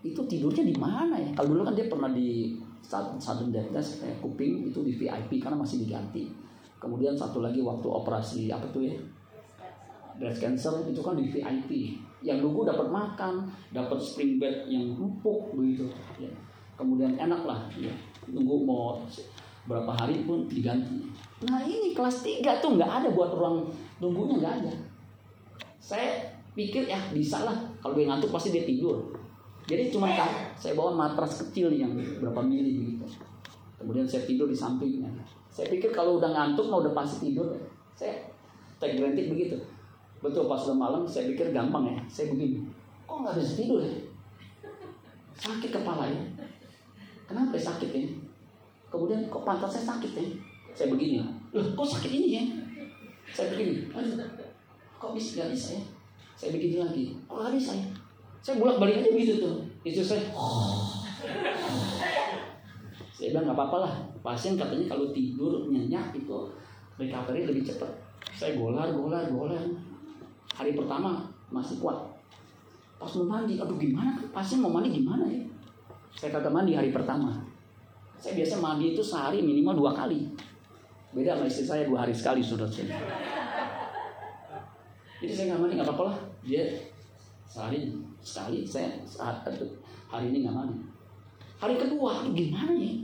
itu 0.00 0.20
tidurnya 0.24 0.64
di 0.64 0.76
mana 0.76 1.16
ya? 1.20 1.30
Kalau 1.36 1.52
dulu 1.52 1.62
kan 1.68 1.74
dia 1.76 1.86
pernah 1.88 2.10
di 2.12 2.56
satu 2.80 3.46
desk 3.52 4.02
kayak 4.02 4.18
kuping 4.24 4.72
itu 4.72 4.80
di 4.80 4.92
VIP 4.96 5.38
karena 5.38 5.60
masih 5.60 5.84
diganti. 5.84 6.26
Kemudian 6.80 7.12
satu 7.12 7.44
lagi 7.44 7.60
waktu 7.60 7.84
operasi 7.84 8.48
apa 8.48 8.64
tuh 8.72 8.88
ya? 8.88 8.96
Breast 10.16 10.40
cancer 10.40 10.72
itu 10.88 11.00
kan 11.04 11.16
di 11.16 11.28
VIP. 11.28 12.00
Yang 12.20 12.44
nunggu 12.44 12.68
dapat 12.68 12.88
makan, 12.88 13.48
dapat 13.72 13.96
spring 14.00 14.36
bed 14.40 14.68
yang 14.68 14.92
empuk 14.96 15.52
begitu. 15.56 15.88
Ya. 16.20 16.32
Kemudian 16.76 17.16
enak 17.20 17.44
lah. 17.44 17.68
Ya 17.76 17.92
nunggu 18.28 18.64
mau 18.64 19.00
berapa 19.68 19.92
hari 19.92 20.24
pun 20.24 20.48
diganti. 20.48 21.04
Nah 21.44 21.60
ini 21.64 21.92
kelas 21.92 22.24
3 22.24 22.64
tuh 22.64 22.80
nggak 22.80 22.92
ada 23.04 23.08
buat 23.12 23.32
ruang 23.36 23.68
nunggunya 24.00 24.40
nggak 24.40 24.54
ada. 24.64 24.72
Saya 25.80 26.32
pikir 26.56 26.88
ya 26.88 27.00
bisa 27.12 27.44
lah 27.44 27.56
kalau 27.80 27.96
dia 27.96 28.08
ngantuk 28.08 28.32
pasti 28.32 28.52
dia 28.52 28.64
tidur. 28.64 29.12
Jadi 29.70 29.94
cuma 29.94 30.10
saya 30.58 30.74
bawa 30.74 30.98
matras 30.98 31.46
kecil 31.46 31.70
yang 31.70 31.94
berapa 31.94 32.42
mili 32.42 32.74
begitu. 32.74 33.06
Kemudian 33.78 34.02
saya 34.02 34.26
tidur 34.26 34.50
di 34.50 34.58
sampingnya. 34.58 35.06
Saya 35.46 35.70
pikir 35.70 35.94
kalau 35.94 36.18
udah 36.18 36.26
ngantuk 36.34 36.66
mau 36.66 36.82
udah 36.82 36.90
pasti 36.90 37.30
tidur. 37.30 37.54
Saya 37.94 38.18
take 38.82 38.98
granted 38.98 39.30
begitu. 39.30 39.54
Betul 40.18 40.50
pas 40.50 40.58
udah 40.66 40.74
malam 40.74 41.06
saya 41.06 41.30
pikir 41.30 41.54
gampang 41.54 41.86
ya. 41.86 42.02
Saya 42.10 42.34
begini. 42.34 42.66
Kok 43.06 43.22
nggak 43.22 43.34
bisa 43.38 43.52
tidur 43.62 43.78
ya? 43.78 43.94
Sakit 45.38 45.70
kepala 45.70 46.10
ya. 46.10 46.22
Kenapa 47.30 47.54
sakit 47.54 47.90
ya? 47.94 48.10
Kemudian 48.90 49.30
kok 49.30 49.46
pantat 49.46 49.70
saya 49.70 49.86
sakit 49.86 50.12
ya? 50.18 50.26
Saya 50.74 50.90
begini. 50.90 51.22
Loh, 51.54 51.66
kok 51.78 51.86
sakit 51.86 52.10
ini 52.10 52.28
ya? 52.34 52.44
Saya 53.30 53.54
begini. 53.54 53.86
Aduh, 53.94 54.18
kok 54.98 55.14
bisa 55.14 55.46
gak 55.46 55.54
bisa 55.54 55.78
ya? 55.78 55.82
Saya 56.34 56.50
begini 56.58 56.76
lagi. 56.82 57.04
Kok 57.30 57.38
gak 57.38 57.54
bisa 57.54 57.78
ya? 57.78 57.86
Saya 58.40 58.56
bolak 58.56 58.80
balik 58.80 59.04
aja 59.04 59.08
begitu 59.12 59.44
tuh. 59.44 59.60
Itu 59.84 60.00
saya. 60.00 60.24
Saya 63.12 63.36
bilang 63.36 63.44
nggak 63.52 63.56
apa-apa 63.56 63.76
lah. 63.84 63.94
Pasien 64.24 64.56
katanya 64.56 64.88
kalau 64.88 65.12
tidur 65.12 65.68
nyenyak 65.68 66.16
itu 66.16 66.48
recovery 66.96 67.44
lebih 67.44 67.68
cepat. 67.68 67.92
Saya 68.32 68.56
golar, 68.56 68.88
golar, 68.96 69.28
golar. 69.28 69.60
Hari 70.56 70.72
pertama 70.72 71.28
masih 71.52 71.76
kuat. 71.80 71.96
Pas 73.00 73.12
mau 73.16 73.40
mandi, 73.40 73.56
aduh 73.56 73.80
gimana? 73.80 74.12
Pasien 74.32 74.60
mau 74.60 74.72
mandi 74.72 74.92
gimana 74.92 75.24
ya? 75.24 75.40
Saya 76.12 76.36
kagak 76.36 76.52
mandi 76.52 76.76
hari 76.76 76.92
pertama. 76.92 77.32
Saya 78.20 78.36
biasa 78.36 78.60
mandi 78.60 78.92
itu 78.92 79.00
sehari 79.00 79.40
minimal 79.40 79.80
dua 79.80 79.92
kali. 79.96 80.28
Beda 81.16 81.36
sama 81.36 81.48
istri 81.48 81.64
saya 81.64 81.88
dua 81.88 82.04
hari 82.04 82.12
sekali 82.12 82.44
sudah 82.44 82.68
saya. 82.68 83.00
Jadi 85.20 85.32
saya 85.32 85.44
nggak 85.52 85.60
mandi 85.60 85.74
nggak 85.80 85.88
apa-apa 85.88 86.04
lah. 86.12 86.16
Dia 86.44 86.64
sehari 87.50 87.90
sekali 88.22 88.62
saya 88.62 88.94
hari 90.06 90.30
ini 90.30 90.46
nggak 90.46 90.54
mandi. 90.54 90.78
Hari 91.58 91.74
kedua, 91.76 92.22
gimana 92.30 92.72
ya? 92.78 92.94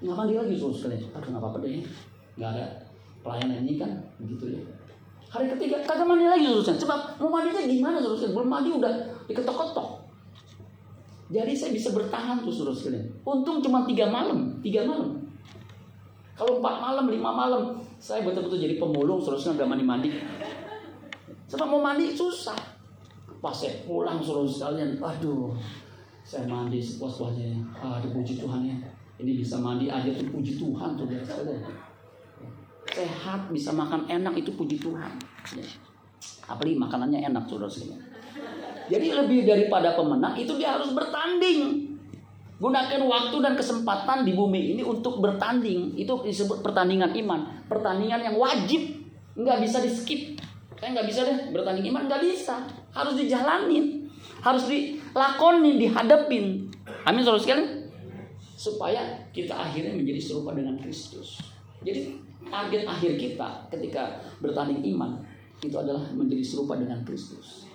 Nggak 0.00 0.16
mandi 0.16 0.34
lagi 0.34 0.54
suruh 0.56 0.72
sekali. 0.72 0.96
Aduh 1.12 1.28
nggak 1.28 1.42
apa-apa 1.44 1.58
deh. 1.60 1.84
Nggak 2.40 2.50
ada 2.56 2.64
pelayanan 3.20 3.68
ini 3.68 3.76
kan 3.76 3.92
begitu 4.16 4.56
ya. 4.56 4.60
Hari 5.28 5.52
ketiga 5.56 5.84
kagak 5.84 6.08
mandi 6.08 6.24
lagi 6.24 6.48
suruh 6.48 6.64
Coba 6.64 6.96
mau 7.20 7.28
mandinya 7.28 7.62
gimana 7.64 8.00
suruh 8.00 8.32
Belum 8.32 8.48
mandi 8.48 8.72
udah 8.72 8.92
diketok-ketok. 9.28 9.88
Jadi 11.32 11.52
saya 11.52 11.70
bisa 11.76 11.92
bertahan 11.92 12.40
tuh 12.44 12.52
suruh 12.52 12.72
sekalian. 12.72 13.08
Untung 13.24 13.60
cuma 13.60 13.84
tiga 13.84 14.08
malam, 14.08 14.56
tiga 14.64 14.88
malam. 14.88 15.20
Kalau 16.32 16.60
empat 16.60 16.76
malam, 16.80 17.12
lima 17.12 17.28
malam, 17.28 17.76
saya 18.00 18.24
betul-betul 18.24 18.56
jadi 18.56 18.80
pemulung, 18.80 19.20
seterusnya 19.20 19.56
nggak 19.56 19.68
mandi-mandi. 19.68 20.10
Sebab 21.48 21.66
mau 21.68 21.80
mandi 21.80 22.12
susah. 22.12 22.71
Pas 23.42 23.50
saya 23.50 23.82
pulang 23.82 24.22
suruh 24.22 24.46
sekalian, 24.46 25.02
aduh, 25.02 25.50
saya 26.22 26.46
mandi 26.46 26.78
sepuas-puasnya. 26.78 27.58
Aduh 27.82 28.14
puji 28.14 28.38
Tuhan 28.38 28.62
ya. 28.62 28.78
Ini 29.18 29.34
bisa 29.34 29.58
mandi 29.58 29.90
aja 29.90 30.08
tuh 30.14 30.30
puji 30.30 30.54
Tuhan 30.54 30.94
tuh 30.94 31.10
biasa 31.10 31.42
Sehat, 32.92 33.50
bisa 33.50 33.74
makan 33.74 34.06
enak 34.06 34.34
itu 34.38 34.54
puji 34.54 34.78
Tuhan. 34.78 35.10
Ya. 35.58 35.66
Apalagi 36.46 36.78
makanannya 36.78 37.26
enak 37.26 37.50
saudara 37.50 37.66
sekalian. 37.66 38.02
Jadi 38.86 39.06
lebih 39.14 39.46
daripada 39.46 39.94
pemenang 39.98 40.38
itu 40.38 40.54
dia 40.54 40.78
harus 40.78 40.94
bertanding. 40.94 41.90
Gunakan 42.62 43.02
waktu 43.10 43.36
dan 43.42 43.58
kesempatan 43.58 44.22
di 44.22 44.38
bumi 44.38 44.78
ini 44.78 44.82
untuk 44.86 45.18
bertanding. 45.18 45.98
Itu 45.98 46.22
disebut 46.22 46.62
pertandingan 46.62 47.10
iman, 47.26 47.66
pertandingan 47.66 48.22
yang 48.22 48.36
wajib. 48.38 49.02
nggak 49.32 49.64
bisa 49.64 49.80
di 49.80 49.90
skip. 49.90 50.22
Saya 50.76 50.92
nggak 50.92 51.08
bisa 51.08 51.24
deh 51.24 51.38
bertanding 51.56 51.88
iman, 51.88 52.04
nggak 52.04 52.22
bisa. 52.22 52.60
Harus 52.92 53.16
dijalanin, 53.16 54.06
harus 54.44 54.68
dilakonin, 54.68 55.80
dihadapin. 55.80 56.68
Amin 57.08 57.24
saudara 57.24 57.40
sekalian. 57.40 57.88
Supaya 58.38 59.00
kita 59.32 59.56
akhirnya 59.56 59.96
menjadi 59.96 60.20
serupa 60.20 60.52
dengan 60.52 60.78
Kristus. 60.78 61.40
Jadi 61.82 62.14
target 62.46 62.86
akhir 62.86 63.18
kita 63.18 63.48
ketika 63.72 64.22
bertanding 64.38 64.84
iman 64.94 65.18
itu 65.62 65.74
adalah 65.74 66.02
menjadi 66.14 66.44
serupa 66.44 66.78
dengan 66.78 67.02
Kristus. 67.02 67.66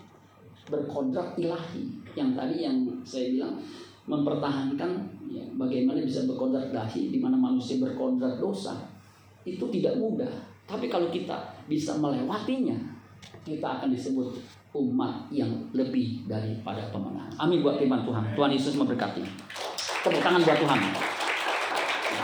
Berkodrat 0.67 1.39
ilahi 1.39 1.87
yang 2.15 2.35
tadi 2.35 2.63
yang 2.67 2.75
saya 3.07 3.31
bilang 3.31 3.55
mempertahankan 4.07 4.91
ya, 5.31 5.43
bagaimana 5.55 6.03
bisa 6.03 6.27
berkodrat 6.27 6.71
ilahi 6.71 7.11
di 7.11 7.19
mana 7.19 7.35
manusia 7.35 7.79
berkodrat 7.79 8.39
dosa 8.39 8.75
itu 9.47 9.63
tidak 9.71 9.95
mudah. 9.99 10.31
Tapi 10.67 10.91
kalau 10.91 11.07
kita 11.07 11.55
bisa 11.71 11.95
melewatinya, 11.95 12.75
kita 13.47 13.79
akan 13.79 13.95
disebut 13.95 14.35
umat 14.75 15.31
yang 15.31 15.71
lebih 15.71 16.27
daripada 16.27 16.91
pemenang. 16.91 17.31
Amin 17.39 17.63
buat 17.63 17.79
firman 17.79 18.03
Tuhan. 18.03 18.35
Tuhan 18.35 18.51
Yesus 18.51 18.73
memberkati. 18.75 19.23
Tepuk 20.03 20.21
tangan 20.21 20.41
buat 20.43 20.57
Tuhan. 20.59 20.79